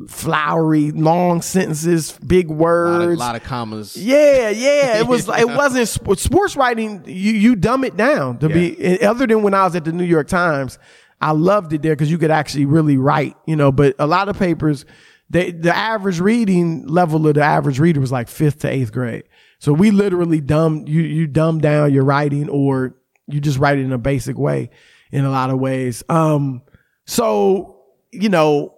flowery, 0.08 0.90
long 0.90 1.40
sentences, 1.40 2.12
big 2.26 2.48
words, 2.48 3.04
a 3.04 3.06
lot 3.06 3.12
of, 3.12 3.18
lot 3.18 3.36
of 3.36 3.42
commas. 3.44 3.96
Yeah, 3.96 4.50
yeah. 4.50 4.98
It 4.98 5.06
was. 5.06 5.28
it 5.38 5.46
wasn't 5.46 5.88
sports 5.88 6.56
writing. 6.56 7.02
You 7.06 7.32
you 7.32 7.56
dumb 7.56 7.84
it 7.84 7.96
down 7.96 8.38
to 8.38 8.48
yeah. 8.48 8.54
be. 8.54 9.02
Other 9.02 9.26
than 9.26 9.42
when 9.42 9.54
I 9.54 9.64
was 9.64 9.76
at 9.76 9.84
the 9.84 9.92
New 9.92 10.04
York 10.04 10.28
Times, 10.28 10.78
I 11.20 11.32
loved 11.32 11.72
it 11.72 11.82
there 11.82 11.94
because 11.94 12.10
you 12.10 12.18
could 12.18 12.30
actually 12.30 12.66
really 12.66 12.96
write. 12.96 13.36
You 13.46 13.56
know, 13.56 13.70
but 13.70 13.94
a 13.98 14.06
lot 14.06 14.28
of 14.28 14.38
papers, 14.38 14.84
they, 15.30 15.52
the 15.52 15.74
average 15.74 16.20
reading 16.20 16.86
level 16.86 17.26
of 17.26 17.34
the 17.34 17.42
average 17.42 17.78
reader 17.78 18.00
was 18.00 18.12
like 18.12 18.28
fifth 18.28 18.60
to 18.60 18.68
eighth 18.68 18.92
grade. 18.92 19.24
So 19.58 19.72
we 19.72 19.90
literally 19.90 20.40
dumb 20.40 20.84
you 20.86 21.02
you 21.02 21.26
dumb 21.26 21.60
down 21.60 21.92
your 21.92 22.04
writing 22.04 22.48
or 22.48 22.96
you 23.26 23.40
just 23.40 23.58
write 23.58 23.78
it 23.78 23.82
in 23.82 23.92
a 23.92 23.98
basic 23.98 24.36
way 24.36 24.70
in 25.10 25.24
a 25.24 25.30
lot 25.30 25.50
of 25.50 25.58
ways. 25.58 26.02
Um, 26.08 26.62
so 27.06 27.80
you 28.10 28.28
know 28.28 28.74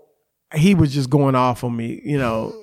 he 0.54 0.74
was 0.74 0.94
just 0.94 1.10
going 1.10 1.34
off 1.34 1.64
on 1.64 1.76
me, 1.76 2.00
you 2.04 2.18
know. 2.18 2.54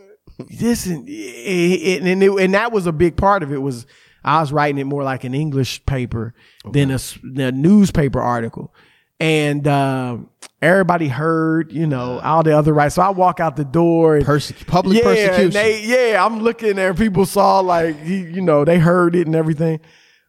this 0.60 0.86
and 0.86 1.08
and, 1.08 2.24
it, 2.24 2.32
and 2.32 2.54
that 2.54 2.72
was 2.72 2.88
a 2.88 2.92
big 2.92 3.16
part 3.16 3.44
of 3.44 3.52
it 3.52 3.60
was 3.60 3.86
I 4.24 4.40
was 4.40 4.52
writing 4.52 4.80
it 4.80 4.86
more 4.86 5.04
like 5.04 5.24
an 5.24 5.34
English 5.34 5.86
paper 5.86 6.34
okay. 6.66 6.80
than 6.80 6.92
a, 6.92 7.48
a, 7.48 7.52
newspaper 7.52 8.22
article, 8.22 8.74
and 9.20 9.68
uh, 9.68 10.18
everybody 10.62 11.10
heard, 11.10 11.72
you 11.74 11.86
know, 11.86 12.20
all 12.20 12.42
the 12.42 12.58
other 12.58 12.74
rights. 12.74 12.96
So 12.96 13.02
I 13.02 13.10
walk 13.10 13.40
out 13.40 13.56
the 13.58 13.66
door 13.66 14.16
and 14.16 14.26
Persecu- 14.26 14.66
public 14.66 15.00
yeah, 15.00 15.04
persecution. 15.04 15.52
they, 15.52 15.84
yeah, 15.84 16.26
I'm 16.26 16.40
looking 16.40 16.76
there. 16.76 16.94
People 16.94 17.26
saw 17.26 17.60
like 17.60 18.00
he, 18.02 18.22
you 18.22 18.42
know, 18.42 18.64
they 18.64 18.80
heard 18.80 19.16
it 19.16 19.28
and 19.28 19.36
everything. 19.36 19.80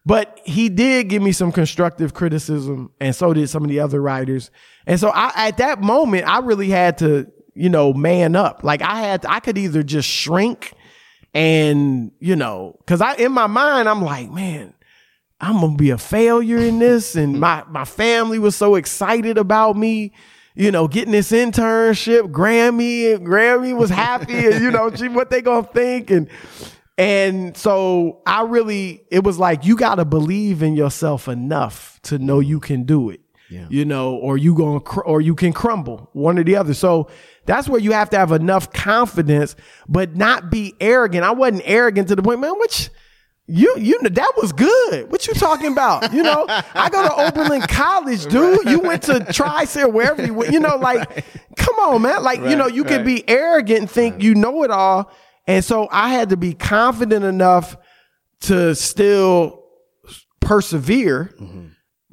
But 0.05 0.39
he 0.43 0.69
did 0.69 1.09
give 1.09 1.23
me 1.23 1.31
some 1.31 1.51
constructive 1.51 2.13
criticism, 2.13 2.91
and 2.99 3.15
so 3.15 3.33
did 3.33 3.49
some 3.49 3.63
of 3.63 3.69
the 3.69 3.79
other 3.79 3.99
writers. 4.01 4.51
And 4.85 4.99
so 4.99 5.09
I, 5.09 5.47
at 5.47 5.57
that 5.57 5.81
moment, 5.81 6.27
I 6.27 6.39
really 6.39 6.69
had 6.69 6.99
to, 6.99 7.31
you 7.55 7.69
know, 7.69 7.93
man 7.93 8.35
up. 8.35 8.63
Like 8.63 8.81
I 8.81 9.01
had, 9.01 9.25
I 9.25 9.39
could 9.39 9.57
either 9.57 9.81
just 9.81 10.07
shrink 10.07 10.73
and, 11.33 12.11
you 12.19 12.35
know, 12.35 12.77
cause 12.85 13.01
I, 13.01 13.15
in 13.15 13.31
my 13.31 13.47
mind, 13.47 13.89
I'm 13.89 14.01
like, 14.03 14.29
man, 14.29 14.73
I'm 15.39 15.59
gonna 15.59 15.75
be 15.75 15.89
a 15.89 15.97
failure 15.97 16.57
in 16.57 16.79
this. 16.79 17.15
And 17.15 17.39
my, 17.39 17.63
my 17.69 17.85
family 17.85 18.39
was 18.39 18.55
so 18.55 18.75
excited 18.75 19.37
about 19.37 19.75
me, 19.75 20.13
you 20.55 20.71
know, 20.71 20.87
getting 20.87 21.11
this 21.11 21.31
internship. 21.31 22.31
Grammy, 22.31 23.17
Grammy 23.19 23.75
was 23.75 23.89
happy, 23.89 24.45
and 24.47 24.61
you 24.63 24.71
know, 24.71 24.89
gee, 24.89 25.09
what 25.09 25.29
they 25.29 25.41
gonna 25.41 25.67
think? 25.67 26.09
And 26.11 26.29
and 26.97 27.57
so 27.57 28.21
I 28.25 28.43
really, 28.43 29.03
it 29.11 29.23
was 29.23 29.37
like 29.37 29.65
you 29.65 29.75
gotta 29.75 30.05
believe 30.05 30.63
in 30.63 30.75
yourself 30.75 31.27
enough 31.27 31.99
to 32.03 32.17
know 32.17 32.39
you 32.39 32.59
can 32.59 32.83
do 32.83 33.09
it. 33.09 33.19
Yeah. 33.55 33.67
You 33.69 33.85
know, 33.85 34.15
or 34.15 34.37
you 34.37 34.53
going 34.53 34.81
cr- 34.81 35.03
or 35.03 35.21
you 35.21 35.33
can 35.33 35.53
crumble, 35.53 36.09
one 36.11 36.37
or 36.37 36.43
the 36.43 36.57
other. 36.57 36.73
So 36.73 37.07
that's 37.45 37.69
where 37.69 37.79
you 37.79 37.93
have 37.93 38.09
to 38.09 38.17
have 38.17 38.31
enough 38.31 38.73
confidence, 38.73 39.55
but 39.87 40.15
not 40.15 40.51
be 40.51 40.73
arrogant. 40.81 41.23
I 41.23 41.31
wasn't 41.31 41.63
arrogant 41.63 42.09
to 42.09 42.15
the 42.15 42.21
point, 42.21 42.41
man, 42.41 42.59
which 42.59 42.89
you 43.47 43.73
you 43.77 44.01
know 44.01 44.09
that 44.09 44.33
was 44.35 44.51
good. 44.51 45.09
What 45.09 45.25
you 45.25 45.33
talking 45.35 45.71
about? 45.71 46.11
You 46.11 46.23
know, 46.23 46.45
I 46.49 46.89
go 46.89 47.03
to 47.07 47.27
Oberlin 47.27 47.61
College, 47.61 48.25
dude. 48.25 48.65
You 48.65 48.79
went 48.79 49.03
to 49.03 49.23
Tri-State, 49.31 49.93
wherever 49.93 50.25
you 50.25 50.33
went. 50.33 50.51
You 50.51 50.59
know, 50.59 50.75
like, 50.75 51.25
come 51.55 51.75
on, 51.75 52.01
man. 52.01 52.23
Like, 52.23 52.41
you 52.41 52.57
know, 52.57 52.67
you 52.67 52.83
can 52.83 53.05
be 53.05 53.27
arrogant 53.29 53.79
and 53.79 53.89
think 53.89 54.21
you 54.21 54.35
know 54.35 54.63
it 54.63 54.71
all. 54.71 55.11
And 55.47 55.63
so 55.63 55.87
I 55.91 56.09
had 56.09 56.29
to 56.29 56.37
be 56.37 56.53
confident 56.53 57.23
enough 57.23 57.77
to 58.41 58.75
still 58.75 59.63
persevere, 60.39 61.33
mm-hmm. 61.39 61.67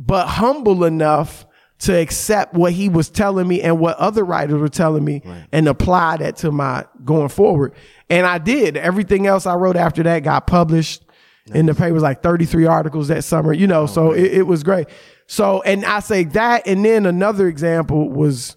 But 0.06 0.26
humble 0.26 0.84
enough 0.84 1.46
to 1.80 1.98
accept 1.98 2.54
what 2.54 2.72
he 2.72 2.88
was 2.88 3.10
telling 3.10 3.48
me 3.48 3.60
and 3.60 3.78
what 3.78 3.96
other 3.96 4.24
writers 4.24 4.60
were 4.60 4.68
telling 4.68 5.04
me 5.04 5.20
and 5.50 5.66
apply 5.66 6.16
that 6.16 6.36
to 6.36 6.52
my 6.52 6.84
going 7.04 7.28
forward. 7.28 7.74
And 8.08 8.24
I 8.24 8.38
did. 8.38 8.76
Everything 8.76 9.26
else 9.26 9.46
I 9.46 9.54
wrote 9.54 9.76
after 9.76 10.02
that 10.04 10.20
got 10.20 10.46
published 10.46 11.04
in 11.52 11.66
the 11.66 11.74
papers, 11.74 12.02
like 12.02 12.22
33 12.22 12.66
articles 12.66 13.08
that 13.08 13.24
summer, 13.24 13.52
you 13.52 13.66
know, 13.66 13.86
so 13.86 14.10
oh, 14.10 14.12
it, 14.12 14.32
it 14.32 14.42
was 14.46 14.62
great. 14.62 14.86
So, 15.26 15.60
and 15.62 15.84
I 15.84 15.98
say 15.98 16.22
that. 16.24 16.68
And 16.68 16.84
then 16.84 17.04
another 17.04 17.48
example 17.48 18.08
was 18.10 18.56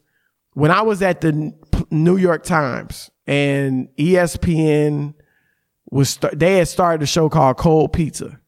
when 0.54 0.70
I 0.70 0.84
was 0.84 1.02
at 1.02 1.22
the 1.22 1.52
New 1.90 2.18
York 2.18 2.44
Times 2.44 3.10
and 3.26 3.90
ESPN 3.98 5.16
was, 5.90 6.20
they 6.32 6.58
had 6.58 6.68
started 6.68 7.02
a 7.02 7.08
show 7.08 7.28
called 7.28 7.58
Cold 7.58 7.92
Pizza 7.92 8.40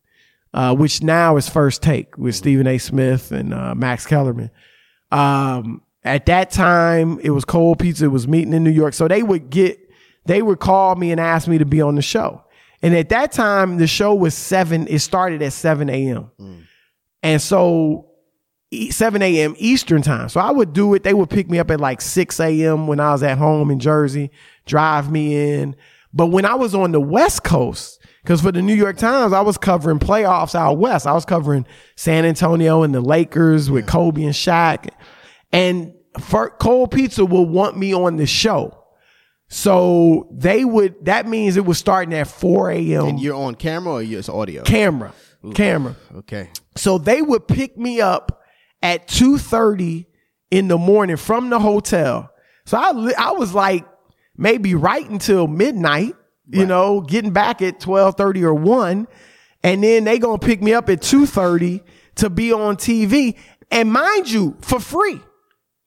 uh, 0.53 0.75
which 0.75 1.01
now 1.03 1.37
is 1.37 1.47
First 1.49 1.81
Take 1.81 2.17
with 2.17 2.35
Stephen 2.35 2.67
A. 2.67 2.77
Smith 2.77 3.31
and 3.31 3.53
uh, 3.53 3.75
Max 3.75 4.05
Kellerman. 4.05 4.49
Um, 5.11 5.81
at 6.03 6.25
that 6.27 6.51
time, 6.51 7.19
it 7.21 7.31
was 7.31 7.45
Cold 7.45 7.79
Pizza. 7.79 8.05
It 8.05 8.09
was 8.09 8.27
meeting 8.27 8.53
in 8.53 8.63
New 8.63 8.71
York, 8.71 8.93
so 8.93 9.07
they 9.07 9.23
would 9.23 9.49
get, 9.49 9.77
they 10.25 10.41
would 10.41 10.59
call 10.59 10.95
me 10.95 11.11
and 11.11 11.19
ask 11.19 11.47
me 11.47 11.57
to 11.57 11.65
be 11.65 11.81
on 11.81 11.95
the 11.95 12.01
show. 12.01 12.43
And 12.81 12.95
at 12.95 13.09
that 13.09 13.31
time, 13.31 13.77
the 13.77 13.87
show 13.87 14.13
was 14.13 14.33
seven. 14.35 14.87
It 14.87 14.99
started 14.99 15.41
at 15.41 15.53
seven 15.53 15.89
a.m. 15.89 16.31
And 17.23 17.41
so 17.41 18.07
e- 18.71 18.91
7 18.91 19.21
a.m. 19.21 19.55
Eastern 19.57 20.01
time. 20.01 20.29
So 20.29 20.39
I 20.39 20.51
would 20.51 20.73
do 20.73 20.93
it. 20.93 21.03
They 21.03 21.13
would 21.13 21.29
pick 21.29 21.49
me 21.49 21.57
up 21.59 21.71
at 21.71 21.79
like 21.79 22.01
6 22.01 22.39
a.m. 22.39 22.87
when 22.87 22.99
I 22.99 23.11
was 23.11 23.23
at 23.23 23.37
home 23.37 23.71
in 23.71 23.79
Jersey, 23.79 24.29
drive 24.65 25.11
me 25.11 25.55
in. 25.59 25.75
But 26.13 26.27
when 26.27 26.45
I 26.45 26.55
was 26.55 26.75
on 26.75 26.91
the 26.91 27.01
West 27.01 27.43
Coast, 27.43 27.99
because 28.27 28.41
for 28.41 28.51
the 28.51 28.61
New 28.61 28.73
York 28.73 28.97
Times, 28.97 29.31
I 29.31 29.39
was 29.39 29.57
covering 29.57 29.99
playoffs 29.99 30.53
out 30.53 30.73
west. 30.73 31.07
I 31.07 31.13
was 31.13 31.23
covering 31.23 31.65
San 31.95 32.25
Antonio 32.25 32.83
and 32.83 32.93
the 32.93 32.99
Lakers 32.99 33.71
with 33.71 33.87
Kobe 33.87 34.21
and 34.21 34.33
Shaq. 34.33 34.89
And 35.53 35.93
Cold 36.59 36.91
Pizza 36.91 37.23
will 37.23 37.45
want 37.45 37.77
me 37.77 37.93
on 37.93 38.17
the 38.17 38.25
show. 38.25 38.83
So 39.47 40.27
they 40.33 40.65
would, 40.65 41.05
that 41.05 41.25
means 41.25 41.55
it 41.55 41.63
was 41.65 41.77
starting 41.77 42.13
at 42.13 42.27
4 42.27 42.71
a.m. 42.71 43.05
And 43.05 43.17
you're 43.17 43.33
on 43.33 43.55
camera 43.55 43.93
or 43.93 44.01
you're 44.01 44.19
it's 44.19 44.27
audio? 44.27 44.63
camera, 44.63 45.13
camera. 45.53 45.95
okay. 46.17 46.49
So 46.75 46.97
they 46.97 47.21
would 47.21 47.47
pick 47.47 47.77
me 47.77 48.01
up 48.01 48.43
at 48.83 49.07
2:30 49.07 50.05
in 50.51 50.67
the 50.67 50.77
morning 50.77 51.15
from 51.15 51.49
the 51.49 51.59
hotel. 51.59 52.29
So 52.65 52.77
I 52.77 53.13
I 53.17 53.31
was 53.31 53.53
like 53.53 53.85
maybe 54.35 54.75
right 54.75 55.09
until 55.09 55.47
midnight, 55.47 56.13
you 56.49 56.65
know, 56.65 57.01
getting 57.01 57.31
back 57.31 57.61
at 57.61 57.79
12:30 57.79 58.43
or 58.43 58.53
1 58.53 59.07
and 59.63 59.83
then 59.83 60.03
they 60.03 60.19
going 60.19 60.39
to 60.39 60.45
pick 60.45 60.61
me 60.61 60.73
up 60.73 60.89
at 60.89 61.01
2:30 61.01 61.81
to 62.15 62.29
be 62.29 62.53
on 62.53 62.77
TV 62.77 63.35
and 63.71 63.91
mind 63.91 64.29
you 64.29 64.55
for 64.61 64.79
free. 64.79 65.19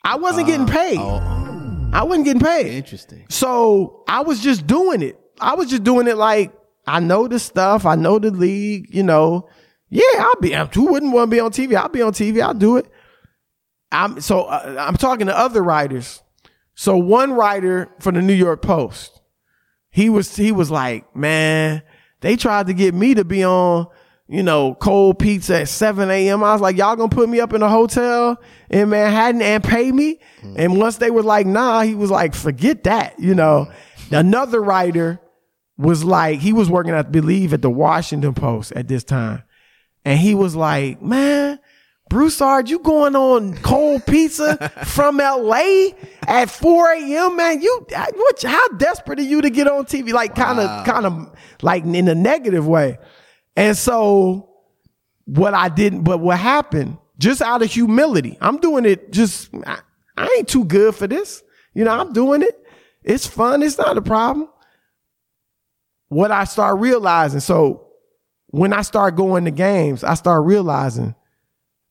I 0.05 0.17
wasn't 0.17 0.47
getting 0.47 0.67
paid. 0.67 0.99
I 0.99 2.05
wasn't 2.05 2.25
getting 2.25 2.43
paid. 2.43 2.67
Interesting. 2.75 3.27
So 3.29 4.05
I 4.09 4.21
was 4.21 4.41
just 4.41 4.67
doing 4.67 5.03
it. 5.03 5.19
I 5.41 5.55
was 5.55 5.69
just 5.71 5.85
doing 5.85 6.07
it 6.07 6.17
like 6.17 6.53
I 6.87 7.01
know 7.01 7.29
the 7.29 7.39
stuff. 7.39 7.87
I 7.87 7.95
know 7.97 8.19
the 8.19 8.31
league. 8.31 8.95
You 8.95 9.03
know, 9.03 9.49
yeah, 9.89 10.03
I'll 10.19 10.41
be. 10.41 10.53
Who 10.75 10.93
wouldn't 10.93 11.13
want 11.13 11.31
to 11.31 11.35
be 11.35 11.41
on 11.41 11.51
TV? 11.51 11.75
I'll 11.77 11.89
be 11.89 12.03
on 12.03 12.13
TV. 12.13 12.43
I'll 12.43 12.55
do 12.55 12.77
it. 12.77 12.87
I'm 13.93 14.21
so 14.21 14.43
uh, 14.43 14.77
I'm 14.79 14.97
talking 14.97 15.27
to 15.27 15.37
other 15.37 15.63
writers. 15.63 16.23
So 16.75 16.97
one 16.97 17.33
writer 17.33 17.89
for 17.99 18.13
the 18.13 18.23
New 18.23 18.35
York 18.35 18.63
Post, 18.63 19.20
he 19.91 20.09
was 20.09 20.37
he 20.37 20.53
was 20.53 20.71
like, 20.71 21.15
man, 21.15 21.83
they 22.21 22.37
tried 22.37 22.67
to 22.69 22.75
get 22.75 22.95
me 22.95 23.15
to 23.15 23.25
be 23.25 23.45
on, 23.45 23.87
you 24.29 24.43
know, 24.43 24.75
cold 24.75 25.19
pizza 25.19 25.61
at 25.61 25.69
7 25.69 26.11
a.m. 26.11 26.45
I 26.45 26.53
was 26.53 26.61
like, 26.61 26.77
y'all 26.77 26.97
gonna 26.97 27.09
put 27.09 27.29
me 27.29 27.41
up 27.41 27.53
in 27.53 27.63
a 27.63 27.69
hotel 27.69 28.41
in 28.71 28.91
Manhattan 28.91 29.43
and 29.43 29.63
pay 29.63 29.91
me? 29.91 30.21
Mm. 30.43 30.55
And 30.57 30.79
once 30.79 30.97
they 30.97 31.11
were 31.11 31.23
like, 31.23 31.47
nah, 31.47 31.83
he 31.83 31.95
was 31.95 32.11
like, 32.11 32.35
forget 32.35 32.85
that, 32.85 33.19
you 33.19 33.35
know. 33.35 33.69
Mm. 34.09 34.21
Another 34.21 34.61
writer 34.61 35.21
was 35.79 36.05
like, 36.05 36.41
he 36.41 36.53
was 36.53 36.69
working, 36.69 36.93
I 36.93 37.03
believe, 37.03 37.55
at 37.55 37.63
the 37.63 37.71
Washington 37.71 38.35
Post 38.35 38.73
at 38.73 38.89
this 38.89 39.05
time. 39.05 39.43
And 40.05 40.19
he 40.19 40.35
was 40.35 40.57
like, 40.57 41.01
man, 41.01 41.60
Broussard, 42.11 42.69
you 42.69 42.81
going 42.81 43.15
on 43.15 43.57
cold 43.59 44.05
pizza 44.05 44.69
from 44.85 45.19
LA 45.19 45.91
at 46.27 46.51
4 46.51 46.93
a.m., 46.95 47.37
man? 47.37 47.63
You, 47.63 47.87
what, 47.89 48.43
how 48.43 48.69
desperate 48.71 49.21
are 49.21 49.23
you 49.23 49.41
to 49.41 49.49
get 49.49 49.69
on 49.69 49.85
TV? 49.85 50.13
Like, 50.13 50.35
kind 50.35 50.59
of, 50.59 50.85
kind 50.85 51.07
of 51.07 51.33
like 51.63 51.85
in 51.85 52.09
a 52.09 52.15
negative 52.17 52.67
way. 52.67 52.99
And 53.57 53.77
so, 53.77 54.51
what 55.25 55.55
I 55.55 55.69
didn't, 55.69 56.03
but 56.03 56.19
what 56.19 56.41
happened, 56.41 56.99
just 57.17 57.41
out 57.43 57.63
of 57.63 57.73
humility, 57.73 58.37
I'm 58.41 58.59
doing 58.59 58.87
it 58.87 59.13
just, 59.13 59.49
I, 59.65 59.79
I 60.17 60.35
ain't 60.37 60.49
too 60.49 60.65
good 60.65 60.97
for 60.97 61.07
this. 61.07 61.45
You 61.75 61.85
know, 61.85 61.93
I'm 61.97 62.13
doing 62.13 62.43
it. 62.43 62.61
It's 63.05 63.29
fun. 63.29 63.63
It's 63.63 63.79
not 63.79 63.97
a 63.97 64.03
problem. 64.03 64.49
What 66.09 66.33
I 66.33 66.43
start 66.43 66.81
realizing, 66.81 67.39
so 67.39 67.87
when 68.49 68.73
I 68.73 68.83
start 68.83 69.15
going 69.15 69.45
to 69.45 69.53
games, 69.53 70.03
I 70.03 70.15
start 70.15 70.45
realizing 70.45 71.15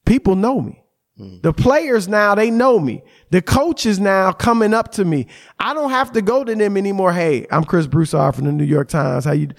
people 0.10 0.36
know 0.36 0.60
me. 0.60 0.84
Hmm. 1.18 1.38
The 1.42 1.54
players 1.54 2.08
now, 2.08 2.34
they 2.34 2.50
know 2.50 2.80
me. 2.80 3.04
The 3.30 3.42
coaches 3.42 4.00
now 4.00 4.32
coming 4.32 4.74
up 4.74 4.92
to 4.94 5.06
me. 5.06 5.28
I 5.60 5.74
don't 5.74 5.92
have 5.92 6.12
to 6.14 6.22
go 6.22 6.44
to 6.44 6.56
them 6.56 6.76
anymore. 6.76 7.14
Hey, 7.14 7.46
I'm 7.52 7.64
Chris 7.64 7.88
Broussard 7.88 8.36
from 8.36 8.46
the 8.46 8.52
New 8.52 8.64
York 8.64 8.90
Times. 8.90 9.26
How 9.26 9.34
you? 9.34 9.50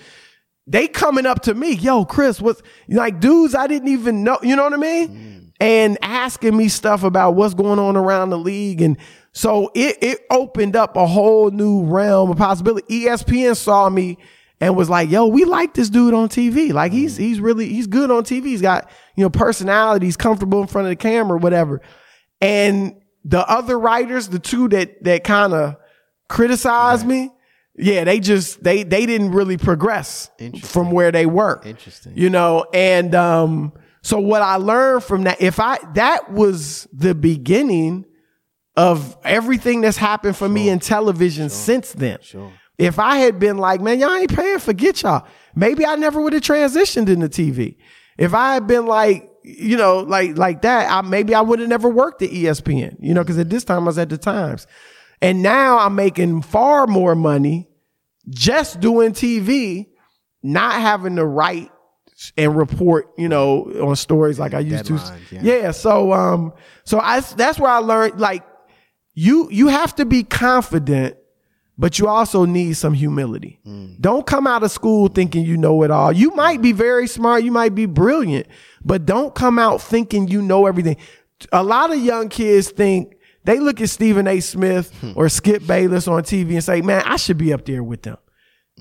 They 0.67 0.89
coming 0.89 1.25
up 1.25 1.43
to 1.43 1.55
me. 1.55 1.75
Yo, 1.75 2.05
Chris, 2.05 2.41
what's 2.41 2.63
like 2.89 3.21
dudes 3.21 3.55
I 3.55 3.67
didn't 3.67 3.89
even 3.89 4.25
know. 4.25 4.39
You 4.43 4.57
know 4.57 4.65
what 4.65 4.75
I 4.75 4.77
mean? 4.77 5.09
Hmm. 5.09 5.39
And 5.61 5.99
asking 6.03 6.57
me 6.57 6.69
stuff 6.69 7.05
about 7.05 7.35
what's 7.35 7.55
going 7.55 7.79
on 7.79 7.97
around 7.97 8.31
the 8.31 8.39
league. 8.39 8.81
And 8.81 8.97
so 9.33 9.71
it, 9.75 9.99
it 10.01 10.21
opened 10.31 10.75
up 10.75 10.97
a 10.97 11.07
whole 11.07 11.51
new 11.51 11.85
realm 11.85 12.31
of 12.31 12.39
possibility. 12.39 13.05
ESPN 13.05 13.55
saw 13.55 13.89
me 13.91 14.17
and 14.61 14.77
was 14.77 14.91
like, 14.91 15.11
yo, 15.11 15.27
we 15.27 15.45
like 15.45 15.75
this 15.75 15.89
dude 15.89 16.15
on 16.15 16.29
TV. 16.29 16.73
Like 16.73 16.93
he's 16.93 17.17
he's 17.17 17.41
really 17.41 17.69
he's 17.69 17.87
good 17.87 18.11
on 18.11 18.25
TV. 18.25 18.47
He's 18.47 18.63
got, 18.63 18.91
you 19.17 19.25
know, 19.25 19.31
personality, 19.31 20.07
he's 20.07 20.17
comfortable 20.17 20.61
in 20.61 20.67
front 20.67 20.87
of 20.87 20.91
the 20.91 20.97
camera, 20.97 21.39
whatever. 21.39 21.81
And 22.41 23.01
the 23.25 23.47
other 23.49 23.79
writers, 23.79 24.29
the 24.29 24.39
two 24.39 24.69
that 24.69 25.03
that 25.05 25.25
kind 25.25 25.55
of 25.55 25.77
criticized 26.29 27.07
me, 27.07 27.31
yeah, 27.77 28.05
they 28.05 28.21
just 28.21 28.63
they 28.63 28.83
they 28.83 29.07
didn't 29.07 29.33
really 29.33 29.57
progress 29.57 30.31
from 30.63 30.91
where 30.91 31.11
they 31.11 31.27
were. 31.27 31.61
Interesting. 31.65 32.13
You 32.17 32.29
know, 32.31 32.67
and 32.73 33.15
um 33.15 33.73
so 34.03 34.19
what 34.19 34.43
I 34.43 34.57
learned 34.57 35.05
from 35.05 35.25
that, 35.25 35.41
if 35.41 35.59
I 35.59 35.79
that 35.95 36.31
was 36.31 36.87
the 36.93 37.15
beginning 37.15 38.05
of 38.77 39.17
everything 39.25 39.81
that's 39.81 39.97
happened 39.97 40.37
for 40.37 40.49
me 40.49 40.69
in 40.69 40.79
television 40.79 41.51
since 41.51 41.93
then. 41.93 42.19
Sure. 42.23 42.53
If 42.81 42.99
I 42.99 43.19
had 43.19 43.39
been 43.39 43.59
like, 43.59 43.83
man, 43.83 44.01
y'all 44.01 44.15
ain't 44.15 44.35
paying, 44.35 44.59
forget 44.59 45.03
y'all. 45.03 45.27
Maybe 45.55 45.85
I 45.85 45.97
never 45.97 46.21
would 46.21 46.33
have 46.33 46.43
transitioned 46.43 47.11
into 47.11 47.29
TV. 47.29 47.77
If 48.17 48.33
I 48.33 48.55
had 48.55 48.67
been 48.67 48.87
like, 48.87 49.31
you 49.45 49.77
know, 49.77 49.99
like 49.99 50.39
like 50.39 50.63
that, 50.63 50.91
I 50.91 51.03
maybe 51.03 51.35
I 51.35 51.43
would 51.43 51.59
have 51.59 51.69
never 51.69 51.91
worked 51.91 52.23
at 52.23 52.31
ESPN, 52.31 52.97
you 52.99 53.13
know, 53.13 53.23
because 53.23 53.39
at 53.39 53.51
this 53.51 53.65
time 53.65 53.83
I 53.83 53.87
was 53.87 53.99
at 53.99 54.09
the 54.09 54.17
Times. 54.17 54.67
And 55.21 55.43
now 55.43 55.79
I'm 55.79 55.95
making 55.95 56.41
far 56.41 56.87
more 56.87 57.15
money 57.15 57.69
just 58.31 58.81
doing 58.81 59.13
TV, 59.13 59.89
not 60.43 60.81
having 60.81 61.17
to 61.17 61.25
write 61.27 61.71
and 62.39 62.57
report, 62.57 63.11
you 63.19 63.29
know, 63.29 63.65
on 63.83 63.97
stories 63.97 64.39
like 64.39 64.55
I 64.55 64.61
used 64.61 64.87
Deadlines, 64.87 65.29
to. 65.29 65.35
yeah. 65.37 65.43
Yeah. 65.43 65.71
So 65.73 66.13
um 66.15 66.55
so 66.85 66.99
I 66.99 67.21
that's 67.21 67.59
where 67.59 67.71
I 67.71 67.79
learned 67.79 68.19
like 68.19 68.43
you 69.15 69.49
you 69.51 69.69
have 69.69 69.95
to 69.97 70.07
be 70.07 70.23
confident 70.23 71.17
but 71.81 71.99
you 71.99 72.07
also 72.07 72.45
need 72.45 72.75
some 72.75 72.93
humility. 72.93 73.59
Mm. 73.67 73.99
Don't 73.99 74.27
come 74.27 74.47
out 74.47 74.63
of 74.63 74.71
school 74.71 75.09
thinking 75.09 75.47
you 75.47 75.57
know 75.57 75.83
it 75.83 75.91
all. 75.91 76.13
You 76.13 76.31
might 76.33 76.61
be 76.61 76.73
very 76.73 77.07
smart, 77.07 77.43
you 77.43 77.51
might 77.51 77.75
be 77.75 77.87
brilliant, 77.87 78.49
but 78.85 79.07
don't 79.07 79.35
come 79.35 79.59
out 79.59 79.81
thinking 79.81 80.29
you 80.29 80.43
know 80.43 80.67
everything. 80.67 80.99
A 81.53 81.63
lot 81.63 81.91
of 81.91 81.99
young 81.99 82.29
kids 82.29 82.69
think 82.69 83.17
they 83.45 83.59
look 83.59 83.81
at 83.81 83.89
Stephen 83.89 84.29
A. 84.29 84.41
Smith 84.41 84.95
hmm. 85.01 85.13
or 85.17 85.31
Skip 85.31 85.67
Bayless 85.67 86.07
on 86.07 86.23
TV 86.23 86.53
and 86.53 86.63
say, 86.63 86.83
"Man, 86.83 87.03
I 87.07 87.17
should 87.17 87.39
be 87.39 87.51
up 87.51 87.65
there 87.65 87.83
with 87.83 88.03
them." 88.03 88.19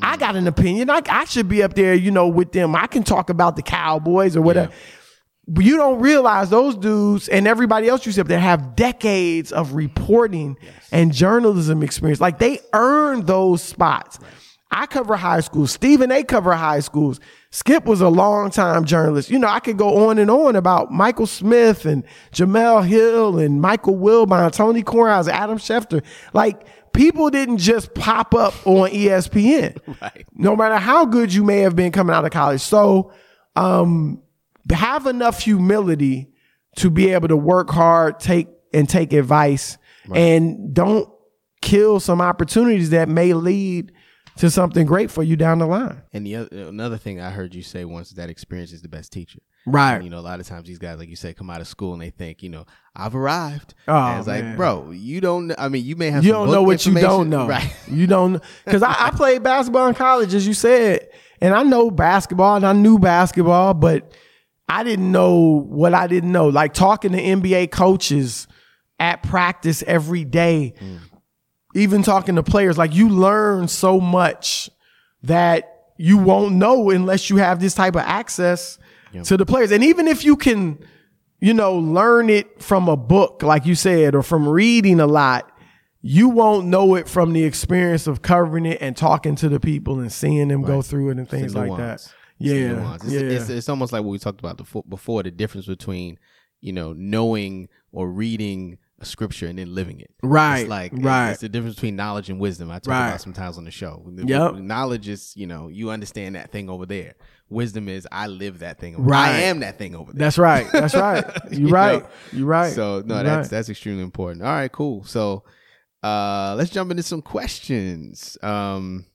I 0.02 0.18
mm. 0.18 0.20
got 0.20 0.36
an 0.36 0.48
opinion. 0.48 0.90
I, 0.90 1.02
I 1.10 1.24
should 1.24 1.48
be 1.48 1.64
up 1.64 1.76
there, 1.76 1.94
you 1.94 2.12
know, 2.12 2.28
with 2.28 2.52
them. 2.52 2.76
I 2.76 2.88
can 2.88 3.04
talk 3.04 3.30
about 3.30 3.56
the 3.56 3.62
Cowboys 3.62 4.36
or 4.36 4.42
whatever. 4.42 4.68
But 4.68 4.78
you 5.58 5.78
don't 5.78 6.00
realize 6.00 6.50
those 6.50 6.76
dudes 6.76 7.28
and 7.28 7.48
everybody 7.48 7.88
else 7.88 8.06
you 8.06 8.12
see 8.12 8.22
up 8.22 8.28
there 8.28 8.40
have 8.40 8.76
decades 8.76 9.52
of 9.52 9.74
reporting 9.74 10.58
and 10.92 11.12
journalism 11.14 11.82
experience. 11.82 12.22
Like 12.22 12.40
they 12.40 12.60
earned 12.74 13.26
those 13.26 13.64
spots. 13.64 14.20
I 14.72 14.86
cover 14.86 15.16
high 15.16 15.40
schools. 15.40 15.72
Stephen 15.72 16.12
A 16.12 16.24
cover 16.24 16.54
high 16.54 16.82
schools. 16.82 17.20
Skip 17.50 17.86
was 17.86 18.02
a 18.02 18.10
long 18.10 18.52
time 18.52 18.86
journalist. 18.86 19.32
You 19.32 19.40
know, 19.40 19.48
I 19.48 19.60
could 19.60 19.78
go 19.78 20.08
on 20.08 20.20
and 20.20 20.30
on 20.30 20.56
about 20.56 20.92
Michael 20.92 21.26
Smith 21.26 21.86
and 21.86 22.04
Jemele 22.32 22.86
Hill 22.86 23.40
and 23.40 23.60
Michael 23.60 23.96
Wilbon, 23.96 24.52
Tony 24.52 24.84
Kornheiser, 24.84 25.30
Adam 25.30 25.58
Schefter. 25.58 26.04
Like 26.34 26.68
people 26.94 27.32
didn't 27.32 27.58
just 27.58 27.96
pop 27.96 28.36
up 28.36 28.54
on 28.68 28.90
ESPN. 28.92 29.78
Right. 30.02 30.26
No 30.36 30.56
matter 30.56 30.78
how 30.78 31.06
good 31.06 31.34
you 31.34 31.44
may 31.44 31.60
have 31.60 31.76
been 31.76 31.92
coming 31.92 32.16
out 32.16 32.24
of 32.24 32.32
college. 32.32 32.62
So, 32.62 33.12
um, 33.56 34.22
have 34.72 35.06
enough 35.08 35.42
humility 35.42 36.30
to 36.78 36.90
be 36.90 37.12
able 37.12 37.28
to 37.28 37.38
work 37.38 37.70
hard, 37.70 38.20
take 38.20 38.48
and 38.74 38.88
take 38.88 39.14
advice, 39.14 39.78
and 40.14 40.74
don't 40.74 41.10
kill 41.62 42.00
some 42.00 42.22
opportunities 42.22 42.92
that 42.92 43.10
may 43.10 43.34
lead 43.34 43.92
to 44.38 44.50
something 44.50 44.86
great 44.86 45.12
for 45.12 45.22
you 45.22 45.36
down 45.36 45.60
the 45.60 45.66
line. 45.66 46.02
And 46.14 46.26
the 46.26 46.38
other, 46.38 46.50
another 46.68 46.98
thing 46.98 47.20
I 47.20 47.30
heard 47.30 47.54
you 47.54 47.62
say 47.62 47.84
once 47.84 48.10
is 48.10 48.16
that 48.16 48.30
experience 48.30 48.72
is 48.72 48.82
the 48.82 48.88
best 48.88 49.12
teacher. 49.12 49.40
Right. 49.66 49.96
And, 49.96 50.06
you 50.06 50.10
know, 50.10 50.20
a 50.20 50.22
lot 50.22 50.40
of 50.40 50.48
times 50.48 50.66
these 50.66 50.80
guys, 50.80 50.98
like 50.98 51.10
you 51.10 51.18
said, 51.18 51.36
come 51.36 51.50
out 51.50 51.60
of 51.60 51.68
school 51.68 51.92
and 51.92 52.02
they 52.02 52.10
think, 52.10 52.42
you 52.42 52.50
know, 52.50 52.66
I've 52.96 53.16
arrived. 53.16 53.74
Oh, 53.88 54.18
it's 54.18 54.28
man. 54.28 54.48
like, 54.48 54.58
bro, 54.58 54.92
you 54.92 55.20
don't. 55.20 55.52
I 55.58 55.68
mean, 55.68 55.84
you 55.84 55.98
may 55.98 56.10
have 56.10 56.24
You 56.24 56.32
don't 56.32 56.52
know 56.52 56.64
what 56.64 56.86
you 56.86 56.94
don't 56.94 57.30
know. 57.30 57.48
right? 57.50 57.72
You 57.88 58.08
don't 58.08 58.42
because 58.64 58.82
I, 58.82 58.96
I 59.08 59.12
played 59.12 59.44
basketball 59.44 59.88
in 59.88 59.94
college, 59.94 60.34
as 60.34 60.48
you 60.48 60.54
said, 60.54 61.10
and 61.42 61.54
I 61.54 61.64
know 61.64 61.92
basketball 61.92 62.56
and 62.56 62.66
I 62.66 62.74
knew 62.74 62.98
basketball, 62.98 63.74
but 63.74 64.14
I 64.70 64.84
didn't 64.84 65.12
know 65.12 65.66
what 65.68 65.94
I 65.96 66.08
didn't 66.08 66.32
know. 66.32 66.48
Like 66.48 66.74
talking 66.74 67.12
to 67.14 67.18
NBA 67.22 67.72
coaches 67.72 68.48
at 69.00 69.24
practice 69.24 69.84
every 69.88 70.24
day, 70.24 70.76
even 71.74 72.04
talking 72.04 72.36
to 72.36 72.44
players, 72.44 72.78
like 72.78 72.94
you 72.94 73.10
learn 73.10 73.68
so 73.68 74.00
much 74.00 74.70
that 75.24 75.76
you 75.98 76.18
won't 76.18 76.56
know 76.56 76.92
unless 76.92 77.30
you 77.30 77.38
have 77.38 77.60
this 77.60 77.74
type 77.74 77.96
of 77.96 78.02
access 78.02 78.78
to 79.24 79.36
the 79.38 79.46
players. 79.46 79.72
And 79.72 79.84
even 79.84 80.08
if 80.08 80.24
you 80.24 80.36
can, 80.38 80.78
you 81.42 81.54
know, 81.54 81.76
learn 81.76 82.30
it 82.30 82.62
from 82.62 82.88
a 82.88 82.96
book, 82.96 83.42
like 83.42 83.66
you 83.66 83.74
said, 83.76 84.14
or 84.14 84.22
from 84.22 84.48
reading 84.48 85.00
a 85.00 85.08
lot, 85.08 85.52
you 86.02 86.30
won't 86.30 86.68
know 86.68 86.96
it 86.96 87.10
from 87.10 87.34
the 87.34 87.44
experience 87.44 88.08
of 88.08 88.22
covering 88.22 88.66
it 88.66 88.78
and 88.82 88.96
talking 88.96 89.36
to 89.36 89.50
the 89.50 89.60
people 89.60 90.00
and 90.00 90.12
seeing 90.12 90.48
them 90.50 90.62
go 90.62 90.82
through 90.82 91.10
it 91.10 91.18
and 91.18 91.28
things 91.28 91.56
like 91.56 91.76
that. 91.78 92.14
Yeah, 92.40 92.74
nuance. 92.74 93.04
It's, 93.04 93.14
yeah. 93.14 93.20
it's, 93.22 93.50
it's 93.50 93.70
almost 93.70 93.92
like 93.94 94.04
what 94.04 94.12
we 94.12 94.20
talked 94.20 94.40
about 94.40 94.58
before, 94.58 94.84
before 94.88 95.24
the 95.24 95.32
difference 95.32 95.66
between, 95.68 96.18
you 96.62 96.74
know, 96.74 96.94
knowing 96.94 97.70
or 97.92 98.10
reading 98.10 98.78
a 99.02 99.06
scripture 99.06 99.48
and 99.48 99.58
then 99.58 99.74
living 99.74 100.00
it. 100.02 100.12
Right, 100.22 100.62
It's 100.62 100.70
like, 100.70 100.92
right. 100.96 101.32
It's 101.32 101.40
the 101.42 101.48
difference 101.50 101.76
between 101.76 101.96
knowledge 101.96 102.30
and 102.30 102.38
wisdom. 102.40 102.70
I 102.70 102.80
talk 102.80 102.92
Right. 102.92 103.08
about 103.08 103.22
sometimes 103.22 103.58
on 103.58 103.64
the 103.64 103.72
show. 103.72 104.04
The- 104.14 104.26
Yep. 104.28 104.56
Knowledge 104.56 105.08
is, 105.08 105.34
you 105.38 105.48
know, 105.48 105.70
you 105.70 105.90
understand 105.90 106.36
that 106.36 106.52
thing 106.52 106.70
over 106.70 106.86
there. 106.86 107.14
Wisdom 107.50 107.88
is, 107.88 108.06
I 108.12 108.28
live 108.28 108.60
that 108.60 108.78
thing. 108.78 108.96
Over 108.96 109.04
Right. 109.06 109.30
I 109.36 109.40
am 109.44 109.62
that 109.62 109.78
thing 109.78 109.96
over 109.96 110.12
there. 110.12 110.20
That's 110.20 110.38
right. 110.38 110.70
That's 110.72 110.94
right. 110.96 111.24
You're 111.52 111.62
You 111.62 111.70
right. 111.70 112.04
know? 112.04 112.10
You're 112.34 112.48
right. 112.48 112.74
So 112.74 113.02
no, 113.06 113.16
You're 113.16 113.24
that's 113.24 113.46
right. 113.46 113.50
that's 113.52 113.70
extremely 113.70 114.04
important. 114.04 114.44
All 114.44 114.50
right, 114.52 114.72
cool. 114.72 115.04
So 115.06 115.44
uh 116.04 116.56
let's 116.58 116.70
jump 116.70 116.92
into 116.92 117.04
some 117.04 117.22
questions. 117.22 118.38
Um 118.44 119.06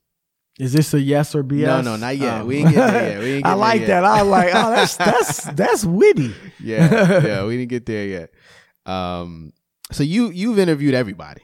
Is 0.58 0.72
this 0.72 0.94
a 0.94 1.00
yes 1.00 1.34
or 1.34 1.42
BS? 1.42 1.66
No, 1.66 1.80
no, 1.80 1.96
not 1.96 2.16
yet. 2.16 2.42
Oh. 2.42 2.44
We 2.44 2.58
ain't 2.58 2.70
get 2.70 2.92
there 2.92 3.10
yet. 3.10 3.18
We 3.20 3.32
ain't 3.34 3.46
I 3.46 3.54
like 3.54 3.86
that. 3.86 4.04
I 4.04 4.20
like. 4.22 4.50
Oh, 4.54 4.70
that's 4.70 4.96
that's 4.96 5.44
that's 5.54 5.84
witty. 5.84 6.32
yeah, 6.60 7.24
yeah, 7.24 7.44
we 7.44 7.56
didn't 7.56 7.70
get 7.70 7.86
there 7.86 8.06
yet. 8.06 8.34
Um, 8.86 9.52
so 9.90 10.04
you 10.04 10.30
you've 10.30 10.58
interviewed 10.58 10.94
everybody, 10.94 11.42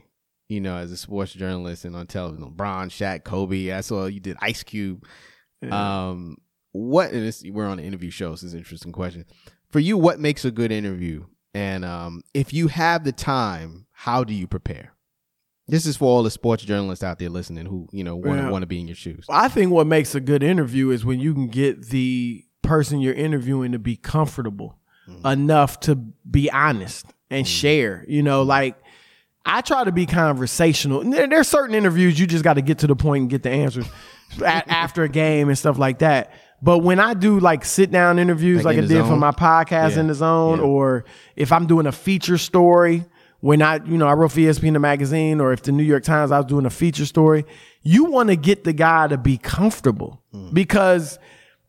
you 0.48 0.61
know, 0.61 0.76
as 0.76 0.92
a 0.92 0.96
sports 0.96 1.32
journalist 1.32 1.84
and 1.84 1.96
on 1.96 2.06
television. 2.06 2.52
LeBron, 2.52 2.86
Shaq, 2.86 3.24
Kobe. 3.24 3.72
I 3.72 3.80
saw 3.80 4.06
you 4.06 4.20
did 4.20 4.36
Ice 4.40 4.62
Cube. 4.62 5.04
Um, 5.70 6.36
what? 6.72 7.11
And 7.11 7.26
this, 7.26 7.42
we're 7.44 7.66
on 7.66 7.80
an 7.80 7.84
interview 7.84 8.11
show. 8.11 8.36
So 8.36 8.42
this 8.42 8.44
is 8.44 8.52
an 8.54 8.61
interesting 8.61 8.92
question 8.92 9.24
for 9.70 9.80
you. 9.80 9.98
What 9.98 10.20
makes 10.20 10.44
a 10.44 10.52
good 10.52 10.70
interview? 10.70 11.26
And 11.52 11.84
um, 11.84 12.22
if 12.32 12.52
you 12.52 12.68
have 12.68 13.02
the 13.02 13.12
time, 13.12 13.86
how 13.90 14.22
do 14.22 14.32
you 14.32 14.46
prepare? 14.46 14.94
This 15.71 15.87
is 15.87 15.97
for 15.97 16.07
all 16.07 16.23
the 16.23 16.31
sports 16.31 16.64
journalists 16.64 17.03
out 17.05 17.18
there 17.18 17.29
listening 17.31 17.66
who 17.66 17.89
you 17.93 18.05
know 18.05 18.16
want 18.16 18.39
to 18.39 18.45
Yeah. 18.45 18.51
want 18.51 18.62
to 18.62 18.66
be 18.66 18.81
in 18.81 18.89
your 18.89 18.97
shoes. 18.97 19.25
I 19.29 19.49
think 19.49 19.71
what 19.73 19.87
makes 19.87 20.14
a 20.14 20.21
good 20.21 20.43
interview 20.43 20.91
is 20.91 21.05
when 21.05 21.21
you 21.21 21.33
can 21.35 21.49
get 21.49 21.89
the 21.89 22.45
person 22.62 23.01
you're 23.01 23.14
interviewing 23.14 23.73
to 23.73 23.79
be 23.79 23.97
comfortable 23.97 24.79
mm-hmm. 25.09 25.27
enough 25.27 25.81
to 25.81 25.95
be 25.97 26.51
honest 26.51 27.07
and 27.31 27.47
mm-hmm. 27.47 27.51
share. 27.51 28.05
You 28.09 28.23
know, 28.23 28.43
like 28.43 28.77
I 29.47 29.61
try 29.62 29.85
to 29.85 29.93
be 29.93 30.07
conversational. 30.07 31.01
And 31.01 31.12
There, 31.12 31.27
there's 31.27 31.49
certain 31.49 31.75
interviews 31.75 32.18
you 32.21 32.27
just 32.27 32.45
got 32.45 32.55
to 32.55 32.62
get 32.62 32.79
to 32.79 32.87
the 32.87 32.97
point 32.97 33.23
and 33.23 33.31
get 33.31 33.43
the 33.43 33.51
answers 33.51 33.87
a- 34.41 34.71
after 34.71 35.03
a 35.03 35.09
game 35.09 35.49
and 35.49 35.57
stuff 35.59 35.79
like 35.79 36.01
that. 36.01 36.33
But 36.62 36.81
when 36.81 37.01
I 37.01 37.14
do 37.14 37.41
like 37.41 37.64
sit 37.64 37.91
down 37.91 38.18
interviews, 38.18 38.59
Like 38.59 38.77
like, 38.77 38.79
in 38.79 38.85
I 38.85 38.87
the 38.89 38.95
did 38.95 39.03
for 39.05 39.09
zone? 39.09 39.18
my 39.18 39.31
podcast 39.31 39.95
Yeah. 39.95 40.01
in 40.01 40.07
the 40.09 40.14
zone, 40.14 40.59
Yeah. 40.59 40.64
or 40.64 41.05
if 41.35 41.53
I'm 41.53 41.66
doing 41.66 41.87
a 41.87 41.93
feature 41.93 42.37
story, 42.37 43.07
when 43.41 43.62
I, 43.62 43.76
you 43.84 43.97
know, 43.97 44.07
I 44.07 44.12
wrote 44.12 44.32
for 44.32 44.41
ESPN 44.41 44.74
the 44.74 44.78
magazine, 44.78 45.41
or 45.41 45.53
if 45.53 45.62
the 45.62 45.72
New 45.72 45.82
York 45.82 46.05
Times, 46.05 46.30
I 46.30 46.38
was 46.38 46.47
doing 46.47 46.66
a 46.66 46.70
feature 46.70 47.07
story, 47.07 47.45
you 47.82 48.05
want 48.05 48.28
to 48.28 48.36
get 48.36 48.64
the 48.64 48.72
guy 48.72 49.09
to 49.09 49.16
be 49.16 49.38
comfortable 49.38 50.22
mm. 50.34 50.53
because 50.53 51.18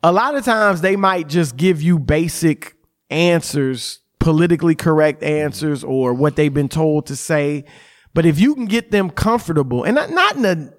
a 0.03 0.11
lot 0.11 0.35
of 0.35 0.43
times 0.43 0.81
they 0.81 0.95
might 0.95 1.27
just 1.27 1.55
give 1.55 1.81
you 1.81 1.97
basic 1.99 2.75
answers, 3.09 3.99
politically 4.19 4.75
correct 4.75 5.21
mm-hmm. 5.21 5.45
answers, 5.45 5.83
or 5.83 6.13
what 6.13 6.35
they've 6.35 6.53
been 6.53 6.69
told 6.69 7.05
to 7.07 7.15
say. 7.15 7.65
But 8.13 8.25
if 8.25 8.39
you 8.39 8.55
can 8.55 8.65
get 8.65 8.91
them 8.91 9.09
comfortable, 9.09 9.83
and 9.83 9.95
not, 9.95 10.09
not 10.09 10.35
in 10.35 10.45
a, 10.45 10.73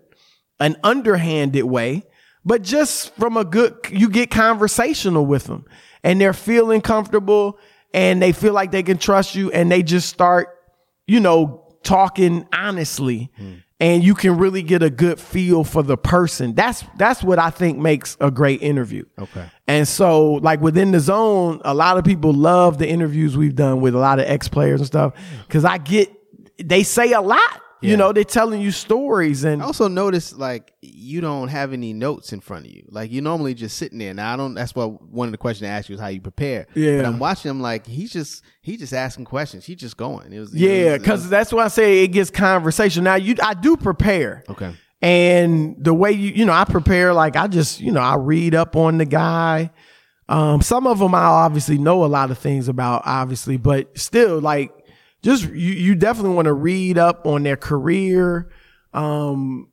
an 0.60 0.76
underhanded 0.82 1.64
way, 1.64 2.04
but 2.44 2.62
just 2.62 3.14
from 3.14 3.36
a 3.36 3.44
good, 3.44 3.74
you 3.90 4.10
get 4.10 4.30
conversational 4.30 5.24
with 5.24 5.44
them 5.44 5.64
and 6.02 6.20
they're 6.20 6.32
feeling 6.32 6.80
comfortable 6.80 7.58
and 7.94 8.20
they 8.20 8.32
feel 8.32 8.52
like 8.52 8.72
they 8.72 8.82
can 8.82 8.98
trust 8.98 9.34
you 9.34 9.50
and 9.52 9.70
they 9.70 9.82
just 9.82 10.08
start, 10.08 10.58
you 11.12 11.20
know, 11.20 11.62
talking 11.82 12.46
honestly 12.54 13.30
and 13.78 14.02
you 14.04 14.14
can 14.14 14.38
really 14.38 14.62
get 14.62 14.82
a 14.82 14.88
good 14.88 15.20
feel 15.20 15.62
for 15.62 15.82
the 15.82 15.96
person. 15.96 16.54
That's, 16.54 16.84
that's 16.96 17.22
what 17.22 17.38
I 17.40 17.50
think 17.50 17.78
makes 17.78 18.16
a 18.20 18.30
great 18.30 18.62
interview. 18.62 19.04
Okay. 19.18 19.44
And 19.66 19.86
so, 19.86 20.34
like 20.34 20.60
within 20.60 20.92
the 20.92 21.00
zone, 21.00 21.60
a 21.64 21.74
lot 21.74 21.98
of 21.98 22.04
people 22.04 22.32
love 22.32 22.78
the 22.78 22.88
interviews 22.88 23.36
we've 23.36 23.56
done 23.56 23.80
with 23.80 23.94
a 23.94 23.98
lot 23.98 24.20
of 24.20 24.26
ex 24.26 24.48
players 24.48 24.80
and 24.80 24.86
stuff 24.86 25.14
because 25.46 25.64
I 25.64 25.78
get, 25.78 26.08
they 26.58 26.82
say 26.82 27.12
a 27.12 27.20
lot. 27.20 27.60
Yeah. 27.82 27.90
You 27.90 27.96
know, 27.96 28.12
they're 28.12 28.24
telling 28.24 28.60
you 28.60 28.70
stories 28.70 29.42
and 29.44 29.60
I 29.60 29.66
also 29.66 29.88
notice 29.88 30.32
like 30.32 30.72
you 30.80 31.20
don't 31.20 31.48
have 31.48 31.72
any 31.72 31.92
notes 31.92 32.32
in 32.32 32.40
front 32.40 32.66
of 32.66 32.72
you. 32.72 32.84
Like 32.88 33.10
you 33.10 33.20
normally 33.20 33.54
just 33.54 33.76
sitting 33.76 33.98
there. 33.98 34.14
Now 34.14 34.32
I 34.32 34.36
don't. 34.36 34.54
That's 34.54 34.74
why 34.74 34.84
one 34.84 35.26
of 35.28 35.32
the 35.32 35.38
questions 35.38 35.68
I 35.68 35.72
asked 35.72 35.88
you 35.88 35.96
is 35.96 36.00
how 36.00 36.06
you 36.06 36.20
prepare. 36.20 36.66
Yeah. 36.74 36.98
But 36.98 37.06
I'm 37.06 37.18
watching 37.18 37.50
him 37.50 37.60
like 37.60 37.86
he's 37.86 38.12
just 38.12 38.44
he's 38.60 38.78
just 38.78 38.92
asking 38.92 39.24
questions. 39.24 39.64
He's 39.64 39.76
just 39.76 39.96
going. 39.96 40.32
It 40.32 40.38
was 40.38 40.54
Yeah, 40.54 40.96
because 40.96 41.28
that's 41.28 41.52
why 41.52 41.64
I 41.64 41.68
say 41.68 42.04
it 42.04 42.08
gets 42.08 42.30
conversation. 42.30 43.04
Now 43.04 43.16
you, 43.16 43.34
I 43.42 43.54
do 43.54 43.76
prepare, 43.76 44.44
okay. 44.48 44.74
and 45.00 45.74
the 45.82 45.92
way 45.92 46.12
you, 46.12 46.30
you 46.30 46.44
know, 46.44 46.52
I 46.52 46.64
prepare 46.64 47.12
like 47.12 47.36
I 47.36 47.48
just, 47.48 47.80
you 47.80 47.90
know, 47.90 48.00
I 48.00 48.14
read 48.14 48.54
up 48.54 48.76
on 48.76 48.98
the 48.98 49.04
guy. 49.04 49.70
Um, 50.28 50.62
some 50.62 50.86
of 50.86 50.98
them 50.98 51.14
I 51.14 51.24
obviously 51.24 51.76
know 51.76 52.04
a 52.04 52.06
lot 52.06 52.30
of 52.30 52.38
things 52.38 52.68
about, 52.68 53.02
obviously, 53.04 53.58
but 53.58 53.98
still, 53.98 54.40
like, 54.40 54.72
just 55.22 55.44
you, 55.44 55.72
you 55.72 55.94
definitely 55.94 56.34
want 56.34 56.46
to 56.46 56.52
read 56.52 56.98
up 56.98 57.26
on 57.26 57.42
their 57.42 57.56
career. 57.56 58.50
Um, 58.92 59.68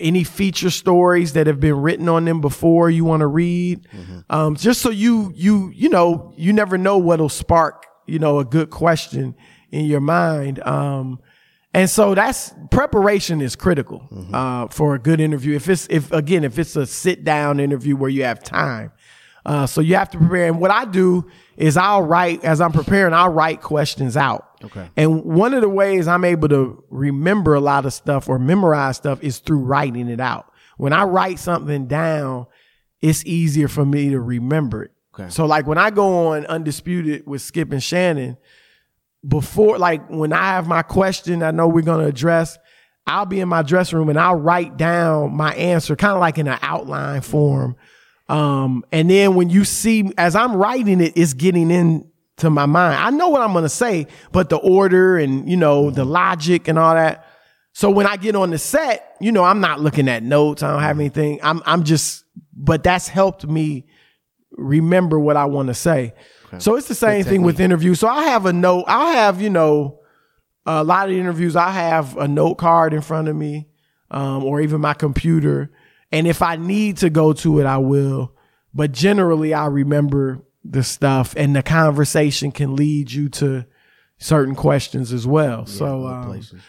any 0.00 0.22
feature 0.22 0.70
stories 0.70 1.32
that 1.32 1.48
have 1.48 1.58
been 1.58 1.80
written 1.80 2.08
on 2.08 2.24
them 2.24 2.40
before 2.40 2.88
you 2.88 3.04
want 3.04 3.20
to 3.20 3.26
read. 3.26 3.86
Um, 4.30 4.54
just 4.54 4.80
so 4.80 4.90
you 4.90 5.32
you 5.34 5.72
you 5.74 5.88
know 5.88 6.32
you 6.36 6.52
never 6.52 6.78
know 6.78 6.98
what'll 6.98 7.28
spark 7.28 7.84
you 8.06 8.18
know 8.18 8.38
a 8.38 8.44
good 8.44 8.70
question 8.70 9.34
in 9.70 9.86
your 9.86 10.00
mind. 10.00 10.60
Um, 10.66 11.20
and 11.74 11.88
so 11.90 12.14
that's 12.14 12.52
preparation 12.70 13.40
is 13.40 13.54
critical 13.54 14.08
uh, 14.32 14.68
for 14.68 14.94
a 14.94 14.98
good 14.98 15.20
interview. 15.20 15.54
If 15.56 15.68
it's 15.68 15.86
if 15.90 16.10
again 16.12 16.44
if 16.44 16.58
it's 16.58 16.76
a 16.76 16.86
sit 16.86 17.24
down 17.24 17.60
interview 17.60 17.94
where 17.96 18.10
you 18.10 18.24
have 18.24 18.42
time, 18.42 18.92
uh, 19.48 19.66
so 19.66 19.80
you 19.80 19.94
have 19.94 20.10
to 20.10 20.18
prepare. 20.18 20.46
And 20.46 20.60
what 20.60 20.70
I 20.70 20.84
do 20.84 21.26
is 21.56 21.78
I'll 21.78 22.02
write 22.02 22.44
as 22.44 22.60
I'm 22.60 22.70
preparing. 22.70 23.14
I'll 23.14 23.32
write 23.32 23.62
questions 23.62 24.14
out. 24.14 24.46
Okay. 24.62 24.90
And 24.94 25.24
one 25.24 25.54
of 25.54 25.62
the 25.62 25.70
ways 25.70 26.06
I'm 26.06 26.26
able 26.26 26.50
to 26.50 26.84
remember 26.90 27.54
a 27.54 27.60
lot 27.60 27.86
of 27.86 27.94
stuff 27.94 28.28
or 28.28 28.38
memorize 28.38 28.98
stuff 28.98 29.24
is 29.24 29.38
through 29.38 29.60
writing 29.60 30.10
it 30.10 30.20
out. 30.20 30.52
When 30.76 30.92
I 30.92 31.04
write 31.04 31.38
something 31.38 31.86
down, 31.86 32.46
it's 33.00 33.24
easier 33.24 33.68
for 33.68 33.86
me 33.86 34.10
to 34.10 34.20
remember 34.20 34.82
it. 34.82 34.92
Okay. 35.14 35.30
So 35.30 35.46
like 35.46 35.66
when 35.66 35.78
I 35.78 35.88
go 35.88 36.28
on 36.28 36.44
Undisputed 36.44 37.26
with 37.26 37.40
Skip 37.40 37.72
and 37.72 37.82
Shannon, 37.82 38.36
before 39.26 39.78
like 39.78 40.10
when 40.10 40.34
I 40.34 40.48
have 40.48 40.68
my 40.68 40.82
question 40.82 41.42
I 41.42 41.52
know 41.52 41.68
we're 41.68 41.80
gonna 41.80 42.06
address, 42.06 42.58
I'll 43.06 43.24
be 43.24 43.40
in 43.40 43.48
my 43.48 43.62
dressing 43.62 43.98
room 43.98 44.10
and 44.10 44.20
I'll 44.20 44.38
write 44.38 44.76
down 44.76 45.34
my 45.34 45.54
answer, 45.54 45.96
kind 45.96 46.12
of 46.12 46.20
like 46.20 46.36
in 46.36 46.48
an 46.48 46.58
outline 46.60 47.22
form. 47.22 47.76
Um, 48.28 48.84
and 48.92 49.10
then 49.10 49.34
when 49.34 49.48
you 49.50 49.64
see 49.64 50.12
as 50.18 50.36
I'm 50.36 50.54
writing 50.54 51.00
it, 51.00 51.14
it's 51.16 51.32
getting 51.32 51.70
into 51.70 52.50
my 52.50 52.66
mind. 52.66 53.00
I 53.00 53.10
know 53.10 53.28
what 53.28 53.40
I'm 53.40 53.52
gonna 53.52 53.68
say, 53.68 54.06
but 54.32 54.48
the 54.48 54.58
order 54.58 55.16
and 55.16 55.48
you 55.48 55.56
know 55.56 55.90
the 55.90 56.04
logic 56.04 56.68
and 56.68 56.78
all 56.78 56.94
that. 56.94 57.26
So 57.72 57.90
when 57.90 58.06
I 58.06 58.16
get 58.16 58.34
on 58.34 58.50
the 58.50 58.58
set, 58.58 59.16
you 59.20 59.32
know, 59.32 59.44
I'm 59.44 59.60
not 59.60 59.80
looking 59.80 60.08
at 60.08 60.22
notes. 60.22 60.62
I 60.62 60.72
don't 60.72 60.82
have 60.82 60.98
anything. 60.98 61.40
I'm 61.42 61.62
I'm 61.64 61.84
just 61.84 62.24
but 62.52 62.82
that's 62.82 63.08
helped 63.08 63.46
me 63.46 63.86
remember 64.52 65.18
what 65.18 65.36
I 65.36 65.44
want 65.46 65.68
to 65.68 65.74
say. 65.74 66.12
So 66.58 66.76
it's 66.76 66.88
the 66.88 66.94
same 66.94 67.24
thing 67.24 67.42
with 67.42 67.60
interviews. 67.60 68.00
So 68.00 68.08
I 68.08 68.24
have 68.24 68.46
a 68.46 68.52
note. 68.52 68.84
I 68.88 69.12
have, 69.12 69.40
you 69.40 69.50
know, 69.50 70.00
a 70.66 70.82
lot 70.82 71.08
of 71.10 71.14
interviews. 71.14 71.56
I 71.56 71.70
have 71.70 72.16
a 72.16 72.26
note 72.26 72.56
card 72.56 72.92
in 72.94 73.00
front 73.00 73.28
of 73.28 73.36
me, 73.36 73.68
um, 74.10 74.44
or 74.44 74.60
even 74.60 74.80
my 74.80 74.94
computer. 74.94 75.70
And 76.10 76.26
if 76.26 76.42
I 76.42 76.56
need 76.56 76.98
to 76.98 77.10
go 77.10 77.32
to 77.34 77.60
it, 77.60 77.66
I 77.66 77.78
will. 77.78 78.32
But 78.72 78.92
generally, 78.92 79.54
I 79.54 79.66
remember 79.66 80.40
the 80.64 80.82
stuff, 80.82 81.34
and 81.36 81.54
the 81.54 81.62
conversation 81.62 82.50
can 82.52 82.76
lead 82.76 83.10
you 83.10 83.28
to 83.30 83.66
certain 84.18 84.54
questions 84.54 85.12
as 85.12 85.26
well. 85.26 85.64
so, 85.66 86.06
um, 86.06 86.28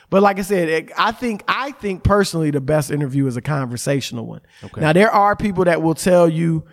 but 0.09 0.21
like 0.21 0.39
I 0.39 0.43
said, 0.43 0.69
it, 0.69 0.91
I 0.97 1.11
think 1.11 1.43
I 1.47 1.71
think 1.71 2.03
personally 2.03 2.51
the 2.51 2.61
best 2.61 2.91
interview 2.91 3.25
is 3.27 3.37
a 3.37 3.41
conversational 3.41 4.25
one. 4.25 4.41
Now 4.81 4.93
there 4.93 5.11
are 5.11 5.35
people 5.35 5.65
that 5.65 5.81
will 5.81 5.95
tell 5.95 6.29
you 6.29 6.65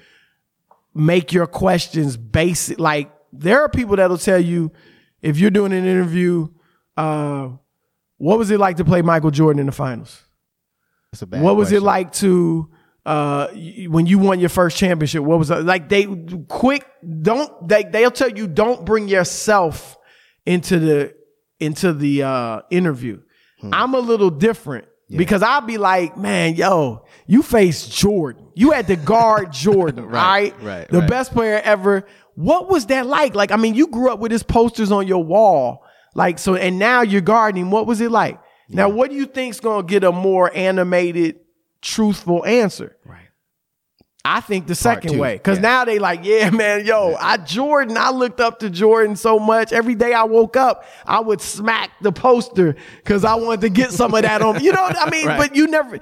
make 0.94 1.32
your 1.32 1.46
questions 1.46 2.16
basic. 2.16 2.78
Like 2.78 3.10
there 3.32 3.62
are 3.62 3.68
people 3.68 3.96
that'll 3.96 4.18
tell 4.18 4.38
you 4.40 4.70
if 5.22 5.38
you're 5.38 5.50
doing 5.50 5.72
an 5.72 5.84
interview, 5.86 6.48
uh, 6.96 7.48
what 8.18 8.38
was 8.38 8.50
it 8.50 8.60
like 8.60 8.76
to 8.76 8.84
play 8.84 9.02
Michael 9.02 9.30
Jordan 9.30 9.60
in 9.60 9.66
the 9.66 9.72
finals? 9.72 10.22
That's 11.12 11.22
a 11.22 11.26
bad 11.26 11.42
what 11.42 11.56
was 11.56 11.72
it 11.72 11.82
like 11.82 12.12
to 12.12 12.68
uh 13.04 13.48
when 13.88 14.06
you 14.06 14.18
won 14.18 14.40
your 14.40 14.48
first 14.48 14.76
championship 14.76 15.22
what 15.22 15.38
was 15.38 15.50
it 15.50 15.64
like 15.64 15.88
they 15.88 16.06
quick 16.48 16.84
don't 17.22 17.68
they 17.68 17.84
they'll 17.84 18.10
tell 18.10 18.28
you 18.28 18.48
don't 18.48 18.84
bring 18.84 19.06
yourself 19.06 19.96
into 20.44 20.78
the 20.78 21.14
into 21.60 21.92
the 21.92 22.22
uh 22.24 22.60
interview. 22.70 23.20
Hmm. 23.60 23.70
i'm 23.72 23.94
a 23.94 24.00
little 24.00 24.30
different 24.30 24.86
because 25.08 25.42
i'll 25.42 25.60
be 25.60 25.78
like 25.78 26.16
man 26.16 26.56
yo 26.56 27.04
you 27.26 27.42
faced 27.42 27.92
jordan. 27.92 28.48
You 28.54 28.72
had 28.72 28.88
to 28.88 28.96
guard 28.96 29.52
jordan 29.52 30.04
right, 30.06 30.52
right, 30.60 30.88
the 30.88 31.00
right. 31.00 31.08
best 31.08 31.32
player 31.32 31.60
ever. 31.62 32.06
What 32.34 32.68
was 32.68 32.86
that 32.86 33.06
like? 33.06 33.34
Like 33.34 33.52
i 33.52 33.56
mean 33.56 33.74
you 33.74 33.86
grew 33.86 34.10
up 34.10 34.18
with 34.18 34.32
his 34.32 34.42
posters 34.42 34.90
on 34.90 35.06
your 35.06 35.22
wall 35.22 35.84
like 36.14 36.38
so 36.38 36.56
and 36.56 36.78
now 36.78 37.02
you're 37.02 37.20
guarding 37.20 37.62
him. 37.62 37.70
What 37.70 37.86
was 37.86 38.00
it 38.00 38.10
like 38.10 38.40
now 38.68 38.88
what 38.88 39.10
do 39.10 39.16
you 39.16 39.26
think's 39.26 39.60
gonna 39.60 39.86
get 39.86 40.04
a 40.04 40.12
more 40.12 40.54
animated 40.54 41.40
truthful 41.82 42.44
answer 42.44 42.96
Right. 43.04 43.20
I 44.26 44.40
think 44.40 44.66
the 44.66 44.74
second 44.74 45.12
two, 45.12 45.20
way. 45.20 45.34
Because 45.34 45.58
yeah. 45.58 45.62
now 45.62 45.84
they 45.84 46.00
like, 46.00 46.24
yeah, 46.24 46.50
man, 46.50 46.84
yo, 46.84 47.14
I 47.14 47.36
Jordan, 47.36 47.96
I 47.96 48.10
looked 48.10 48.40
up 48.40 48.58
to 48.58 48.68
Jordan 48.68 49.14
so 49.14 49.38
much. 49.38 49.72
Every 49.72 49.94
day 49.94 50.12
I 50.12 50.24
woke 50.24 50.56
up, 50.56 50.84
I 51.06 51.20
would 51.20 51.40
smack 51.40 51.92
the 52.00 52.10
poster 52.10 52.74
because 52.96 53.24
I 53.24 53.36
wanted 53.36 53.60
to 53.60 53.68
get 53.68 53.92
some 53.92 54.12
of 54.14 54.22
that 54.22 54.42
on. 54.42 54.62
You 54.62 54.72
know 54.72 54.82
what 54.82 54.98
I 54.98 55.08
mean? 55.10 55.26
Right. 55.28 55.38
But 55.38 55.54
you 55.54 55.68
never 55.68 56.00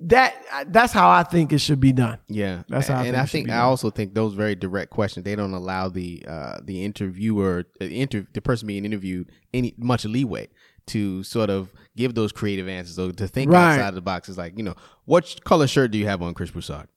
that 0.00 0.34
that's 0.68 0.92
how 0.92 1.08
I 1.10 1.22
think 1.24 1.52
it 1.52 1.58
should 1.58 1.80
be 1.80 1.92
done. 1.92 2.18
Yeah, 2.28 2.62
That's 2.68 2.88
how 2.88 2.96
I 2.96 3.06
and 3.06 3.06
think 3.06 3.16
I 3.16 3.26
think 3.26 3.50
I 3.50 3.58
also 3.60 3.90
think 3.90 4.14
those 4.14 4.34
very 4.34 4.54
direct 4.54 4.90
questions 4.90 5.24
they 5.24 5.34
don't 5.34 5.54
allow 5.54 5.88
the 5.88 6.24
uh, 6.26 6.58
the 6.62 6.84
interviewer, 6.84 7.64
the 7.80 8.00
inter 8.00 8.26
the 8.32 8.40
person 8.40 8.68
being 8.68 8.84
interviewed 8.84 9.30
any 9.52 9.74
much 9.76 10.04
leeway 10.04 10.48
to 10.86 11.22
sort 11.24 11.50
of 11.50 11.72
give 11.96 12.14
those 12.14 12.32
creative 12.32 12.68
answers 12.68 12.98
or 12.98 13.12
to 13.12 13.28
think 13.28 13.50
Right. 13.52 13.74
outside 13.78 13.94
the 13.94 14.00
box. 14.00 14.28
It's 14.28 14.38
like 14.38 14.56
you 14.56 14.64
know, 14.64 14.74
what 15.04 15.40
color 15.44 15.66
shirt 15.66 15.90
do 15.90 15.98
you 15.98 16.06
have 16.06 16.22
on, 16.22 16.34
Chris 16.34 16.50
Broussard? 16.50 16.88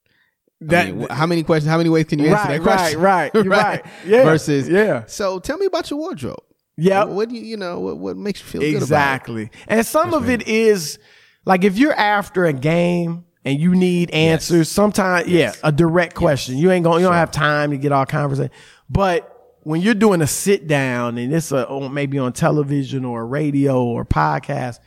I 0.61 0.65
That 0.65 0.95
mean, 0.95 1.07
how 1.09 1.25
many 1.27 1.43
questions? 1.43 1.69
How 1.69 1.77
many 1.77 1.89
ways 1.89 2.05
can 2.05 2.19
you 2.19 2.27
answer 2.27 2.49
Right, 2.49 2.57
that 2.57 2.63
question? 2.63 2.99
right, 2.99 3.31
right. 3.33 3.43
You're 3.43 3.51
right. 3.53 3.85
Yeah, 4.05 4.23
Versus 4.23 4.67
yeah. 4.67 5.03
So 5.07 5.39
tell 5.39 5.57
me 5.57 5.65
about 5.67 5.89
your 5.91 5.99
wardrobe. 5.99 6.39
Yeah, 6.79 7.05
What, 7.05 7.29
do 7.29 7.35
you 7.35 7.41
you 7.41 7.57
know? 7.57 7.79
What, 7.79 7.97
what 7.97 8.17
makes 8.17 8.39
you 8.39 8.45
feel 8.47 8.61
good 8.61 8.67
about 8.69 8.79
it? 8.79 8.83
Exactly. 8.83 9.49
And 9.67 9.85
some 9.85 10.13
of 10.13 10.29
it 10.29 10.47
is 10.47 10.99
like 11.45 11.63
if 11.63 11.77
you're 11.77 11.93
after 11.93 12.45
a 12.45 12.53
game 12.53 13.25
and 13.45 13.59
you 13.59 13.73
need 13.75 14.11
answers, 14.11 14.69
sometimes 14.69 15.27
yeah, 15.27 15.53
a 15.63 15.71
direct 15.71 16.13
question. 16.15 16.57
You 16.57 16.71
ain't 16.71 16.83
going 16.83 16.97
to 16.97 17.01
you 17.01 17.07
don't 17.07 17.15
have 17.15 17.31
time 17.31 17.71
to 17.71 17.77
get 17.77 17.91
all 17.91 18.05
conversation. 18.05 18.51
But 18.89 19.36
when 19.67 19.81
you're 19.81 19.93
doing 19.93 20.21
a 20.21 20.27
sit 20.27 20.65
down 20.65 21.17
and 21.17 21.33
it's 21.33 21.51
a 21.51 21.89
maybe 21.91 22.17
on 22.17 22.31
television 22.31 23.03
or 23.03 23.27
radio 23.27 23.83
or 23.83 24.05
podcast, 24.05 24.79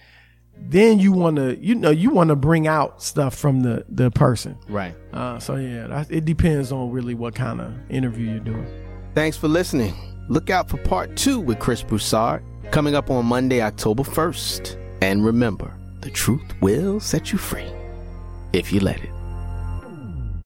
then 0.56 0.98
you 0.98 1.12
want 1.12 1.36
to 1.36 1.54
you 1.58 1.74
know 1.74 1.90
you 1.90 2.08
want 2.08 2.28
to 2.28 2.36
bring 2.36 2.66
out 2.66 3.02
stuff 3.02 3.34
from 3.34 3.60
the 3.60 3.84
the 3.90 4.10
person. 4.10 4.56
Right. 4.70 4.94
Uh, 5.12 5.38
so 5.38 5.56
yeah, 5.56 5.86
that, 5.86 6.10
it 6.10 6.24
depends 6.24 6.72
on 6.72 6.90
really 6.90 7.12
what 7.12 7.34
kind 7.34 7.60
of 7.60 7.74
interview 7.90 8.30
you're 8.30 8.40
doing. 8.40 8.66
Thanks 9.14 9.36
for 9.36 9.48
listening. 9.48 9.94
Look 10.30 10.48
out 10.48 10.70
for 10.70 10.78
part 10.78 11.14
two 11.14 11.40
with 11.40 11.58
Chris 11.58 11.82
Broussard 11.82 12.42
coming 12.70 12.94
up 12.94 13.10
on 13.10 13.26
Monday, 13.26 13.60
October 13.60 14.04
1st. 14.04 14.78
And 15.02 15.24
remember, 15.24 15.76
the 16.00 16.10
truth 16.10 16.54
will 16.62 17.00
set 17.00 17.32
you 17.32 17.38
free 17.38 17.70
if 18.54 18.72
you 18.72 18.80
let 18.80 19.02
it. 19.02 19.19